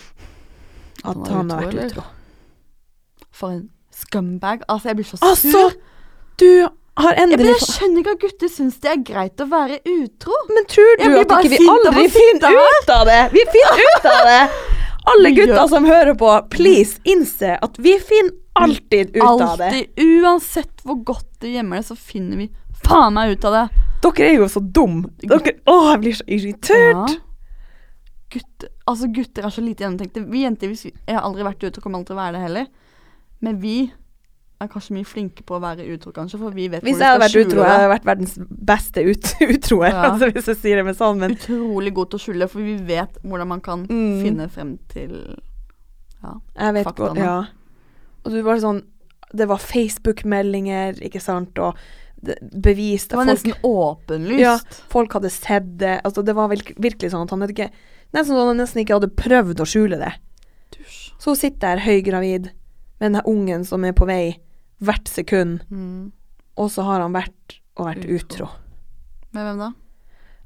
at 1.04 1.16
Han 1.16 1.26
han, 1.26 1.50
har 1.50 1.62
vært 1.70 1.92
utro. 1.92 2.02
For 3.30 3.50
en 3.50 3.70
scumbag. 3.92 4.62
Altså, 4.68 4.88
jeg 4.88 4.96
blir 4.96 5.04
så 5.06 5.18
Altså! 5.22 5.70
Du 6.40 6.68
har 6.96 7.14
Jeg, 7.14 7.28
men 7.28 7.32
endelig 7.32 7.46
jeg 7.52 7.60
fått 7.60 7.76
skjønner 7.78 7.98
ikke 8.02 8.10
at 8.16 8.20
gutter 8.20 8.48
syns 8.48 8.76
det 8.82 8.90
er 8.90 9.00
greit 9.04 9.40
å 9.40 9.46
være 9.48 9.78
utro. 9.86 10.34
Men 10.48 10.66
tror 10.66 10.92
du 10.98 11.04
at 11.20 11.32
ikke 11.38 11.54
vi 11.54 11.68
aldri 11.68 12.08
finner 12.10 12.58
ut 12.58 12.90
av 12.90 13.06
det? 13.06 13.22
Vi 13.32 13.46
finner 13.54 13.86
ut 13.86 14.06
av 14.18 14.24
det! 14.26 14.42
Alle 15.10 15.32
gutter 15.34 15.66
som 15.68 15.86
hører 15.88 16.14
på, 16.18 16.30
please 16.52 17.00
innse 17.08 17.56
at 17.58 17.78
vi 17.82 17.96
finner 17.98 18.36
alltid 18.52 19.16
ut 19.16 19.22
av 19.22 19.58
det. 19.58 19.70
Alltid. 19.70 20.04
Uansett 20.22 20.84
hvor 20.86 21.00
godt 21.04 21.28
det 21.42 21.54
gjemmer 21.56 21.80
det, 21.80 21.86
så 21.88 21.96
finner 21.98 22.44
vi 22.44 22.48
faen 22.84 23.14
meg 23.16 23.34
ut 23.34 23.46
av 23.48 23.56
det. 23.56 23.64
Dere 24.02 24.28
er 24.28 24.38
jo 24.38 24.48
så 24.50 24.62
dumme. 24.62 25.10
Å, 25.26 25.76
jeg 25.92 25.98
blir 26.02 26.18
så 26.18 26.26
irritert. 26.26 27.16
Ja. 27.16 27.20
Gutter, 28.32 28.70
altså 28.88 29.08
gutter 29.12 29.46
er 29.46 29.52
så 29.52 29.62
lite 29.64 29.84
gjennomtenkte. 29.84 30.24
Vi 30.30 30.44
jenter 30.46 30.70
vi, 30.72 30.92
jeg 30.92 31.16
har 31.16 31.26
aldri 31.26 31.44
vært 31.46 31.66
ute 31.66 31.76
og 31.76 31.84
kommer 31.84 32.00
aldri 32.00 32.12
til 32.12 32.16
å 32.16 32.22
være 32.22 32.36
det 32.38 32.44
heller. 32.46 32.70
Men 33.42 33.58
vi 33.62 33.76
er 34.62 34.68
kanskje 34.72 34.94
mye 34.96 35.06
flinke 35.08 35.42
på 35.46 35.56
å 35.56 35.60
være 35.62 35.84
utro, 35.94 36.12
kanskje, 36.16 36.38
for 36.40 36.50
vi 36.56 36.68
vet 36.72 36.82
Hvis 36.82 36.96
hvor 36.96 37.04
jeg 37.04 37.12
hadde 37.12 37.24
vært 37.24 37.46
utro, 37.46 37.62
jeg 37.62 37.72
hadde 37.76 37.90
vært 37.92 38.04
verdens 38.10 38.34
beste 38.72 39.04
ut 39.06 39.32
utroer, 39.56 39.90
Ja. 39.92 40.02
altså, 40.12 40.30
hvis 40.32 40.46
jeg 40.52 40.56
sier 40.62 40.76
det 40.80 40.84
med 40.86 40.96
sånn, 40.98 41.18
men 41.18 41.36
Utrolig 41.36 41.92
god 41.94 42.10
til 42.10 42.18
å 42.18 42.22
skjule, 42.26 42.48
for 42.48 42.60
vi 42.62 42.76
vet 42.76 43.18
hvordan 43.22 43.48
man 43.48 43.60
kan 43.60 43.86
Mm. 43.88 44.22
finne 44.22 44.48
frem 44.50 44.78
til 44.88 45.16
ja. 46.22 46.34
jeg 46.58 46.74
vet 46.74 46.86
Faktaene. 46.86 47.14
godt 47.14 47.18
Ja. 47.18 47.44
Og 48.24 48.30
du 48.32 48.42
var 48.46 48.56
sånn 48.62 48.82
Det 49.34 49.46
var 49.48 49.58
Facebook-meldinger, 49.58 50.98
ikke 51.02 51.20
sant, 51.22 51.58
og 51.58 51.76
det, 52.22 52.36
bevis 52.52 53.08
Det 53.08 53.16
var 53.16 53.24
folk, 53.26 53.32
nesten 53.32 53.54
åpenlyst. 53.64 54.40
Ja. 54.40 54.58
folk 54.92 55.12
hadde 55.16 55.30
sett 55.30 55.70
det. 55.78 56.00
Altså, 56.04 56.22
det 56.24 56.34
var 56.36 56.48
virk- 56.52 56.76
virkelig 56.78 57.10
sånn 57.10 57.24
at 57.24 57.30
han 57.30 57.40
hadde 57.40 57.54
ikke 57.56 57.70
Nesten 58.12 58.34
sånn 58.36 58.42
at 58.42 58.50
han 58.52 58.58
nesten 58.60 58.82
ikke 58.84 58.98
hadde 58.98 59.08
prøvd 59.16 59.56
å 59.64 59.64
skjule 59.64 59.96
det. 59.98 60.10
Dusj. 60.76 61.12
Så 61.18 61.32
sitter 61.34 61.60
der 61.78 61.80
høygravid 61.80 62.50
med 63.00 63.12
den 63.14 63.22
ungen 63.24 63.64
som 63.64 63.82
er 63.88 63.92
på 63.96 64.04
vei 64.06 64.36
hvert 64.82 65.08
sekund, 65.08 65.60
Mm. 65.70 66.12
og 66.58 66.70
så 66.70 66.82
har 66.86 67.00
han 67.04 67.12
vært 67.16 67.58
og 67.76 67.86
vært 67.88 68.04
Utro. 68.04 68.44
utro. 68.46 68.48
Med 69.32 69.46
hvem 69.46 69.58
da? 69.62 69.70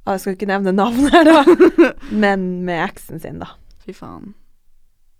Ja, 0.07 0.13
jeg 0.15 0.21
skal 0.23 0.35
ikke 0.37 0.47
nevne 0.47 0.71
navnet 0.71 1.11
her, 1.11 1.23
da, 1.27 1.93
men 2.23 2.63
med 2.65 2.85
eksen 2.89 3.19
sin, 3.19 3.39
da. 3.43 3.49
Fy 3.83 3.91
faen. 3.97 4.33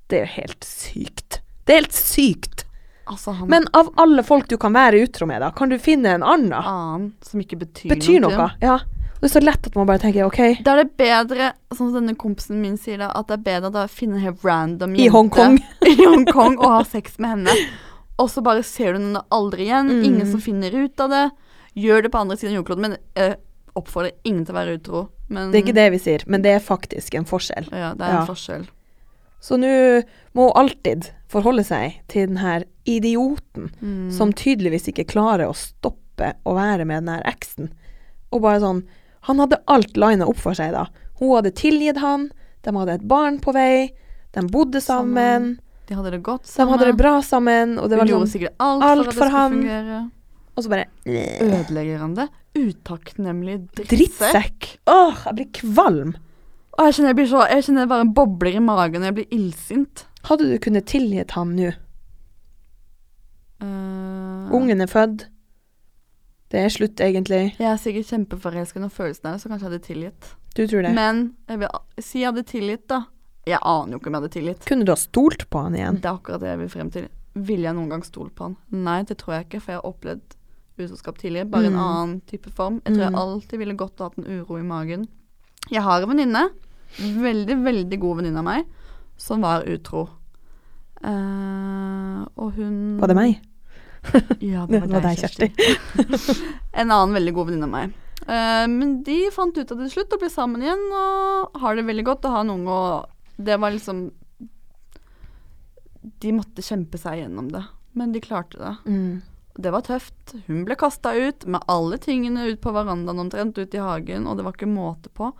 Det 0.08 0.22
er 0.22 0.26
jo 0.26 0.34
helt 0.42 0.64
sykt. 0.64 1.42
Det 1.68 1.74
er 1.76 1.82
helt 1.82 1.98
sykt. 1.98 2.64
Altså, 3.08 3.32
han 3.36 3.48
Men 3.52 3.66
av 3.76 3.90
alle 4.00 4.24
folk 4.24 4.48
du 4.52 4.58
kan 4.60 4.74
være 4.76 5.02
utro 5.04 5.28
med, 5.28 5.42
da, 5.44 5.50
kan 5.56 5.70
du 5.72 5.78
finne 5.80 6.14
en 6.16 6.24
annen? 6.24 6.54
annen 6.56 7.10
som 7.24 7.40
ikke 7.44 7.60
betyr, 7.60 7.90
Betyr 7.92 8.22
noe. 8.24 8.32
noe. 8.36 8.50
Ja. 8.64 8.78
Det 9.18 9.32
er 9.32 9.34
så 9.34 9.42
lett 9.44 9.66
at 9.68 9.76
man 9.76 9.88
bare 9.90 9.98
tenker 10.00 10.28
OK, 10.28 10.62
Da 10.64 10.76
er 10.78 10.84
det 10.84 10.92
bedre, 11.00 11.52
sånn 11.74 11.90
som 11.90 11.96
denne 12.06 12.16
kompisen 12.20 12.60
min 12.62 12.76
sier 12.78 13.00
da, 13.02 13.08
at 13.18 13.28
det 13.32 13.40
er 13.40 13.46
bedre 13.62 13.84
å 13.84 13.90
finne 13.90 14.20
en 14.20 14.26
helt 14.28 14.44
random 14.46 14.94
i 14.96 15.08
Hongkong. 15.12 15.58
i 15.90 15.96
Hongkong 16.06 16.60
og 16.60 16.68
ha 16.70 16.84
sex 16.86 17.18
med 17.20 17.32
henne. 17.34 17.56
Og 18.20 18.30
så 18.34 18.42
bare 18.44 18.64
ser 18.66 18.94
du 18.94 19.00
henne 19.00 19.22
aldri 19.32 19.68
igjen. 19.68 19.92
Mm. 19.92 20.04
Ingen 20.04 20.32
som 20.32 20.42
finner 20.42 20.74
ut 20.74 21.00
av 21.00 21.10
det. 21.14 21.26
Gjør 21.78 22.02
det 22.08 22.12
på 22.12 22.18
andre 22.24 22.38
siden 22.38 22.56
av 22.56 22.64
jordkloden. 22.64 22.82
Men 22.88 22.98
jeg 23.16 23.36
oppfordrer 23.78 24.16
ingen 24.26 24.46
til 24.46 24.56
å 24.56 24.58
være 24.58 24.78
utro. 24.80 25.04
Men, 25.30 25.52
Det 25.52 25.60
er 25.60 25.66
ikke 25.68 25.76
det 25.78 25.92
vi 25.92 26.00
sier, 26.02 26.24
men 26.26 26.42
det 26.42 26.52
er 26.56 26.60
faktisk 26.64 27.14
en 27.20 27.26
forskjell. 27.30 27.68
Ja, 27.72 27.94
det 27.94 28.02
er 28.08 28.14
Ja. 28.14 28.22
en 28.22 28.28
forskjell. 28.28 28.68
Så 29.40 29.58
nå 29.60 30.04
må 30.34 30.48
hun 30.48 30.58
alltid 30.64 31.12
forholde 31.30 31.64
seg 31.64 32.00
til 32.08 32.28
den 32.28 32.38
her 32.38 32.64
idioten 32.88 33.70
Mm. 33.82 34.12
som 34.12 34.34
tydeligvis 34.34 34.88
ikke 34.88 35.06
klarer 35.06 35.48
å 35.48 35.54
stoppe 35.56 36.34
å 36.46 36.56
være 36.56 36.86
med 36.86 37.04
den 37.06 37.14
her 37.16 37.24
eksen. 37.24 37.70
Og 38.32 38.42
bare 38.42 38.60
sånn 38.60 38.84
Han 39.22 39.40
hadde 39.40 39.58
alt 39.68 39.98
lina 39.98 40.26
opp 40.26 40.38
for 40.38 40.54
seg, 40.54 40.72
da. 40.72 40.86
Hun 41.20 41.36
hadde 41.36 41.52
tilgitt 41.52 41.98
han, 41.98 42.32
de 42.64 42.72
hadde 42.72 42.94
et 42.94 43.08
barn 43.08 43.40
på 43.40 43.52
vei, 43.54 43.92
de 44.32 44.42
bodde 44.48 44.80
sammen, 44.80 45.60
De 45.88 45.95
hadde 45.95 46.12
det 46.12 46.21
godt 46.23 46.47
sammen. 46.47 46.67
de 46.67 46.78
hadde 46.78 46.91
det 46.91 47.00
bra 47.00 47.15
sammen, 47.23 47.78
og 47.80 47.89
det 47.89 47.97
var 48.00 48.10
gjorde 48.10 48.28
sånn 48.28 48.34
sikkert 48.34 48.56
alt, 48.60 48.84
alt 48.84 48.88
for 48.88 49.00
at 49.00 49.08
det 49.08 49.08
for 49.08 49.13
skulle 49.15 49.39
han. 49.39 49.58
fungere. 49.58 50.00
Og 50.58 50.63
så 50.65 50.71
bare 50.73 50.86
Ødelegger 51.06 52.00
han 52.02 52.15
det? 52.17 52.28
Utakknemlig 52.58 53.58
drittsekk. 53.78 54.71
Åh, 54.89 55.26
jeg 55.28 55.38
blir 55.38 55.50
kvalm. 55.62 56.15
Åh, 56.78 56.88
jeg 56.88 56.97
kjenner 56.97 57.13
jeg 57.13 57.17
blir 57.19 57.30
så 57.30 57.43
Jeg 57.52 57.65
kjenner 57.67 57.86
det 57.86 57.91
bare 57.93 58.08
bobler 58.19 58.58
i 58.58 58.63
magen 58.63 59.04
og 59.04 59.10
jeg 59.12 59.17
blir 59.19 59.36
illsint. 59.38 60.06
Hadde 60.28 60.50
du 60.50 60.58
kunnet 60.62 60.89
tilgitt 60.89 61.36
han 61.38 61.54
nå? 61.56 61.71
Uh, 63.62 64.52
Ungen 64.54 64.82
er 64.82 64.89
født. 64.91 65.28
Det 66.52 66.62
er 66.63 66.69
slutt, 66.71 67.02
egentlig. 67.04 67.56
Jeg 67.60 67.67
er 67.67 67.80
sikkert 67.82 68.08
kjempeforelsket 68.08 68.80
når 68.82 68.91
følelsen 68.95 69.26
er 69.28 69.34
der, 69.36 69.39
så 69.41 69.50
kanskje 69.52 69.65
jeg 69.65 69.71
hadde 69.71 69.88
tilgitt. 69.88 70.30
Du 70.56 70.62
tror 70.63 70.86
det. 70.86 70.93
Men 70.95 71.23
jeg 71.50 71.60
vil 71.60 72.04
si 72.06 72.21
jeg 72.21 72.30
hadde 72.30 72.43
tilgitt, 72.47 72.86
da. 72.89 73.02
Jeg 73.48 73.60
aner 73.64 73.96
jo 73.96 74.00
ikke 74.02 74.10
om 74.12 74.18
jeg 74.18 74.22
hadde 74.24 74.34
tilgitt. 74.36 74.66
Kunne 74.68 74.88
du 74.88 74.92
ha 74.92 74.98
stolt 75.00 75.46
på 75.50 75.62
han 75.64 75.76
igjen? 75.78 76.00
Det 76.04 76.10
er 76.10 76.18
akkurat 76.18 76.44
det 76.44 76.50
jeg 76.52 76.60
vil 76.64 76.72
frem 76.74 76.90
til. 76.94 77.08
Ville 77.48 77.68
jeg 77.70 77.78
noen 77.78 77.92
gang 77.94 78.04
stole 78.04 78.34
på 78.36 78.50
han? 78.50 78.58
Nei, 78.74 78.98
det 79.08 79.18
tror 79.22 79.38
jeg 79.38 79.48
ikke, 79.48 79.62
for 79.64 79.72
jeg 79.74 79.80
har 79.82 79.88
opplevd 79.92 80.36
utroskap 80.78 81.18
tidligere. 81.22 81.50
Bare 81.50 81.70
mm. 81.70 81.74
en 81.76 81.82
annen 81.84 82.16
type 82.30 82.52
form. 82.54 82.82
Jeg 82.86 82.94
tror 82.96 83.06
jeg 83.06 83.14
Mm. 83.14 83.20
alltid 83.24 83.60
ville 83.60 83.74
og 83.78 83.90
hatt 84.00 84.18
en 84.18 84.28
uro 84.28 84.58
i 84.60 84.66
magen. 84.68 85.08
Jeg 85.72 85.82
har 85.84 86.02
en 86.02 86.10
venninne, 86.10 86.44
veldig, 87.00 87.58
veldig 87.64 88.00
god 88.00 88.16
venninne 88.22 88.40
av 88.40 88.46
meg, 88.46 88.66
som 89.18 89.42
var 89.42 89.66
utro. 89.68 90.08
Uh, 91.04 92.26
og 92.42 92.56
hun 92.58 92.98
Var 93.00 93.08
det 93.12 93.16
meg? 93.18 93.38
Ja, 94.42 94.66
Det 94.66 94.82
det 94.82 94.82
var 94.82 95.02
var 95.02 95.02
deg, 95.02 95.18
deg, 95.18 95.22
Kjersti. 95.22 95.48
en 96.82 96.92
annen 96.92 97.14
veldig 97.14 97.34
god 97.36 97.50
venninne 97.52 97.68
av 97.68 97.74
meg. 97.74 97.94
Uh, 98.28 98.66
men 98.72 99.04
de 99.06 99.20
fant 99.32 99.56
ut 99.58 99.72
av 99.72 99.78
det 99.78 99.88
til 99.90 99.94
slutt 100.00 100.16
og 100.18 100.24
ble 100.24 100.30
sammen 100.34 100.64
igjen 100.66 100.82
og 100.92 101.60
har 101.62 101.78
det 101.78 101.86
veldig 101.88 102.06
godt 102.08 102.26
og 102.26 102.34
har 102.34 102.46
en 102.46 102.54
unge 102.56 102.74
og 102.74 103.14
Det 103.38 103.58
var 103.62 103.71
liksom 103.71 104.12
De 106.21 106.32
måtte 106.34 106.63
kjempe 106.65 106.97
seg 107.02 107.19
gjennom 107.23 107.50
det, 107.52 107.63
men 107.97 108.13
de 108.15 108.21
klarte 108.23 108.58
det. 108.62 108.73
Mm. 108.88 109.21
Det 109.58 109.71
var 109.73 109.82
tøft. 109.86 110.36
Hun 110.47 110.63
ble 110.67 110.76
kasta 110.78 111.12
ut 111.17 111.45
med 111.50 111.63
alle 111.67 111.97
tingene 112.02 112.45
ut 112.52 112.62
på 112.62 112.71
verandaen 112.76 113.19
omtrent, 113.23 113.58
ut 113.58 113.73
i 113.76 113.82
hagen, 113.82 114.28
og 114.30 114.38
det 114.38 114.45
var 114.45 114.54
ikke 114.56 114.69
måte 114.69 115.10
på. 115.17 115.32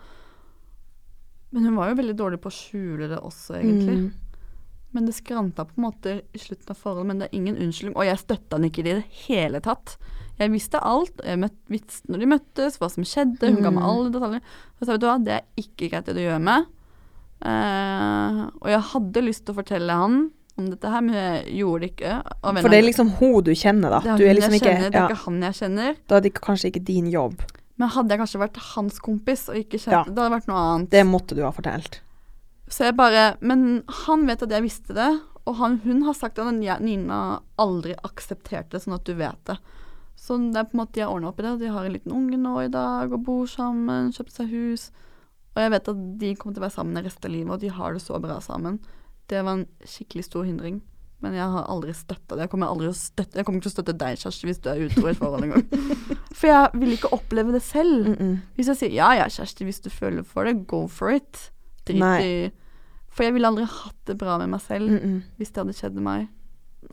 Men 1.54 1.64
hun 1.64 1.76
var 1.78 1.88
jo 1.92 1.98
veldig 2.02 2.16
dårlig 2.18 2.40
på 2.44 2.50
å 2.50 2.56
skjule 2.56 3.08
det 3.08 3.20
også, 3.24 3.56
egentlig. 3.62 3.94
Mm. 4.02 4.08
Men 4.92 5.06
det 5.08 5.14
skranta 5.16 5.64
på 5.68 5.76
en 5.78 5.84
måte 5.86 6.14
i 6.34 6.40
slutten 6.42 6.72
av 6.74 6.80
forholdet, 6.80 7.06
men 7.12 7.22
det 7.22 7.28
er 7.30 7.38
ingen 7.38 7.56
unnskyldning. 7.62 7.96
Og 7.96 8.08
jeg 8.08 8.20
støtta 8.24 8.58
han 8.58 8.66
ikke 8.68 8.82
i 8.84 8.88
det 8.88 8.98
hele 9.28 9.60
tatt. 9.64 9.94
Jeg 10.38 10.52
visste 10.52 10.80
alt. 10.84 11.22
Jeg 11.24 11.50
visste 11.72 12.10
når 12.12 12.22
de 12.24 12.30
møttes, 12.34 12.78
hva 12.80 12.90
som 12.92 13.06
skjedde. 13.06 13.52
Hun 13.54 13.62
ga 13.62 13.70
meg 13.70 13.82
Mm. 13.84 13.88
alle 13.90 14.10
detaljer. 14.14 14.42
Så 14.78 14.84
sa 14.86 14.92
vet 14.92 15.00
du 15.00 15.06
hva, 15.08 15.16
det 15.24 15.34
er 15.38 15.46
ikke 15.62 15.90
greit 15.92 16.06
det 16.06 16.14
du 16.18 16.24
gjør 16.26 16.42
med. 16.42 16.66
Eh, 17.38 18.40
og 18.58 18.68
jeg 18.72 18.82
hadde 18.92 19.22
lyst 19.22 19.44
til 19.46 19.54
å 19.54 19.60
fortelle 19.60 19.98
han 20.00 20.18
om 20.58 20.66
dette 20.72 20.90
her, 20.90 21.04
men 21.06 21.14
jeg 21.14 21.58
gjorde 21.60 21.84
det 21.84 21.90
ikke. 21.92 22.16
For 22.42 22.72
det 22.72 22.80
er 22.80 22.88
liksom 22.88 23.12
hun 23.20 23.36
du 23.46 23.52
kjenner, 23.54 23.94
da. 23.94 24.16
det 24.18 24.26
er 24.26 24.34
liksom 24.34 24.56
jeg 24.56 24.62
ikke 24.62 24.72
kjenner, 24.72 24.90
Det 24.90 25.00
er 25.00 25.12
ikke 25.12 25.22
han 25.22 25.38
jeg 25.46 25.58
kjenner. 25.60 25.96
Da 26.10 26.18
er 26.18 26.26
det 26.26 26.34
kanskje 26.34 26.72
ikke 26.72 26.84
din 26.88 27.08
jobb. 27.12 27.46
Men 27.78 27.92
hadde 27.94 28.14
jeg 28.14 28.22
kanskje 28.24 28.42
vært 28.42 28.60
hans 28.74 28.98
kompis 28.98 29.46
og 29.52 29.60
ikke 29.60 29.78
kjent 29.78 29.94
Ja. 29.94 30.02
Det 30.02 30.18
hadde 30.18 30.34
vært 30.34 30.48
noe 30.50 30.62
annet. 30.66 30.90
Det 30.90 31.04
måtte 31.06 31.38
du 31.38 31.44
ha 31.46 31.52
fortalt. 31.54 32.00
Så 32.68 32.88
jeg 32.88 32.96
bare 32.98 33.36
Men 33.40 33.84
han 34.04 34.26
vet 34.26 34.42
at 34.42 34.50
jeg 34.50 34.66
visste 34.66 34.96
det, 34.96 35.08
og 35.46 35.54
han, 35.56 35.78
hun 35.84 36.02
har 36.04 36.12
sagt 36.12 36.38
at 36.42 36.52
Nina 36.52 37.40
aldri 37.56 37.94
aksepterte 38.04 38.74
det, 38.74 38.82
sånn 38.82 38.98
at 38.98 39.06
du 39.06 39.14
vet 39.14 39.38
det. 39.48 39.56
Så 40.18 40.36
det 40.50 40.58
er 40.58 40.66
på 40.68 40.76
en 40.76 40.82
måte 40.82 40.98
de 40.98 41.04
har 41.06 41.14
ordna 41.14 41.30
opp 41.30 41.38
i 41.40 41.46
det. 41.46 41.54
De 41.62 41.70
har 41.72 41.86
en 41.86 41.94
liten 41.94 42.12
unge 42.12 42.36
nå 42.36 42.56
i 42.66 42.72
dag 42.72 43.12
og 43.14 43.22
bor 43.24 43.46
sammen, 43.48 44.10
kjøpt 44.12 44.34
seg 44.34 44.50
hus. 44.50 44.90
Og 45.58 45.64
jeg 45.64 45.74
vet 45.74 45.88
at 45.90 46.02
de 46.20 46.28
kommer 46.38 46.54
til 46.54 46.62
å 46.62 46.66
være 46.68 46.76
sammen 46.76 47.02
resten 47.02 47.26
av 47.26 47.34
livet, 47.34 47.50
og 47.50 47.62
de 47.64 47.72
har 47.74 47.96
det 47.96 48.02
så 48.04 48.18
bra 48.22 48.36
sammen. 48.38 48.78
Det 49.26 49.40
var 49.42 49.58
en 49.58 49.66
skikkelig 49.82 50.28
stor 50.28 50.46
hindring. 50.46 50.76
Men 51.18 51.34
jeg 51.34 51.50
har 51.50 51.64
aldri 51.66 51.90
støtta 51.98 52.36
det. 52.36 52.44
Jeg 52.44 52.50
kommer 52.52 52.70
aldri 52.70 52.86
å 52.92 52.94
støtte 52.94 53.40
Jeg 53.40 53.46
kommer 53.46 53.58
ikke 53.58 53.66
til 53.66 53.72
å 53.72 53.74
støtte 53.74 53.94
deg, 53.98 54.20
Kjersti, 54.20 54.46
hvis 54.46 54.60
du 54.62 54.68
er 54.70 54.84
utro 54.84 55.08
i 55.08 55.10
et 55.10 55.18
forhold 55.18 55.48
en 55.48 55.54
gang. 55.56 55.64
For 56.38 56.46
jeg 56.46 56.78
vil 56.78 56.94
ikke 56.94 57.10
oppleve 57.16 57.56
det 57.56 57.62
selv. 57.66 58.06
Mm 58.06 58.14
-mm. 58.14 58.36
Hvis 58.54 58.70
jeg 58.70 58.76
sier 58.76 58.94
ja 58.94 59.10
ja, 59.18 59.26
Kjersti, 59.28 59.64
hvis 59.64 59.80
du 59.80 59.90
føler 59.90 60.22
for 60.22 60.44
det, 60.44 60.66
go 60.66 60.86
for 60.86 61.10
it. 61.10 61.50
Drit 61.86 61.98
Nei. 61.98 62.22
i 62.22 62.50
For 63.10 63.24
jeg 63.24 63.34
ville 63.34 63.48
aldri 63.48 63.64
hatt 63.64 64.06
det 64.06 64.18
bra 64.18 64.38
med 64.38 64.48
meg 64.48 64.60
selv 64.60 64.90
Mm 64.90 64.98
-mm. 64.98 65.22
hvis 65.36 65.50
det 65.50 65.56
hadde 65.56 65.72
skjedd 65.72 65.94
med 65.94 66.02
meg. 66.02 66.28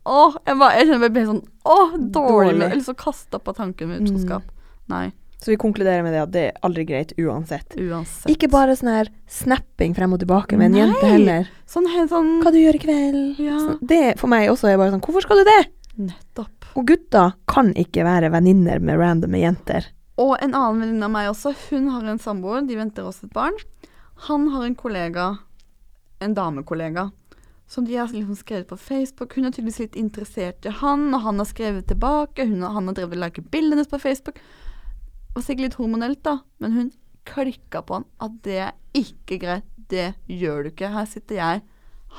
Åh, 0.05 0.35
jeg, 0.47 0.57
bare, 0.57 0.73
jeg 0.73 0.87
kjenner 0.87 1.09
meg 1.09 1.17
helt 1.17 1.27
sånn 1.27 1.47
Åh, 1.65 1.91
dårlig. 1.91 2.13
Dårlig. 2.13 2.71
Eller 2.71 2.83
så 2.83 2.93
kasta 2.93 3.39
på 3.39 3.53
tanken 3.53 3.87
med 3.89 4.01
utroskap. 4.01 4.43
Nei, 4.87 5.11
Så 5.45 5.51
vi 5.51 5.59
konkluderer 5.61 6.01
med 6.01 6.15
det 6.15 6.21
at 6.23 6.31
det 6.33 6.43
er 6.47 6.55
aldri 6.65 6.87
greit 6.89 7.11
uansett. 7.21 7.75
uansett. 7.77 8.25
Ikke 8.33 8.47
bare 8.49 8.73
sånn 8.73 8.89
her 8.89 9.11
snapping 9.29 9.93
frem 9.93 10.15
og 10.15 10.23
tilbake 10.23 10.57
med 10.57 10.71
en 10.71 10.73
Nei. 10.73 10.79
jente 10.81 11.11
heller. 11.11 11.51
Sånn 11.69 11.85
sånn 12.09 12.31
Hva 12.41 12.49
du 12.49 12.57
gjør 12.57 12.79
i 12.79 12.81
kveld? 12.81 13.19
Ja. 13.37 13.59
Sånn, 13.61 13.77
det 13.85 14.15
for 14.17 14.31
meg 14.31 14.49
også 14.49 14.71
er 14.71 14.79
bare 14.81 14.95
sånn 14.95 15.03
Hvorfor 15.05 15.21
skal 15.21 15.43
du 15.43 15.45
det? 15.45 15.59
Nettopp. 16.07 16.65
Og 16.73 16.89
gutter 16.89 17.35
kan 17.45 17.69
ikke 17.77 18.07
være 18.07 18.33
venninner 18.33 18.81
med 18.81 18.97
randomme 18.97 19.37
jenter. 19.37 19.91
Og 20.17 20.33
en 20.41 20.57
annen 20.57 20.81
venninne 20.81 21.05
av 21.11 21.13
meg 21.13 21.29
også, 21.29 21.53
hun 21.69 21.91
har 21.93 22.09
en 22.09 22.25
samboer, 22.25 22.65
de 22.65 22.81
venter 22.81 23.05
også 23.05 23.29
et 23.29 23.37
barn. 23.37 23.61
Han 24.25 24.49
har 24.49 24.65
en 24.65 24.75
kollega, 24.81 25.29
en 26.25 26.33
damekollega, 26.33 27.11
som 27.69 27.85
de 27.85 28.01
har 28.01 28.09
liksom 28.09 28.41
skrevet 28.41 28.73
på 28.73 28.81
Facebook. 28.81 29.37
Hun 29.37 29.45
er 29.45 29.53
tydeligvis 29.53 29.83
litt 29.85 29.95
interessert 29.99 30.65
i 30.65 30.73
han, 30.81 31.11
og 31.13 31.21
han 31.21 31.37
har 31.37 31.53
skrevet 31.53 31.85
tilbake. 31.85 32.49
Hun 32.49 32.65
han 32.65 32.89
har 32.89 32.97
drevet 32.97 33.19
og 33.19 33.27
liket 33.27 33.51
bildene 33.53 33.77
hennes 33.77 33.93
på 33.93 34.01
Facebook. 34.01 34.41
Var 35.35 35.43
sikkert 35.43 35.67
litt 35.67 35.79
hormonelt, 35.79 36.21
da, 36.23 36.37
men 36.63 36.75
hun 36.75 36.91
klikka 37.27 37.81
på 37.85 37.99
han 37.99 38.05
at 38.23 38.35
det 38.45 38.59
er 38.69 38.75
ikke 38.95 39.39
greit. 39.41 39.71
Det 39.85 40.15
gjør 40.31 40.63
du 40.65 40.69
ikke. 40.71 40.89
Her 40.89 41.05
sitter 41.05 41.37
jeg 41.37 41.61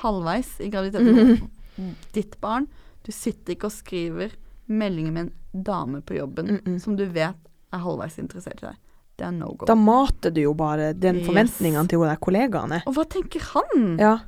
halvveis 0.02 0.52
i 0.62 0.68
graviditeten 0.70 1.16
med 1.16 1.94
ditt 2.14 2.36
barn. 2.42 2.68
Du 3.02 3.10
sitter 3.14 3.56
ikke 3.56 3.66
og 3.70 3.74
skriver 3.74 4.36
meldinger 4.70 5.14
med 5.14 5.24
en 5.26 5.64
dame 5.66 6.00
på 6.02 6.14
jobben 6.14 6.46
Mm 6.46 6.60
-mm. 6.64 6.78
som 6.78 6.96
du 6.96 7.04
vet 7.06 7.34
er 7.72 7.78
halvveis 7.78 8.18
interessert 8.18 8.62
i 8.62 8.66
deg. 8.66 8.76
Det 9.16 9.26
er 9.26 9.30
no 9.30 9.54
go. 9.58 9.66
Da 9.66 9.74
mater 9.74 10.30
du 10.30 10.40
jo 10.40 10.54
bare 10.54 10.92
den 10.92 11.16
Yes. 11.16 11.26
forventningene 11.26 11.88
til 11.88 11.98
der 11.98 12.16
kollegaene. 12.16 12.82
Og 12.86 12.94
hva 12.94 13.04
tenker 13.04 13.40
han? 13.40 13.98
Ja. 13.98 14.18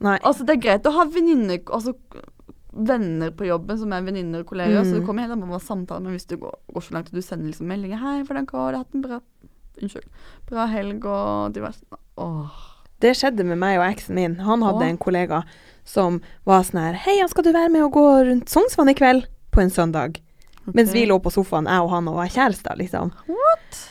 Nei. 0.00 0.18
Altså, 0.24 0.44
det 0.44 0.56
er 0.56 0.60
greit 0.60 0.86
å 0.86 0.90
ha 0.96 1.04
venninner 1.04 1.60
Altså 1.70 1.94
venner 2.72 3.30
på 3.36 3.46
jobben 3.46 3.78
som 3.78 3.92
er 3.92 4.02
venninner 4.02 4.40
og 4.40 4.46
kollegaer, 4.46 4.84
så 4.84 4.94
Mm. 4.94 5.00
du 5.00 5.06
kommer 5.06 5.22
helt 5.22 5.32
an 5.32 5.42
på 5.42 5.48
hva 5.52 5.60
samtale, 5.60 6.02
men 6.02 6.12
hvis 6.16 6.26
du 6.26 6.36
går, 6.36 6.54
går 6.72 6.82
så 6.82 6.92
langt 6.94 7.06
at 7.08 7.12
du 7.12 7.20
sender 7.22 7.46
liksom 7.50 7.66
meldinger 7.68 7.98
'Hei, 7.98 8.22
hvordan 8.24 8.46
går 8.46 8.70
det? 8.72 8.78
Hatt 8.78 8.94
en 8.94 9.02
bra 9.02 9.20
Unnskyld. 9.82 10.04
Bra 10.46 10.66
helg', 10.66 11.04
og 11.04 11.52
diverse 11.54 11.82
Åh. 12.18 12.50
Det 13.00 13.16
skjedde 13.16 13.44
med 13.44 13.58
meg 13.58 13.78
og 13.78 13.84
eksen 13.96 14.14
min. 14.14 14.34
Han 14.36 14.62
hadde 14.62 14.84
Åh. 14.84 14.88
en 14.90 14.98
kollega 14.98 15.42
som 15.84 16.20
var 16.46 16.62
sånn 16.62 16.80
her 16.80 16.94
Hei, 16.94 17.26
skal 17.28 17.44
du 17.44 17.52
være 17.52 17.70
med 17.70 17.82
og 17.82 17.92
gå 17.92 18.24
rundt 18.26 18.48
Sognsvann 18.48 18.88
i 18.90 18.94
kveld? 18.94 19.26
På 19.50 19.60
en 19.60 19.70
søndag. 19.70 20.20
Mens 20.72 20.92
vi 20.92 21.04
lå 21.06 21.18
på 21.20 21.30
sofaen, 21.32 21.66
jeg 21.66 21.80
og 21.82 21.90
han, 21.90 22.06
og 22.08 22.14
var 22.14 22.28
kjærester, 22.28 22.76
liksom. 22.78 23.10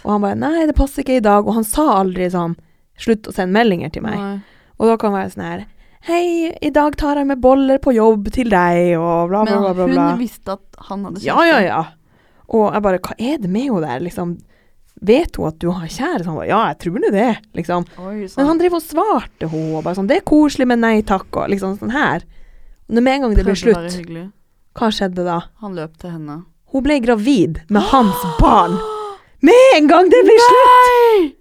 Og 0.06 0.12
han 0.12 0.22
bare 0.22 0.36
Nei, 0.36 0.66
det 0.66 0.76
passer 0.76 1.04
ikke 1.04 1.18
i 1.18 1.20
dag. 1.20 1.46
Og 1.46 1.54
han 1.54 1.64
sa 1.64 2.02
aldri 2.02 2.30
sånn 2.32 2.56
Slutt 2.98 3.24
å 3.28 3.34
sende 3.34 3.54
meldinger 3.54 3.92
til 3.92 4.04
meg. 4.04 4.16
Nei. 4.18 4.42
Og 4.80 4.88
da 4.88 4.98
kan 4.98 5.12
det 5.12 5.20
være 5.20 5.32
sånn 5.34 5.44
her 5.44 5.66
Hei, 6.02 6.50
i 6.62 6.70
dag 6.74 6.96
tar 6.98 7.20
jeg 7.20 7.28
med 7.30 7.42
boller 7.44 7.78
på 7.82 7.94
jobb 7.94 8.32
til 8.34 8.50
deg, 8.50 8.96
og 8.98 9.30
bla, 9.30 9.44
bla, 9.46 9.58
bla. 9.62 9.74
bla, 9.78 9.86
bla. 9.86 10.06
hun 10.16 10.22
visste 10.22 10.56
at 10.56 10.80
han 10.88 11.04
hadde 11.06 11.22
Ja, 11.22 11.36
ja, 11.46 11.60
ja. 11.62 11.82
Og 12.52 12.72
jeg 12.74 12.84
bare 12.88 13.02
Hva 13.06 13.18
er 13.22 13.38
det 13.44 13.52
med 13.52 13.68
henne 13.68 13.84
der, 13.86 14.02
liksom? 14.08 14.32
Vet 15.02 15.38
hun 15.38 15.50
at 15.50 15.60
du 15.62 15.70
har 15.70 15.86
kjæreste? 15.86 16.26
Han 16.30 16.40
bare 16.40 16.50
Ja, 16.50 16.62
jeg 16.72 16.80
tror 16.82 16.98
nå 17.04 17.12
det, 17.14 17.28
liksom. 17.58 17.86
Oi, 18.02 18.16
sånn. 18.26 18.40
Men 18.42 18.50
han 18.50 18.62
driver 18.64 18.80
og 18.82 18.86
svarte 18.88 19.50
henne, 19.52 19.76
og 19.78 19.86
bare 19.86 20.00
sånn 20.00 20.10
Det 20.10 20.18
er 20.18 20.26
koselig, 20.34 20.68
men 20.74 20.82
nei 20.82 20.96
takk, 21.06 21.30
og 21.38 21.54
liksom 21.54 21.78
sånn 21.82 21.94
her. 21.94 22.26
Når 22.90 23.06
med 23.06 23.14
en 23.14 23.28
gang 23.28 23.38
det 23.38 23.46
være 23.46 23.62
slutt, 23.62 24.00
hva 24.78 24.90
skjedde 24.96 25.28
da? 25.28 25.38
Han 25.62 25.78
løp 25.78 25.94
til 26.02 26.16
henne. 26.16 26.40
Hun 26.74 26.84
ble 26.86 26.98
gravid 27.04 27.62
med 27.70 27.88
hans 27.92 28.26
barn. 28.42 28.74
Med 29.46 29.78
en 29.78 29.88
gang 29.92 30.10
det 30.12 30.26
blir 30.26 30.42
slutt! 30.50 31.38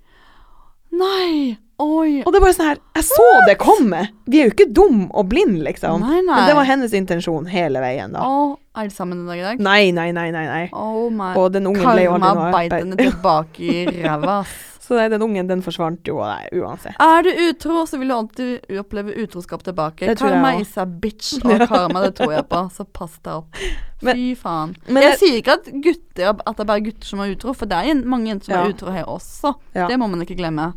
Nei! 1.00 1.56
Oi. 1.80 2.20
Og 2.26 2.32
det 2.32 2.38
er 2.40 2.44
bare 2.44 2.54
sånn 2.56 2.66
her 2.68 2.80
Jeg 2.98 3.04
så 3.08 3.26
det 3.48 3.54
komme! 3.62 4.00
Vi 4.28 4.40
er 4.42 4.48
jo 4.50 4.54
ikke 4.54 4.66
dum 4.76 5.06
og 5.16 5.28
blind, 5.32 5.60
liksom. 5.64 6.02
Nei, 6.04 6.20
nei. 6.26 6.36
Men 6.36 6.48
det 6.50 6.56
var 6.58 6.68
hennes 6.68 6.92
intensjon 6.98 7.46
hele 7.48 7.80
veien, 7.80 8.12
da. 8.12 8.20
Å, 8.26 8.50
er 8.76 8.90
de 8.90 8.94
sammen 8.94 9.22
den 9.22 9.30
dag 9.30 9.38
i 9.40 9.46
dag? 9.48 9.62
Nei, 9.64 9.90
nei, 9.96 10.10
nei, 10.12 10.28
nei. 10.34 10.44
nei. 10.50 10.64
Oh 10.76 11.08
my 11.10 11.32
Og 11.40 11.52
den 11.54 11.66
ungen 11.70 11.80
ble 11.86 12.04
jo 12.04 12.16
aldri 12.18 12.26
Karma 12.26 12.34
noe 12.36 12.50
beit 12.54 12.74
henne 12.76 12.98
tilbake 13.00 13.64
i 13.64 13.86
ræva. 14.04 14.42
Så 14.90 14.96
nei, 14.98 15.06
den 15.12 15.22
ungen, 15.22 15.46
den 15.46 15.60
forsvant 15.62 16.08
jo 16.10 16.16
nei, 16.18 16.48
uansett. 16.58 16.96
Er 16.98 17.22
du 17.22 17.30
utro, 17.46 17.84
så 17.86 17.98
vil 18.00 18.10
du 18.10 18.14
alltid 18.16 18.76
oppleve 18.82 19.14
utroskap 19.22 19.62
tilbake. 19.62 20.02
Det 20.02 20.16
jeg 20.16 20.18
Karma 20.18 20.52
is 20.58 20.72
a 20.82 20.84
bitch, 20.84 21.36
og 21.46 21.62
karma 21.70 22.02
det 22.08 22.16
tror 22.18 22.34
jeg 22.34 22.48
på, 22.50 22.64
så 22.74 22.84
pass 22.90 23.14
deg 23.22 23.36
opp. 23.38 23.60
Men- 24.02 24.16
Fy 24.18 24.34
faen. 24.40 24.74
men 24.88 25.02
jeg 25.06 25.12
det- 25.14 25.18
sier 25.22 25.38
ikke 25.42 25.54
at 25.60 25.66
gutter 25.84 26.30
At 26.34 26.56
det 26.56 26.62
er 26.64 26.68
bare 26.72 26.80
gutter 26.86 27.06
som 27.06 27.20
er 27.22 27.34
utro, 27.36 27.52
for 27.54 27.70
det 27.70 27.76
er 27.78 28.00
mange 28.04 28.32
jenter 28.32 28.50
som 28.50 28.54
Ja. 28.56 28.62
er 28.66 28.74
utro 28.74 28.90
her 28.98 29.04
også. 29.12 29.54
Ja. 29.76 29.86
Det 29.88 29.98
må 30.00 30.08
man 30.10 30.20
ikke 30.26 30.36
glemme. 30.40 30.72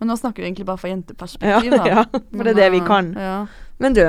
Men 0.00 0.08
nå 0.08 0.16
snakker 0.16 0.42
vi 0.42 0.48
egentlig 0.48 0.66
bare 0.66 0.80
fra 0.80 0.90
jenteperspektiv, 0.90 1.74
da. 1.76 1.86
ja, 1.92 2.04
for 2.08 2.48
det 2.48 2.54
er 2.54 2.60
det 2.62 2.68
vi 2.72 2.80
kan. 2.86 3.12
Ja. 3.20 3.36
Men 3.84 3.96
du, 3.96 4.04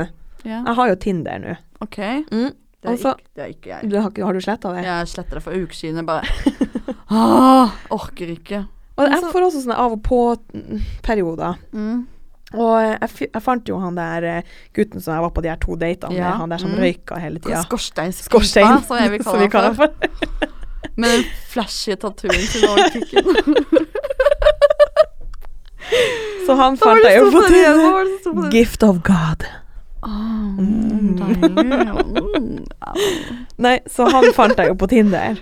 jeg 0.47 0.75
har 0.80 0.91
jo 0.91 0.99
Tinder 1.04 1.41
nå. 1.43 1.56
OK. 1.84 1.97
Mm. 2.32 2.51
Det 2.82 2.88
er, 2.88 2.93
Altså- 2.95 3.12
ikke, 3.13 3.27
det 3.36 3.43
er 3.43 3.49
ikke 3.51 3.69
jeg. 3.69 3.89
Du 3.91 3.97
har, 3.99 4.25
har 4.25 4.34
du 4.34 4.41
sletta 4.41 4.71
det? 4.73 4.86
Jeg 4.88 5.08
sletter 5.12 5.38
det 5.38 5.43
for 5.43 5.54
uker 5.54 5.75
siden. 5.75 5.99
Jeg 6.01 6.06
bare 6.08 6.23
ah, 7.13 7.75
orker 7.93 8.32
ikke. 8.34 8.63
Og 8.97 9.12
jeg 9.12 9.30
får 9.34 9.45
også 9.45 9.62
sånne 9.65 9.77
av 9.84 9.93
og 9.97 10.01
på-perioder. 10.08 11.60
Mm. 11.77 11.99
Og 12.51 12.71
jeg, 12.84 13.27
jeg 13.27 13.43
fant 13.45 13.69
jo 13.69 13.77
han 13.80 13.95
der 13.95 14.27
eh, 14.27 14.49
gutten 14.75 15.04
som 15.04 15.13
jeg 15.15 15.23
var 15.23 15.32
på 15.36 15.43
de 15.45 15.51
her 15.54 15.60
to 15.62 15.77
datene 15.80 16.17
Ja, 16.17 16.32
med, 16.32 16.39
han 16.41 16.56
der 16.56 16.63
som 16.63 16.73
mm. 16.73 16.82
røyka 16.84 17.19
hele 17.21 17.39
tida. 17.43 17.62
Skorsteinspipa, 17.63 18.27
Skorstein, 18.27 18.82
som 19.27 19.39
vi 19.39 19.51
kaller 19.51 19.71
han 19.71 19.77
for. 19.77 20.49
Med 20.97 21.13
den 21.13 21.23
flashy 21.54 21.95
tattooen 22.01 22.49
sin 22.49 22.67
over 22.67 22.89
kukken. 22.97 23.88
Så 26.45 26.56
han 26.58 26.77
fant 26.82 27.01
deg 27.04 27.13
jeg 27.15 27.21
jo 27.21 27.32
på 27.34 27.41
Tinder. 27.47 28.51
Gift 28.54 28.84
of 28.88 29.01
God. 29.06 29.43
Ah, 30.01 30.56
mm, 30.58 31.19
ja. 32.82 32.93
Nei, 33.62 33.75
så 33.91 34.08
han 34.10 34.32
fant 34.36 34.58
jeg 34.58 34.71
jo 34.71 34.77
på 34.82 34.88
Tinder. 34.89 35.38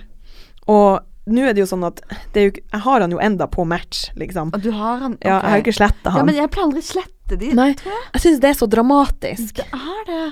Og 0.70 1.00
nå 1.30 1.46
er 1.46 1.54
det 1.56 1.62
jo 1.64 1.68
sånn 1.70 1.86
at 1.86 2.02
det 2.34 2.42
jo, 2.44 2.52
Jeg 2.58 2.80
har 2.84 3.04
han 3.04 3.12
jo 3.14 3.20
enda 3.22 3.46
på 3.50 3.64
match, 3.68 4.08
liksom. 4.18 4.50
Du 4.60 4.70
har 4.74 5.00
han 5.00 5.16
Ja, 5.22 5.38
jeg 5.40 5.50
har 5.50 5.56
jo 5.60 5.64
ikke 5.64 5.76
sletta 5.78 6.10
Ja, 6.10 6.14
han. 6.18 6.26
men 6.28 6.36
jeg 6.38 6.50
pleier 6.52 6.68
aldri 6.68 6.82
slette 6.84 7.38
de. 7.40 7.50
Nei, 7.56 7.70
tror 7.78 7.92
jeg. 7.94 8.04
jeg 8.14 8.22
syns 8.26 8.40
det 8.44 8.50
er 8.52 8.58
så 8.60 8.68
dramatisk. 8.70 9.60
Det 9.62 9.66
er 9.72 10.00
det. 10.10 10.22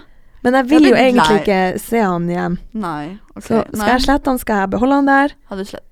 Men 0.46 0.54
jeg 0.54 0.68
vil 0.70 0.82
Jeg 0.86 0.92
jo 0.92 0.98
egentlig 1.02 1.28
lei. 1.34 1.40
ikke 1.42 1.60
se 1.82 1.98
han 2.04 2.28
igjen. 2.30 2.58
Nei. 2.78 3.04
okay. 3.34 3.42
Så 3.48 3.62
skal 3.64 3.78
Nei. 3.80 3.88
jeg 3.94 4.04
slette 4.06 4.30
han, 4.30 4.38
skal 4.44 4.60
jeg 4.62 4.70
beholde 4.76 4.94
han 5.00 5.08
der. 5.10 5.34
Har 5.50 5.56
du 5.56 5.64
slett. 5.66 5.87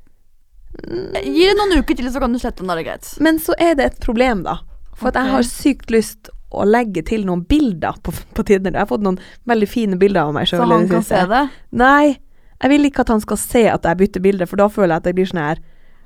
Gi 0.85 1.45
det 1.49 1.57
noen 1.59 1.81
uker 1.81 1.99
til, 1.99 2.09
så 2.13 2.23
kan 2.23 2.35
du 2.35 2.41
slette 2.43 2.63
den. 2.63 2.73
Er 2.73 2.81
det 2.81 2.87
greit. 2.89 3.13
Men 3.25 3.41
så 3.43 3.57
er 3.59 3.77
det 3.79 3.91
et 3.91 4.01
problem, 4.03 4.45
da. 4.47 4.59
For 4.97 5.11
at 5.11 5.19
jeg 5.21 5.33
har 5.33 5.47
sykt 5.49 5.93
lyst 5.93 6.31
å 6.57 6.65
legge 6.65 7.03
til 7.05 7.27
noen 7.27 7.43
bilder 7.49 7.99
på, 8.05 8.15
på 8.37 8.45
Tinder. 8.47 8.73
Jeg 8.73 8.85
har 8.85 8.91
fått 8.91 9.05
noen 9.05 9.19
veldig 9.49 9.69
fine 9.69 9.99
bilder 10.01 10.29
av 10.29 10.37
meg 10.37 10.49
sjøl. 10.49 10.63
Så 10.63 10.69
han 10.73 10.89
kan 10.91 11.05
se 11.05 11.23
det. 11.33 11.43
Nei, 11.77 12.17
jeg 12.63 12.73
vil 12.73 12.89
ikke 12.89 13.05
at 13.05 13.13
han 13.13 13.23
skal 13.25 13.41
se 13.41 13.65
at 13.69 13.89
jeg 13.89 14.01
bytter 14.03 14.25
bilder, 14.25 14.49
for 14.49 14.61
da 14.61 14.69
føler 14.73 14.95
jeg 14.95 15.03
at 15.03 15.11
jeg 15.11 15.19
blir 15.19 15.33
sånn 15.33 15.43
her 15.43 15.65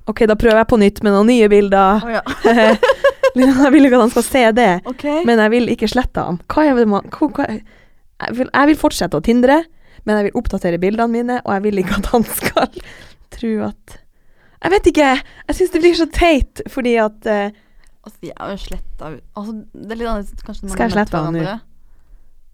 OK, 0.08 0.24
da 0.26 0.34
prøver 0.38 0.58
jeg 0.58 0.70
på 0.70 0.78
nytt 0.80 1.02
med 1.04 1.12
noen 1.14 1.28
nye 1.28 1.48
bilder. 1.52 2.00
Oh, 2.02 2.10
ja. 2.10 2.22
jeg 3.36 3.72
vil 3.74 3.86
ikke 3.86 3.98
at 3.98 4.06
han 4.06 4.14
skal 4.14 4.26
se 4.26 4.44
det, 4.56 4.70
okay. 4.88 5.20
men 5.28 5.38
jeg 5.44 5.52
vil 5.52 5.68
ikke 5.70 5.90
slette 5.92 6.24
han. 6.24 6.40
Hva 6.50 6.64
er 6.66 6.80
det 6.80 6.86
man 6.90 7.06
hva, 7.14 7.28
hva, 7.36 7.46
jeg, 7.52 8.36
vil, 8.38 8.48
jeg 8.48 8.70
vil 8.72 8.80
fortsette 8.80 9.20
å 9.20 9.22
tindre, 9.22 9.60
men 10.08 10.18
jeg 10.18 10.30
vil 10.30 10.40
oppdatere 10.40 10.80
bildene 10.82 11.12
mine, 11.12 11.38
og 11.44 11.52
jeg 11.54 11.66
vil 11.68 11.82
ikke 11.84 12.00
at 12.00 12.10
han 12.14 12.26
skal 12.26 12.80
tro 13.36 13.52
at 13.68 14.00
Jeg 14.60 14.70
vet 14.74 14.86
ikke. 14.92 15.08
Jeg 15.48 15.56
syns 15.56 15.70
det 15.74 15.80
blir 15.80 15.94
så 15.96 16.06
teit, 16.12 16.60
fordi 16.68 16.96
at 17.00 17.26
uh, 17.26 17.50
Altså, 18.00 18.16
de 18.22 18.30
er 18.32 18.50
jo 18.54 18.56
sletta 18.60 19.08
Altså, 19.36 19.52
det 19.76 19.92
er 19.92 19.98
litt 20.00 20.08
annerledes 20.08 20.44
kanskje 20.44 20.64
når 20.64 20.68
man 20.68 20.74
Skal 20.76 20.86
jeg 20.88 20.94
slette 20.96 21.20
han 21.24 21.36
nå? 21.36 21.54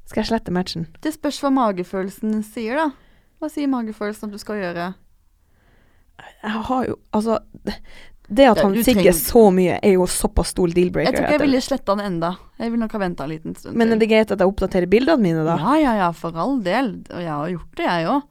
Skal 0.06 0.20
jeg 0.22 0.28
slette 0.30 0.54
matchen? 0.54 0.86
Det 1.02 1.12
spørs 1.16 1.40
hva 1.42 1.50
magefølelsen 1.54 2.40
sier, 2.46 2.78
da. 2.78 2.86
Hva 3.42 3.50
sier 3.50 3.70
magefølelsen 3.70 4.28
at 4.30 4.34
du 4.34 4.38
skal 4.42 4.60
gjøre? 4.62 4.86
Jeg 6.42 6.62
har 6.70 6.86
jo 6.88 6.94
Altså 7.14 7.38
Det 8.26 8.46
at 8.48 8.56
Ja, 8.58 8.62
han 8.64 8.72
du 8.74 8.82
sigger 8.82 9.02
trenger- 9.02 9.18
så 9.22 9.42
mye, 9.54 9.78
er 9.82 9.92
jo 9.94 10.06
såpass 10.10 10.48
stor 10.54 10.66
Jeg 10.68 10.74
deal-breaker. 10.74 11.12
tror 11.12 11.26
ikke 11.26 11.36
jeg 11.36 11.40
ville 11.44 11.60
sletta 11.62 11.94
den 11.94 12.06
enda. 12.06 12.30
Jeg 12.58 12.70
ville 12.72 12.82
nok 12.82 12.92
ha 12.92 12.98
venta 12.98 13.22
en 13.24 13.30
liten 13.30 13.54
stund 13.54 13.76
Men 13.76 13.92
er 13.92 13.96
det 14.02 14.08
greit 14.10 14.30
at 14.34 14.38
jeg 14.38 14.48
oppdaterer 14.50 14.88
bildene 14.90 15.22
mine, 15.22 15.44
da? 15.46 15.56
Ja, 15.62 15.74
ja, 15.78 15.92
ja, 16.00 16.10
for 16.10 16.34
all 16.34 16.58
del. 16.62 17.04
Og 17.10 17.20
jeg 17.22 17.30
har 17.30 17.48
gjort 17.54 17.76
det, 17.76 17.84
jeg 17.86 18.06
òg. 18.10 18.22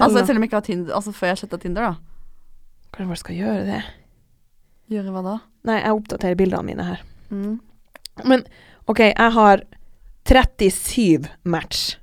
Altså, 0.00 0.26
selv 0.26 0.36
om 0.36 0.42
jeg 0.42 0.48
ikke 0.50 0.60
har 0.60 0.66
Tinder 0.68 0.94
Altså 0.94 1.12
før 1.12 1.26
jeg 1.32 1.36
sletta 1.38 1.58
Tinder, 1.60 1.82
da. 1.82 1.94
Kanskje 2.92 3.14
jeg 3.14 3.22
skal 3.22 3.38
gjøre 3.40 3.64
det? 3.66 3.80
Gjøre 4.92 5.14
hva 5.14 5.22
da? 5.24 5.34
Nei, 5.68 5.78
jeg 5.80 5.96
oppdaterer 5.96 6.38
bildene 6.38 6.68
mine 6.68 6.86
her. 6.86 7.02
Mm. 7.32 7.56
Men 8.28 8.44
OK, 8.90 9.00
jeg 9.08 9.34
har 9.38 9.64
37 10.28 11.30
match. 11.48 11.96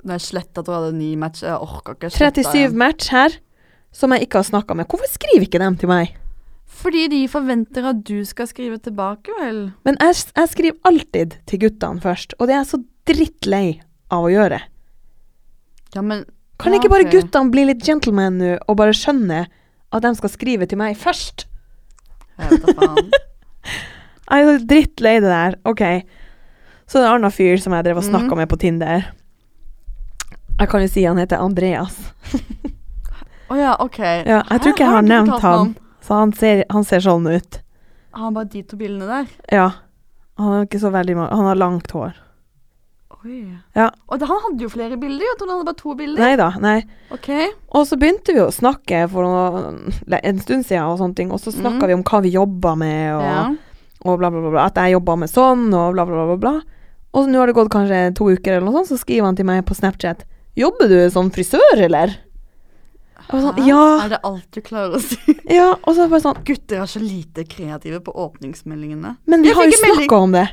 Det 0.00 0.16
er 0.16 0.22
slett 0.22 0.56
at 0.56 0.66
du 0.66 0.72
hadde 0.72 0.94
ni 0.96 1.12
match, 1.18 1.42
jeg 1.44 1.58
orka 1.58 1.96
ikke. 1.96 2.12
sletta 2.14 2.44
37 2.46 2.78
match 2.78 3.10
her 3.12 3.36
som 3.92 4.14
jeg 4.14 4.28
ikke 4.28 4.40
har 4.40 4.48
snakka 4.48 4.76
med. 4.78 4.88
Hvorfor 4.88 5.10
skriver 5.10 5.48
ikke 5.48 5.60
dem 5.62 5.76
til 5.80 5.90
meg? 5.90 6.14
Fordi 6.80 7.08
de 7.10 7.24
forventer 7.28 7.88
at 7.90 8.02
du 8.06 8.22
skal 8.24 8.46
skrive 8.48 8.78
tilbake, 8.80 9.34
vel. 9.40 9.64
Men 9.84 9.98
jeg, 10.00 10.22
jeg 10.36 10.52
skriver 10.54 10.88
alltid 10.88 11.40
til 11.50 11.64
guttene 11.66 12.00
først, 12.00 12.36
og 12.38 12.46
det 12.46 12.54
er 12.54 12.60
jeg 12.62 12.70
så 12.70 12.82
drittlei 13.10 13.64
av 14.14 14.28
å 14.28 14.30
gjøre. 14.32 14.60
Ja, 15.96 16.04
men 16.06 16.24
Kan 16.60 16.74
ja, 16.74 16.78
ikke 16.78 16.92
bare 16.92 17.06
okay. 17.08 17.18
guttene 17.18 17.52
bli 17.52 17.66
litt 17.70 17.82
gentleman 17.84 18.38
nå, 18.38 18.54
og 18.68 18.78
bare 18.78 18.94
skjønne 18.96 19.46
at 19.92 20.02
de 20.02 20.14
skal 20.18 20.30
skrive 20.30 20.66
til 20.70 20.78
meg 20.78 20.96
først? 20.96 21.46
Jeg 22.38 22.50
vet 22.50 22.66
da 22.66 22.74
faen. 22.78 23.10
Jeg 24.30 24.44
er 24.44 24.46
så 24.58 24.66
drittlei 24.70 25.14
det 25.20 25.30
der. 25.30 25.56
OK. 25.66 25.80
Så 26.86 26.98
det 27.00 27.02
er 27.02 27.08
en 27.10 27.16
annen 27.18 27.32
fyr 27.34 27.58
som 27.58 27.74
jeg 27.74 27.84
drev 27.88 27.98
og 27.98 28.04
snakka 28.06 28.28
Mhm. 28.30 28.38
med 28.38 28.48
på 28.48 28.58
Tinder. 28.62 29.08
Jeg 30.60 30.68
kan 30.70 30.82
jo 30.84 30.88
si 30.92 31.02
han 31.04 31.18
heter 31.18 31.42
Andreas. 31.42 31.96
Å 33.50 33.56
ja, 33.58 33.72
OK. 33.82 33.98
Ja, 33.98 34.42
jeg 34.46 34.60
tror 34.62 34.70
ikke 34.74 34.84
jeg 34.86 34.94
har 34.94 35.02
nevnt 35.02 35.40
han. 35.42 35.72
Så 36.06 36.14
han 36.20 36.32
ser, 36.32 36.62
han 36.70 36.84
ser 36.86 37.02
sånn 37.02 37.26
ut. 37.26 37.58
Har 38.14 38.24
han 38.28 38.34
bare 38.34 38.50
de 38.52 38.62
to 38.62 38.76
bildene 38.78 39.06
der? 39.10 39.26
Ja. 39.50 39.68
Han 40.38 40.52
har 40.54 40.64
ikke 40.66 40.80
så 40.82 40.90
veldig 40.94 41.16
mange 41.18 41.34
Han 41.36 41.46
har 41.50 41.58
langt 41.58 41.90
hår. 41.90 42.14
Oi. 43.20 43.42
Ja. 43.76 43.90
Og 44.08 44.22
han 44.24 44.38
hadde 44.46 44.64
jo 44.64 44.70
flere 44.72 44.96
bilder. 45.00 45.34
Trodde 45.36 45.52
han 45.52 45.60
hadde 45.60 45.68
bare 45.68 45.80
to 45.80 45.94
bilder. 45.98 46.22
Nei 46.24 46.36
da, 46.40 46.48
nei. 46.62 46.78
OK. 47.12 47.28
Og 47.76 47.84
så 47.88 47.98
begynte 48.00 48.32
vi 48.32 48.40
å 48.40 48.52
snakke 48.54 49.02
for 49.12 49.28
noe, 49.28 49.74
en 50.20 50.40
stund 50.40 50.64
siden 50.64 50.88
og 50.88 51.00
sånne 51.02 51.18
ting, 51.18 51.34
og 51.34 51.42
så 51.42 51.52
snakka 51.52 51.82
mm. 51.84 51.88
vi 51.90 51.98
om 51.98 52.04
hva 52.08 52.22
vi 52.24 52.32
jobba 52.32 52.74
med, 52.80 53.02
og, 53.18 53.26
Ja. 53.26 53.42
og 54.06 54.22
bla, 54.22 54.32
bla, 54.32 54.40
bla, 54.40 54.54
bla. 54.56 54.64
At 54.70 54.80
jeg 54.80 54.96
jobba 54.96 55.18
med 55.20 55.32
sånn, 55.32 55.68
og 55.68 55.92
bla, 55.98 56.06
bla, 56.08 56.24
bla, 56.30 56.38
bla. 56.40 56.54
Og 57.12 57.28
nå 57.28 57.42
har 57.42 57.50
det 57.50 57.58
gått 57.58 57.72
kanskje 57.74 58.00
to 58.16 58.30
uker, 58.30 58.56
eller 58.56 58.70
noe 58.70 58.80
sånt, 58.80 58.92
så 58.94 59.00
skriver 59.02 59.28
han 59.28 59.36
til 59.38 59.48
meg 59.48 59.64
på 59.68 59.76
Snapchat 59.76 60.24
Jobber 60.58 60.88
du 60.90 60.98
som 61.12 61.28
frisør, 61.34 61.76
eller? 61.76 62.16
Sånn, 63.30 63.60
ja. 63.62 63.82
Er 64.06 64.16
det 64.16 64.18
alt 64.26 64.48
du 64.56 64.60
klarer 64.64 64.96
å 64.96 65.02
si? 65.02 65.20
Ja, 65.60 65.74
og 65.76 65.94
så 65.94 66.08
bare 66.10 66.24
sånn 66.24 66.40
Gutter 66.46 66.82
er 66.82 66.90
så 66.90 67.02
lite 67.02 67.44
kreative 67.46 68.00
på 68.06 68.14
åpningsmeldingene. 68.16 69.16
Men 69.30 69.44
vi 69.44 69.52
har 69.54 69.68
jo 69.68 69.78
snakka 69.78 70.18
om 70.24 70.34
det. 70.34 70.48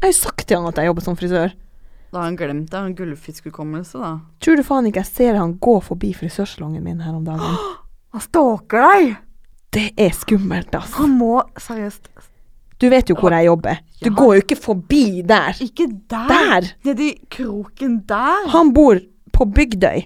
Jeg 0.00 0.02
har 0.02 0.12
jo 0.12 0.18
sagt 0.18 0.46
til 0.48 0.58
han 0.58 0.68
at 0.68 0.80
jeg 0.80 0.90
jobber 0.90 1.06
som 1.06 1.16
frisør. 1.16 1.54
Da 2.10 2.18
har 2.18 2.24
han 2.26 2.36
glemt 2.36 2.70
det. 2.70 2.76
Han 2.76 2.88
har 2.90 2.96
gullfiskhukommelse, 2.98 3.98
da. 4.02 4.12
Tror 4.42 4.56
du 4.58 4.62
faen 4.66 4.86
ikke 4.90 5.02
jeg 5.04 5.06
ser 5.12 5.36
han 5.38 5.52
gå 5.62 5.76
forbi 5.86 6.10
frisørsalongen 6.18 6.82
min 6.82 7.00
her 7.04 7.14
om 7.14 7.24
dagen? 7.24 7.56
Han 8.10 8.20
stalker 8.24 8.82
deg! 8.82 9.12
Det 9.70 9.84
er 10.02 10.10
skummelt, 10.10 10.74
ass. 10.74 10.96
Han 10.98 11.12
må 11.20 11.36
seriøst 11.62 12.08
Du 12.82 12.88
vet 12.90 13.06
jo 13.12 13.14
hvor 13.14 13.30
jeg 13.30 13.46
jobber. 13.46 13.78
Du 14.02 14.08
Ja. 14.08 14.14
går 14.18 14.32
jo 14.34 14.40
ikke 14.42 14.56
forbi 14.58 15.22
der. 15.22 15.54
Ikke 15.62 15.86
der! 16.10 16.26
Der! 16.32 16.66
Nedi 16.88 17.12
kroken 17.30 18.00
der! 18.08 18.48
Han 18.50 18.72
bor 18.74 18.98
på 19.30 19.46
Bygdøy. 19.46 20.02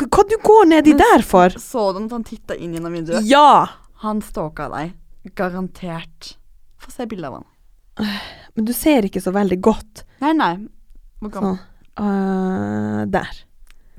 K- 0.00 0.08
Hva 0.10 0.24
du 0.26 0.34
går 0.42 0.66
nedi 0.72 0.90
Men- 0.96 0.98
der 1.04 1.22
for? 1.22 1.50
Så 1.62 1.92
du 1.94 2.02
at 2.06 2.10
han 2.16 2.24
titta 2.24 2.56
inn 2.58 2.74
gjennom 2.74 2.92
vinduet? 2.98 3.22
Ja! 3.30 3.68
Han 4.02 4.20
stalka 4.24 4.66
deg. 4.74 4.94
Garantert. 5.36 6.34
Få 6.80 6.90
se 6.90 7.06
bilde 7.06 7.28
av 7.30 7.34
han. 7.38 7.46
Men 8.56 8.64
du 8.64 8.72
ser 8.72 9.02
ikke 9.06 9.20
så 9.22 9.30
veldig 9.30 9.60
godt. 9.62 10.02
Nei, 10.24 10.32
nei. 10.32 10.54
Hvor 11.20 11.32
gammel? 11.34 11.56
Sånn. 11.60 12.04
øh, 12.06 13.06
der. 13.12 13.40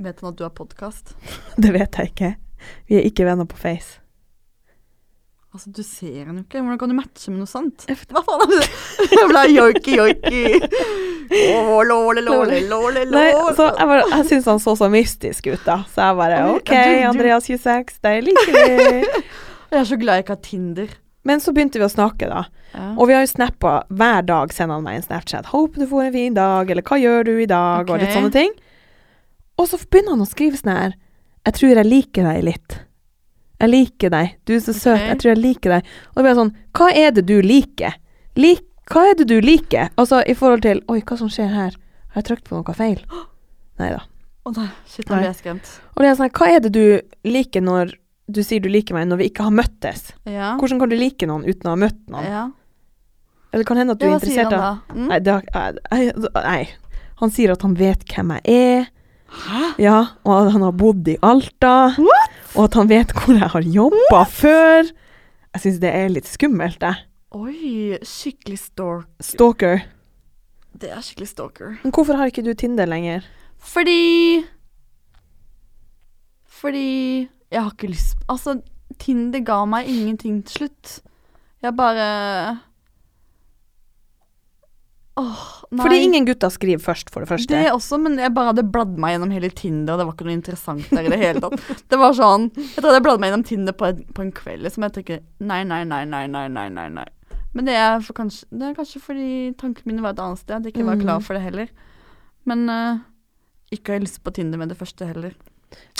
Vet 0.01 0.21
han 0.23 0.31
at 0.31 0.37
du 0.39 0.45
har 0.47 0.53
podkast? 0.57 1.13
Det 1.61 1.73
vet 1.75 1.97
jeg 1.99 2.13
ikke. 2.13 2.31
Vi 2.89 2.97
er 2.99 3.05
ikke 3.09 3.25
venner 3.27 3.45
på 3.49 3.57
Face. 3.59 3.97
Altså, 5.51 5.67
du 5.75 5.81
ser 5.83 6.25
han 6.29 6.37
jo 6.39 6.43
ikke. 6.45 6.61
Hvordan 6.63 6.77
kan 6.79 6.91
du 6.93 6.95
matche 6.95 7.31
med 7.33 7.41
noe 7.43 7.49
sånt? 7.51 7.83
Hva 7.89 8.21
faen 8.23 8.43
er 8.45 8.51
det? 8.53 8.67
Ble 9.33 9.41
joiki, 9.51 9.97
joiki. 9.99 10.43
Åh, 11.31 11.81
låle, 11.87 12.21
låle, 12.23 12.61
låle, 12.71 13.03
Nei, 13.11 13.27
så 13.57 13.67
jeg, 13.75 13.87
bare- 13.89 14.07
jeg 14.13 14.27
syns 14.29 14.47
han 14.51 14.61
så 14.63 14.73
så 14.79 14.87
mystisk 14.91 15.49
ut, 15.51 15.61
da. 15.67 15.81
Så 15.91 16.05
jeg 16.07 16.17
bare 16.21 16.39
OK, 16.55 16.71
Andreas 17.09 17.47
26, 17.51 17.99
deg 18.03 18.23
liker 18.29 18.57
vi. 18.57 19.03
Jeg 19.71 19.79
er 19.79 19.85
så 19.87 19.95
glad 19.95 20.17
jeg 20.19 20.23
ikke 20.25 20.33
har 20.35 20.41
Tinder. 20.43 20.89
Men 21.23 21.41
så 21.41 21.53
begynte 21.53 21.77
vi 21.77 21.85
å 21.85 21.91
snakke, 21.91 22.27
da. 22.31 22.45
Ja. 22.73 22.87
Og 22.95 23.09
vi 23.09 23.13
har 23.13 23.25
jo 23.25 23.29
snappa 23.29 23.73
hver 23.93 24.25
dag, 24.25 24.53
sender 24.55 24.79
han 24.79 24.85
meg 24.85 24.99
en 24.99 25.05
Snapchat. 25.05 25.51
'Håper 25.51 25.83
du 25.83 25.87
får 25.87 26.07
en 26.07 26.13
fin 26.13 26.33
dag', 26.33 26.71
eller 26.71 26.81
'Hva 26.81 26.97
gjør 26.97 27.25
du 27.29 27.33
i 27.41 27.49
dag', 27.49 27.89
og 27.89 27.99
litt 27.99 28.15
sånne 28.15 28.31
ting. 28.33 28.53
Og 29.59 29.67
så 29.69 29.77
begynner 29.77 30.15
han 30.17 30.25
å 30.25 30.29
skrive 30.29 30.57
sånn 30.57 30.73
her 30.73 30.93
'Jeg 31.45 31.53
tror 31.53 31.75
jeg 31.75 31.85
liker 31.85 32.23
deg 32.23 32.43
litt'. 32.43 32.79
Jeg 33.61 33.69
liker 33.69 34.09
deg. 34.09 34.35
Du 34.45 34.55
er 34.55 34.59
så 34.59 34.73
søt. 34.73 34.97
Ok. 34.97 35.07
Jeg 35.07 35.19
tror 35.21 35.29
jeg 35.35 35.37
liker 35.37 35.69
deg. 35.69 35.89
Og 36.09 36.15
det 36.15 36.23
blir 36.25 36.39
sånn 36.39 36.55
Hva 36.73 36.87
er 36.97 37.11
det 37.11 37.25
du 37.29 37.41
liker? 37.41 37.93
Lik, 38.35 38.65
hva 38.89 39.11
er 39.11 39.13
det 39.19 39.27
du 39.27 39.39
liker? 39.39 39.91
Altså 39.97 40.23
i 40.25 40.33
forhold 40.33 40.63
til 40.65 40.81
Oi, 40.89 41.01
hva 41.01 41.17
som 41.17 41.29
skjer 41.29 41.51
her? 41.53 41.77
Har 42.11 42.23
jeg 42.23 42.25
trykt 42.31 42.49
på 42.49 42.57
noe 42.57 42.73
feil? 42.73 43.03
Nei 43.79 43.91
da. 43.93 44.01
Å 44.41 44.51
nei, 44.55 44.69
shit, 44.89 45.05
nå 45.05 45.19
blir 45.19 45.27
jeg 45.29 45.37
skremt. 45.37 45.67
Og 45.93 46.01
det 46.01 46.09
er 46.09 46.15
sånn, 46.17 46.31
hva 46.33 46.47
er 46.49 46.63
det 46.63 46.71
du 46.73 46.85
liker 47.29 47.61
når 47.61 47.93
du 48.29 48.41
sier 48.43 48.61
du 48.63 48.69
liker 48.71 48.95
meg, 48.95 49.07
når 49.09 49.17
vi 49.23 49.29
ikke 49.31 49.43
har 49.47 49.51
møttes? 49.55 50.11
Ja. 50.29 50.53
Hvordan 50.61 50.79
kan 50.83 50.89
du 50.91 50.95
like 50.99 51.27
noen 51.27 51.43
uten 51.47 51.67
å 51.67 51.73
ha 51.75 51.79
møtt 51.79 52.01
noen? 52.11 52.25
ja. 52.29 52.47
Eller 53.51 53.65
det 53.65 53.67
kan 53.67 53.79
hende 53.81 53.91
at 53.97 53.99
du 53.99 54.05
ja 54.05 54.13
er 54.13 54.21
interessert 54.21 54.53
av? 54.55 54.77
Mm? 54.95 55.07
Nei, 55.09 55.17
det 55.19 55.33
nei, 55.91 56.03
nei. 56.45 56.61
Han 57.19 57.31
sier 57.35 57.51
at 57.51 57.63
han 57.65 57.73
vet 57.75 58.05
hvem 58.07 58.29
jeg 58.37 58.53
er, 58.55 58.85
Hæ? 59.31 59.63
ja, 59.83 59.97
og 60.23 60.31
at 60.37 60.51
han 60.55 60.63
har 60.63 60.71
bodd 60.79 61.09
i 61.11 61.17
Alta, 61.21 61.73
What? 61.99 62.37
og 62.55 62.61
at 62.69 62.77
han 62.79 62.87
vet 62.87 63.11
hvor 63.17 63.35
jeg 63.35 63.49
har 63.51 63.67
jobba 63.75 64.21
før. 64.31 64.87
Jeg 65.51 65.63
syns 65.65 65.81
det 65.83 65.91
er 65.91 66.07
litt 66.15 66.29
skummelt, 66.31 66.79
jeg. 66.79 67.03
Oi, 67.35 67.97
skikkelig 68.07 68.57
stalk. 68.59 69.09
Stalker. 69.23 69.83
Det 70.71 70.87
er 70.95 71.03
skikkelig 71.03 71.27
stalker. 71.33 71.75
Men 71.83 71.91
hvorfor 71.91 72.15
har 72.19 72.31
ikke 72.31 72.43
du 72.47 72.53
Tinder 72.55 72.87
lenger? 72.87 73.27
Fordi 73.59 74.45
Fordi 76.47 77.27
jeg 77.51 77.61
har 77.61 77.71
ikke 77.75 77.89
lyst 77.91 78.17
Altså, 78.31 78.57
Tinder 78.99 79.39
ga 79.45 79.61
meg 79.65 79.87
ingenting 79.89 80.41
til 80.45 80.61
slutt. 80.67 81.01
Jeg 81.63 81.75
bare 81.77 82.59
Åh, 85.19 85.39
nei. 85.75 85.83
Fordi 85.83 85.97
ingen 86.05 86.25
gutter 86.25 86.49
skriver 86.53 86.79
først, 86.81 87.09
for 87.11 87.21
det 87.21 87.27
første. 87.29 87.51
Det 87.51 87.71
også, 87.75 87.97
men 87.99 88.15
jeg 88.17 88.31
bare 88.33 88.53
hadde 88.53 88.63
bladd 88.71 88.93
meg 89.01 89.13
gjennom 89.17 89.33
hele 89.35 89.49
Tinder, 89.51 89.93
og 89.93 89.99
det 89.99 90.05
var 90.07 90.15
ikke 90.15 90.27
noe 90.29 90.37
interessant 90.37 90.87
der 90.89 91.07
i 91.07 91.11
det 91.11 91.19
hele 91.19 91.41
tatt. 91.43 91.65
Det 91.91 91.99
var 91.99 92.15
sånn 92.15 92.45
Jeg 92.55 92.77
tror 92.79 92.95
jeg 92.95 93.03
bladde 93.03 93.03
bladd 93.09 93.19
meg 93.23 93.31
gjennom 93.33 93.43
Tinder 93.49 93.75
på, 93.77 93.89
en- 93.91 94.05
på 94.15 94.23
en 94.23 94.31
kveld, 94.37 94.69
som 94.71 94.85
jeg 94.87 94.95
tenker 94.95 95.19
Nei, 95.43 95.61
nei, 95.67 95.81
nei, 95.83 96.05
nei, 96.07 96.23
nei, 96.31 96.45
nei, 96.47 96.67
nei. 96.71 96.87
nei. 96.95 97.07
Men 97.51 97.67
det 97.67 97.75
er, 97.75 97.99
for 98.07 98.15
kanskje, 98.15 98.47
det 98.55 98.69
er 98.69 98.77
kanskje 98.79 99.01
fordi 99.03 99.29
tankene 99.59 99.91
mine 99.91 100.05
var 100.05 100.15
et 100.15 100.21
annet 100.23 100.39
sted. 100.39 100.63
Jeg 100.63 100.71
ikke 100.77 100.87
var 100.87 100.95
Mm. 100.95 101.03
klar 101.03 101.19
for 101.27 101.35
det 101.35 101.43
heller. 101.43 101.67
Men 102.47 102.63
uh, 102.71 103.01
ikke 103.75 103.91
har 103.91 103.99
jeg 103.99 104.05
lyst 104.07 104.21
på 104.23 104.31
Tinder 104.33 104.57
med 104.57 104.71
det 104.71 104.77
første 104.79 105.05
heller. 105.11 105.35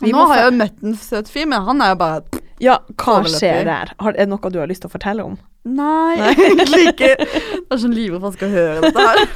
Vi 0.02 0.12
Nå 0.12 0.18
har 0.32 0.38
jeg 0.42 0.48
jo 0.52 0.58
møtt 0.58 0.82
en 0.84 0.96
søt 0.98 1.28
fyr, 1.30 1.46
men 1.52 1.62
han 1.68 1.82
er 1.86 1.90
jo 1.94 1.98
bare 2.02 2.22
Ja, 2.62 2.76
hva 2.98 3.20
skjer 3.30 3.64
der? 3.68 3.88
Har, 4.02 4.12
er 4.16 4.26
det 4.26 4.30
noe 4.34 4.50
du 4.54 4.58
har 4.62 4.68
lyst 4.70 4.82
til 4.86 4.90
å 4.90 4.94
fortelle 4.96 5.22
om? 5.26 5.36
Nei, 5.64 6.16
Nei. 6.18 6.32
egentlig 6.34 6.88
ikke. 6.96 7.12
Jeg 7.22 7.28
er 7.70 7.78
sånn 7.84 7.94
livredd 7.94 8.22
for 8.24 8.30
han 8.32 8.38
skal 8.40 8.50
høre 8.56 8.80
dette 8.82 9.02
her. 9.08 9.18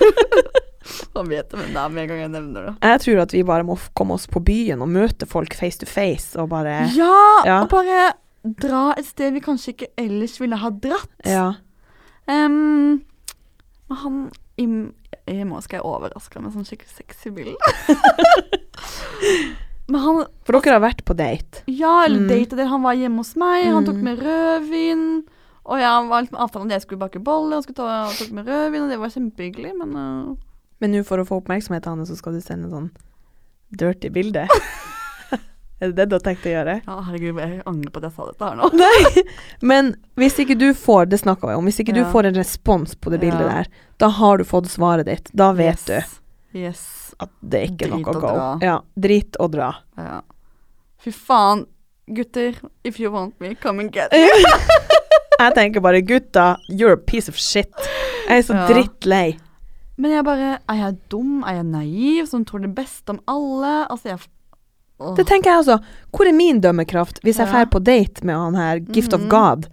Han 1.16 1.30
vet 1.32 1.50
det, 1.50 1.58
men 1.58 1.72
det 1.74 1.80
er 1.82 1.90
med 1.94 2.02
en 2.04 2.10
gang 2.12 2.20
jeg 2.22 2.30
nevner 2.34 2.62
det. 2.68 2.74
Jeg 2.86 3.00
tror 3.02 3.20
at 3.24 3.32
vi 3.34 3.40
bare 3.48 3.64
må 3.66 3.74
komme 3.98 4.14
oss 4.20 4.28
på 4.30 4.40
byen 4.46 4.82
og 4.86 4.90
møte 4.94 5.26
folk 5.26 5.54
face 5.58 5.80
to 5.82 5.88
face 5.90 6.38
og 6.38 6.50
bare 6.52 6.76
Ja, 6.94 7.16
Ja. 7.48 7.56
og 7.64 7.70
bare 7.72 8.12
dra 8.62 8.84
et 8.94 9.06
sted 9.08 9.34
vi 9.34 9.42
kanskje 9.42 9.72
ikke 9.74 9.88
ellers 9.98 10.38
ville 10.42 10.56
ha 10.62 10.70
dratt. 10.70 11.10
Ja. 11.26 11.48
Um, 12.30 13.02
han 13.90 14.28
i, 14.62 14.66
I 14.66 14.68
morgen 15.44 15.62
skal 15.66 15.78
jeg 15.82 15.86
overraske 15.90 16.38
med 16.44 16.54
sånn 16.54 16.66
skikkelig 16.70 16.94
sexy 17.00 17.30
bilde. 17.34 17.58
han 19.94 20.26
For 20.46 20.58
dere 20.58 20.80
har 20.80 20.82
vært 20.82 21.04
på 21.06 21.14
date. 21.16 21.62
Ja, 21.68 22.06
eller 22.06 22.20
Mm. 22.20 22.28
date 22.30 22.56
det. 22.58 22.68
Han 22.68 22.82
var 22.82 22.94
hjemme 22.96 23.18
hos 23.18 23.36
meg, 23.36 23.66
han 23.72 23.86
tok 23.86 23.96
Mm. 23.96 24.04
med 24.04 24.20
rødvin. 24.20 25.24
Og 25.66 25.80
jeg 25.80 26.10
var 26.10 26.22
litt 26.22 26.32
avtalen 26.32 26.66
at 26.72 26.72
jeg 26.78 26.82
skulle 26.82 27.00
bake 27.00 27.20
boller, 27.24 27.56
han 27.58 27.64
skulle 27.64 27.76
ta, 27.76 28.10
tok 28.18 28.32
med 28.32 28.46
rødvin, 28.46 28.84
og 28.84 28.90
det 28.90 29.00
var 29.00 29.10
kjempehyggelig, 29.10 29.72
men 29.78 29.96
uh, 29.96 30.36
Men 30.82 30.92
nå 30.92 31.04
for 31.06 31.18
å 31.18 31.26
få 31.26 31.42
oppmerksomhet 31.42 31.86
av 31.88 31.96
henne, 31.96 32.06
så 32.06 32.16
skal 32.18 32.34
du 32.34 32.42
sende 32.42 32.70
sånn 32.70 32.92
dirty 33.76 34.10
bilde. 34.10 34.48
er 35.82 35.88
det 35.92 35.96
det 35.96 36.10
du 36.10 36.16
har 36.16 36.20
tenkt 36.26 36.46
å 36.46 36.52
gjøre? 36.54 36.82
Ja, 36.86 36.98
herregud, 37.08 37.40
jeg 37.40 37.62
angrer 37.66 37.92
på 37.92 37.98
at 37.98 38.04
jeg 38.10 38.14
sa 38.18 38.26
dette 38.30 38.50
her 38.50 38.56
nå. 38.60 38.70
Nei. 38.84 39.24
Men 39.62 39.96
hvis 40.20 40.38
ikke 40.40 40.58
du 40.58 40.74
får 40.74 41.10
Det 41.10 41.20
snakka 41.24 41.48
vi 41.50 41.56
om. 41.56 41.66
Hvis 41.66 41.80
ikke 41.84 41.96
du 41.96 42.04
får 42.12 42.26
en 42.30 42.36
respons 42.36 42.96
på 42.96 43.10
det 43.12 43.20
bildet 43.22 43.42
Ja. 43.42 43.48
der, 43.64 43.68
da 43.98 44.10
har 44.10 44.38
du 44.38 44.44
fått 44.44 44.68
svaret 44.72 45.06
ditt. 45.06 45.32
Da 45.34 45.52
vet 45.54 45.80
yes. 45.80 45.86
du 45.86 46.22
Yes. 46.56 47.14
at 47.20 47.30
det 47.44 47.60
er 47.60 47.66
ikke 47.68 47.90
Drit 47.90 47.92
noe 48.06 48.14
å 48.14 48.14
go. 48.14 48.20
dra. 48.22 48.50
Ja. 48.64 48.76
Drit 48.98 49.36
og 49.44 49.52
dra. 49.52 49.74
Ja. 50.00 50.22
Fy 51.04 51.12
faen. 51.12 51.66
Gutter, 52.08 52.54
if 52.86 53.00
you 53.00 53.10
want 53.12 53.34
me, 53.42 53.56
come 53.56 53.80
and 53.82 53.92
get 53.92 54.12
me. 54.14 54.30
Jeg 55.40 55.54
tenker 55.58 55.82
bare 55.84 56.00
gutta, 56.06 56.56
you're 56.70 56.94
a 56.94 56.98
piece 56.98 57.28
of 57.28 57.36
shit. 57.36 57.74
Jeg 58.30 58.38
er 58.40 58.46
så 58.46 58.54
Ja. 58.56 58.68
drittlei. 58.70 59.38
Men 59.98 60.12
jeg 60.12 60.24
bare 60.26 60.60
Er 60.70 60.76
jeg 60.76 60.98
dum? 61.10 61.44
Er 61.48 61.56
jeg 61.56 61.66
naiv 61.66 62.28
som 62.28 62.46
tror 62.46 62.62
det 62.62 62.74
beste 62.76 63.10
om 63.10 63.20
alle? 63.28 63.88
Altså, 63.90 64.10
jeg. 64.14 64.20
Det 65.18 65.26
tenker 65.28 65.52
jeg 65.52 65.60
også. 65.66 65.80
Hvor 66.12 66.28
er 66.28 66.32
min 66.34 66.62
dømmekraft 66.62 67.20
hvis 67.24 67.38
jeg 67.42 67.48
Ja. 67.52 67.66
på 67.66 67.84
date 67.84 68.24
med 68.24 68.36
han 68.36 68.56
her 68.56 68.80
Gift 68.80 69.14
of 69.14 69.22
Mhm. 69.22 69.30
God, 69.30 69.68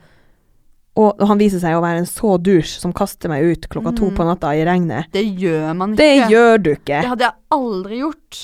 og 0.96 1.20
og 1.22 1.26
han 1.30 1.38
viser 1.40 1.60
seg 1.62 1.72
å 1.78 1.80
være 1.84 2.02
en 2.02 2.08
så 2.08 2.34
douche 2.36 2.76
som 2.80 2.92
kaster 2.92 3.30
meg 3.32 3.44
ut 3.48 3.68
klokka 3.72 3.94
to 3.96 4.10
på 4.12 4.26
natta 4.28 4.50
i 4.58 4.64
regnet? 4.68 5.08
Det 5.14 5.22
gjør 5.40 5.70
man 5.78 5.94
ikke. 5.94 6.02
Det 6.02 6.30
gjør 6.34 6.58
du 6.60 6.70
ikke. 6.74 6.98
Det 7.00 7.08
hadde 7.14 7.24
jeg 7.30 7.38
aldri 7.56 8.00
gjort. 8.02 8.40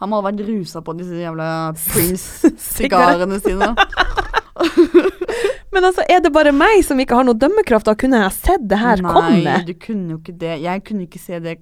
Han 0.00 0.08
må 0.12 0.20
ha 0.20 0.24
vært 0.30 0.44
rusa 0.46 0.80
på 0.86 0.94
disse 0.96 1.18
jævla 1.18 1.48
Prince-sigarene 1.90 3.40
sine. 3.42 3.72
Men 5.72 5.84
altså, 5.86 6.02
er 6.10 6.22
det 6.24 6.32
bare 6.34 6.52
meg 6.54 6.80
som 6.86 6.98
ikke 7.00 7.16
har 7.18 7.26
noe 7.26 7.38
dømmekraft? 7.38 7.86
Da 7.90 7.94
kunne 7.98 8.22
jeg 8.24 8.34
sett 8.38 8.64
det 8.70 8.78
her 8.80 9.02
Nei, 9.04 9.12
komme. 9.14 9.56
du 9.68 9.74
kunne 9.80 10.14
jo 10.14 10.18
ikke 10.22 10.34
det. 10.40 10.54
Jeg 10.64 10.82
kunne 10.86 11.06
ikke 11.06 11.20
se 11.22 11.38
det. 11.44 11.58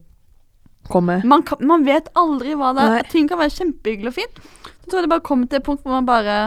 komme. 0.89 1.19
Man, 1.29 1.43
kan, 1.45 1.61
man 1.69 1.85
vet 1.85 2.09
aldri 2.17 2.55
hva 2.57 2.71
det 2.77 2.87
Nei. 2.89 3.01
er. 3.03 3.11
Ting 3.13 3.29
kan 3.29 3.41
være 3.43 3.55
kjempehyggelig 3.59 4.13
og 4.13 4.17
fint. 4.17 4.41
Så 4.79 4.89
tror 4.89 5.01
jeg 5.03 5.09
det 5.09 5.13
bare 5.13 5.27
kommer 5.29 5.51
til 5.51 5.61
et 5.61 5.67
punkt 5.67 5.83
hvor 5.85 5.93
man 5.99 6.09
bare 6.09 6.39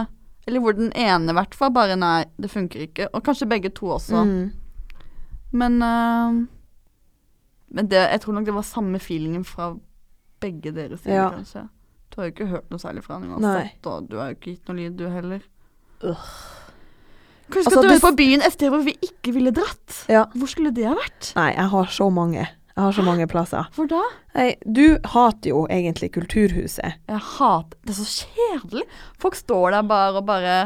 Eller 0.47 0.59
hvor 0.63 0.73
den 0.73 0.91
ene 0.97 1.29
i 1.31 1.37
hvert 1.37 1.53
fall 1.55 1.71
bare 1.73 1.95
Nei, 1.99 2.23
det 2.41 2.49
funker 2.51 2.87
ikke. 2.87 3.07
Og 3.13 3.23
kanskje 3.23 3.47
begge 3.49 3.69
to 3.77 3.91
også. 3.97 4.23
Mm. 4.25 4.51
Men 5.51 5.81
uh, 5.83 6.39
Men 7.71 7.87
det, 7.91 7.99
jeg 8.11 8.21
tror 8.21 8.33
nok 8.33 8.45
det 8.45 8.55
var 8.55 8.65
samme 8.67 8.99
feelingen 8.99 9.45
fra 9.47 9.73
begge 10.41 10.71
deres 10.75 10.99
sider, 11.03 11.15
Ja. 11.21 11.29
kanskje. 11.31 11.67
Du 12.11 12.17
har 12.19 12.27
jo 12.27 12.31
ikke 12.33 12.47
hørt 12.51 12.71
noe 12.73 12.79
særlig 12.81 13.03
fra 13.05 13.19
han 13.19 13.29
Nei. 13.29 13.37
uansett, 13.37 13.85
og 13.87 14.09
du 14.09 14.17
har 14.17 14.31
jo 14.31 14.35
ikke 14.35 14.49
gitt 14.55 14.67
noe 14.67 14.75
lyd, 14.81 14.97
du 14.99 15.05
heller. 15.07 15.45
Ugh. 16.03 16.25
Kanskje 17.51 17.67
Altså, 17.71 17.81
skal 17.83 17.87
dra 17.89 17.99
på 18.09 18.15
byen 18.17 18.41
et 18.41 18.53
sted 18.55 18.71
hvor 18.71 18.83
vi 18.83 18.93
ikke 19.05 19.33
ville 19.35 19.51
dratt. 19.55 20.01
Ja. 20.11 20.25
Hvor 20.35 20.47
skulle 20.51 20.71
det 20.75 20.85
ha 20.87 20.95
vært? 20.97 21.31
Nei, 21.37 21.49
jeg 21.53 21.67
har 21.71 21.85
så 21.91 22.09
mange. 22.11 22.47
Jeg 22.75 22.83
har 22.83 22.95
så 22.95 23.03
mange 23.03 23.27
plasser. 23.27 23.67
Hvor 23.75 23.87
da? 23.91 24.01
Nei, 24.37 24.49
du 24.63 24.97
hater 25.13 25.51
jo 25.51 25.65
egentlig 25.67 26.11
Kulturhuset. 26.15 26.97
Jeg 27.11 27.23
hater 27.35 27.77
Det 27.83 27.93
er 27.95 27.99
så 27.99 28.27
kjedelig. 28.31 28.85
Folk 29.19 29.35
står 29.35 29.75
der 29.75 29.87
bare 29.89 30.17
og 30.21 30.25
bare 30.29 30.57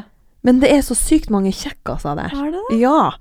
Men 0.45 0.62
det 0.62 0.70
er 0.70 0.84
så 0.86 0.97
sykt 0.97 1.32
mange 1.34 1.53
kjekkaser 1.56 2.18
der. 2.20 2.34
Er 2.36 2.51
det 2.53 2.62
det? 2.70 2.80
Ja. 2.84 3.16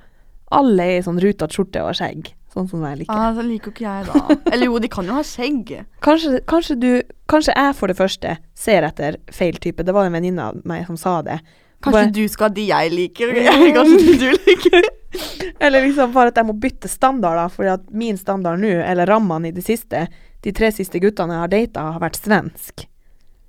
Alle 0.55 0.85
er 0.85 0.99
i 0.99 1.05
sånn 1.07 1.21
ruta 1.23 1.49
skjorte 1.51 1.83
og 1.83 1.97
skjegg. 1.97 2.35
Sånn 2.55 2.69
som 2.71 2.85
jeg 2.87 3.01
liker. 3.01 3.19
Ah, 3.19 3.33
så 3.35 3.43
liker 3.43 3.73
ikke 3.73 3.83
jeg, 3.83 4.05
da. 4.07 4.37
Eller 4.53 4.69
jo, 4.69 4.79
de 4.79 4.91
kan 4.93 5.09
jo 5.09 5.17
ha 5.17 5.25
skjegg. 5.27 5.73
Kanskje, 6.05 6.39
kanskje 6.47 6.77
du 6.79 6.91
Kanskje 7.27 7.55
jeg 7.57 7.75
for 7.75 7.89
det 7.91 7.97
første 7.97 8.37
ser 8.55 8.85
etter 8.87 9.17
feil 9.33 9.57
type. 9.57 9.83
Det 9.83 9.95
var 9.97 10.07
en 10.07 10.15
venninne 10.15 10.51
av 10.53 10.61
meg 10.69 10.85
som 10.87 10.99
sa 11.01 11.17
det. 11.25 11.39
Kanskje 11.83 12.01
Bare- 12.01 12.13
du 12.15 12.29
skal 12.29 12.49
ha 12.49 12.55
de 12.55 12.67
jeg 12.69 12.93
liker, 12.95 13.33
kanskje 13.79 13.99
de 14.05 14.15
du 14.21 14.31
liker. 14.47 14.89
Eller 15.65 15.85
liksom 15.87 16.13
bare 16.15 16.33
at 16.33 16.39
jeg 16.41 16.49
må 16.49 16.55
bytte 16.59 16.91
standard, 16.91 17.39
da. 17.39 17.49
Fordi 17.53 17.73
at 17.75 17.91
min 17.95 18.17
standard 18.19 18.59
nå, 18.63 18.73
eller 18.83 19.07
rammene 19.07 19.51
i 19.51 19.55
det 19.55 19.63
siste, 19.65 20.07
de 20.43 20.53
tre 20.53 20.71
siste 20.75 20.99
guttene 21.03 21.37
jeg 21.37 21.45
har 21.45 21.53
data, 21.53 21.85
har 21.95 22.03
vært 22.03 22.19
svensk. 22.19 22.87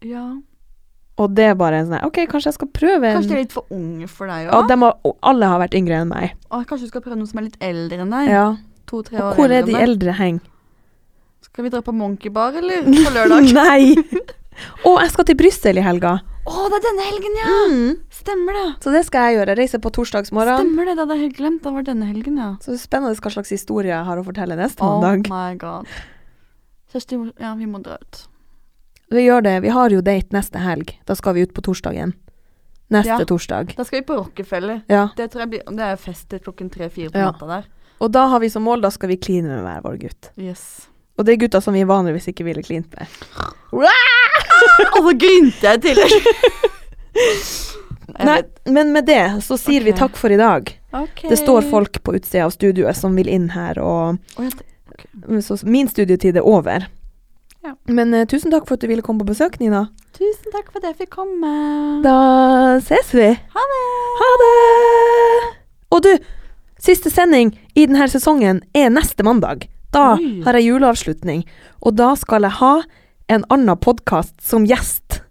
Ja. 0.05 0.27
Og 1.15 1.31
det 1.31 1.47
er 1.49 1.55
bare 1.57 1.79
en 1.79 1.87
sånn 1.89 2.03
OK, 2.03 2.19
kanskje 2.27 2.51
jeg 2.51 2.57
skal 2.57 2.69
prøve 2.75 3.07
en 3.07 3.17
Kanskje 3.17 3.31
de 3.31 3.37
er 3.37 3.43
litt 3.45 3.55
for 3.55 3.71
unge 3.73 4.07
for 4.11 4.27
deg 4.27 4.49
òg? 4.49 4.67
Ja, 4.67 4.77
har, 4.83 4.97
og 5.07 5.15
alle 5.31 5.49
har 5.51 5.61
vært 5.63 5.77
yngre 5.79 6.01
enn 6.03 6.11
meg. 6.11 6.35
Kanskje 6.51 6.89
du 6.89 6.91
skal 6.91 7.05
prøve 7.05 7.17
noen 7.17 7.29
som 7.31 7.39
er 7.39 7.47
litt 7.47 7.57
eldre 7.63 8.03
enn 8.03 8.11
deg? 8.13 8.31
Ja. 8.33 8.45
To-tre 8.91 9.17
Og 9.21 9.29
år 9.31 9.39
hvor 9.39 9.55
er 9.55 9.65
de 9.65 9.77
eldre 9.79 10.15
heng? 10.19 10.41
Skal 11.45 11.65
vi 11.65 11.71
dra 11.71 11.79
på 11.85 11.93
Monkey 11.95 12.29
Bar, 12.35 12.57
eller? 12.59 12.83
På 12.83 13.13
lørdag? 13.15 13.47
Nei! 13.55 13.95
Å, 14.83 14.91
jeg 15.01 15.11
skal 15.13 15.27
til 15.29 15.37
Brussel 15.39 15.79
i 15.79 15.83
helga. 15.85 16.17
Å, 16.45 16.65
det 16.69 16.77
er 16.77 16.83
denne 16.83 17.07
helgen, 17.07 17.39
ja! 17.39 17.55
Mm. 17.71 17.93
Stemmer 18.25 18.53
det. 18.57 18.65
Så 18.81 18.91
det 18.95 19.03
skal 19.05 19.27
jeg 19.29 19.37
gjøre. 19.39 19.55
Reise 19.59 19.77
på 19.83 19.91
torsdagsmorgen. 19.93 20.57
Stemmer 20.63 20.87
det, 20.89 20.95
det 20.97 21.03
hadde 21.05 21.15
jeg 21.19 21.23
helt 21.27 21.37
glemt. 21.37 21.61
Det 21.63 21.73
var 21.75 21.83
denne 21.85 22.07
helgen, 22.09 22.37
ja. 22.41 22.47
Så 22.65 22.73
spennende 22.81 23.13
hva 23.21 23.31
slags 23.35 23.51
historie 23.53 23.91
jeg 23.93 24.05
har 24.07 24.17
å 24.17 24.23
fortelle 24.25 24.57
neste 24.57 24.81
Oh 24.81 24.97
mandag. 24.99 25.29
my 25.29 25.53
god. 25.61 25.85
Kjersti, 26.93 27.19
ja, 27.43 27.51
vi 27.59 27.67
må 27.69 27.81
dra 27.85 27.99
ut. 28.01 28.23
Vi 29.13 29.21
gjør 29.27 29.43
det. 29.45 29.53
Vi 29.61 29.69
har 29.75 29.93
jo 29.93 30.01
date 30.01 30.33
neste 30.33 30.57
helg. 30.63 30.95
Da 31.05 31.13
skal 31.15 31.35
vi 31.37 31.43
ut 31.45 31.53
på 31.53 31.61
torsdagen. 31.61 32.15
Neste 32.89 33.19
Ja. 33.21 33.25
torsdag. 33.29 33.75
Da 33.77 33.83
skal 33.85 34.01
vi 34.01 34.05
på 34.09 34.17
Rockefeller. 34.17 34.81
Ja. 34.89 35.09
Det 35.17 35.29
tror 35.31 35.41
jeg 35.45 35.49
blir 35.49 35.63
Det 35.75 35.85
er 35.85 35.95
fest 35.97 36.29
til 36.29 36.39
klokken 36.39 36.69
tre-fire 36.71 37.09
på 37.13 37.17
Ja. 37.21 37.31
natta 37.31 37.45
der. 37.47 37.65
Og 38.01 38.11
da 38.11 38.27
har 38.27 38.39
vi 38.39 38.49
som 38.49 38.63
mål, 38.63 38.81
da 38.81 38.89
skal 38.89 39.09
vi 39.09 39.17
kline 39.17 39.45
med 39.47 39.61
hver 39.63 39.81
vår 39.83 39.97
gutt. 40.01 40.29
Yes. 40.37 40.87
Og 41.17 41.25
det 41.25 41.33
er 41.33 41.45
gutta 41.47 41.61
som 41.61 41.73
vi 41.73 41.83
vanligvis 41.83 42.27
ikke 42.27 42.43
ville 42.43 42.61
klint 42.63 42.89
med. 42.97 43.07
Og 43.73 45.01
så 45.05 45.13
grynte 45.17 45.61
jeg 45.61 45.77
i 45.77 45.93
tillegg. 45.93 46.11
Nei, 48.23 48.41
men 48.71 48.93
med 48.95 49.07
det 49.09 49.43
så 49.43 49.57
sier 49.59 49.83
vi 49.83 49.93
takk 49.95 50.15
for 50.15 50.31
i 50.31 50.39
dag. 50.39 50.69
Okay. 50.95 51.29
Det 51.29 51.37
står 51.41 51.67
folk 51.71 51.99
på 52.03 52.15
utsida 52.15 52.45
av 52.45 52.53
studioet 52.55 52.95
som 52.95 53.15
vil 53.17 53.27
inn 53.31 53.49
her, 53.51 53.79
og 53.83 54.21
okay. 54.39 55.41
så 55.43 55.57
min 55.67 55.89
studietid 55.91 56.39
er 56.39 56.47
over. 56.47 56.87
Ja. 57.65 57.73
Men 57.89 58.13
uh, 58.13 58.23
tusen 58.29 58.53
takk 58.53 58.67
for 58.69 58.77
at 58.77 58.85
du 58.85 58.87
ville 58.91 59.03
komme 59.03 59.23
på 59.25 59.33
besøk, 59.33 59.57
Nina. 59.59 59.87
Tusen 60.15 60.53
takk 60.53 60.69
for 60.69 60.79
at 60.79 60.91
jeg 60.91 60.99
fikk 61.03 61.15
komme. 61.17 61.51
Da 62.05 62.17
ses 62.85 63.09
vi. 63.15 63.31
Ha 63.55 63.63
det! 63.71 63.85
Ha 64.21 64.31
det! 64.41 64.51
Og 65.95 66.03
du, 66.05 66.11
siste 66.79 67.11
sending 67.11 67.55
i 67.73 67.87
denne 67.87 68.07
sesongen 68.11 68.61
er 68.77 68.93
neste 68.93 69.25
mandag. 69.25 69.65
Da 69.95 70.13
Oi. 70.19 70.43
har 70.45 70.59
jeg 70.59 70.69
juleavslutning, 70.69 71.43
og 71.81 71.97
da 71.97 72.13
skal 72.19 72.45
jeg 72.47 72.59
ha 72.61 72.75
en 73.31 73.45
annen 73.49 73.79
podkast 73.81 74.37
som 74.45 74.67
gjest. 74.69 75.23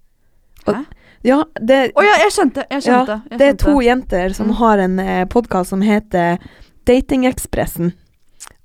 Og- 0.66 0.74
Hæ? 0.74 0.82
Ja, 1.24 1.40
det, 1.56 1.78
Å 1.96 2.04
ja, 2.04 2.18
jeg 2.20 2.32
skjønte. 2.36 2.66
Jeg 2.68 2.82
ja, 2.82 2.84
skjønte. 2.84 3.14
jeg 3.30 3.38
det 3.40 3.46
er 3.48 3.58
to 3.62 3.78
jenter 3.80 4.34
som 4.36 4.50
Mm. 4.50 4.56
har 4.60 4.78
en 4.84 4.98
eh, 5.00 5.24
podkast 5.32 5.72
som 5.72 5.80
heter 5.80 6.38
Datingekspressen. 6.84 7.92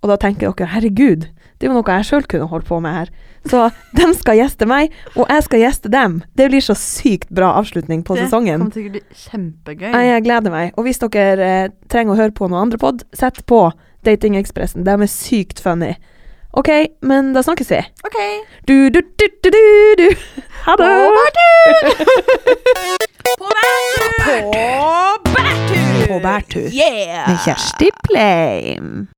Og 0.04 0.10
da 0.12 0.18
tenker 0.20 0.52
dere 0.52 0.68
herregud, 0.74 1.28
det 1.60 1.68
er 1.68 1.72
jo 1.72 1.78
noe 1.80 1.96
jeg 1.98 2.08
sjøl 2.08 2.28
kunne 2.28 2.48
holdt 2.52 2.68
på 2.68 2.80
med 2.84 2.94
her. 2.96 3.10
Så 3.48 3.66
de 3.98 4.10
skal 4.20 4.40
gjeste 4.40 4.68
meg, 4.68 4.92
og 5.16 5.28
jeg 5.32 5.44
skal 5.48 5.64
gjeste 5.64 5.92
dem. 5.92 6.20
Det 6.36 6.50
blir 6.52 6.64
så 6.64 6.76
sykt 6.76 7.32
bra 7.32 7.54
avslutning 7.60 8.04
på 8.08 8.16
sesongen. 8.20 8.60
Det 8.60 8.68
kommer 8.68 8.76
til 8.76 8.88
å 8.88 8.94
bli 8.96 9.04
kjempegøy. 9.26 9.92
Jeg 10.10 10.24
gleder 10.28 10.52
meg. 10.56 10.72
Og 10.78 10.88
hvis 10.88 11.00
dere 11.04 11.50
eh, 11.64 11.72
trenger 11.92 12.16
å 12.16 12.20
høre 12.20 12.36
på 12.36 12.48
noen 12.52 12.68
andre 12.68 12.80
pod, 12.82 13.04
sett 13.16 13.46
på 13.48 13.70
Datingekspressen. 14.08 14.84
De 14.88 14.96
er 14.96 15.12
sykt 15.12 15.60
funny. 15.64 15.96
OK, 16.52 16.70
men 17.02 17.34
da 17.34 17.44
snakkes 17.46 17.70
vi. 17.72 17.78
OK. 18.04 18.18
Du, 18.68 18.90
du, 18.90 19.02
du, 19.02 19.28
du, 19.44 19.50
du, 19.50 19.96
du. 19.98 20.16
Ha 20.66 20.76
det! 20.76 20.90
På 23.38 23.46
bærtur! 23.46 24.56
På 26.10 26.20
bærtur! 26.20 26.70
Yeah! 26.74 27.30
Med 27.30 27.38
Kjersti 27.46 27.90
Pleim. 28.04 29.08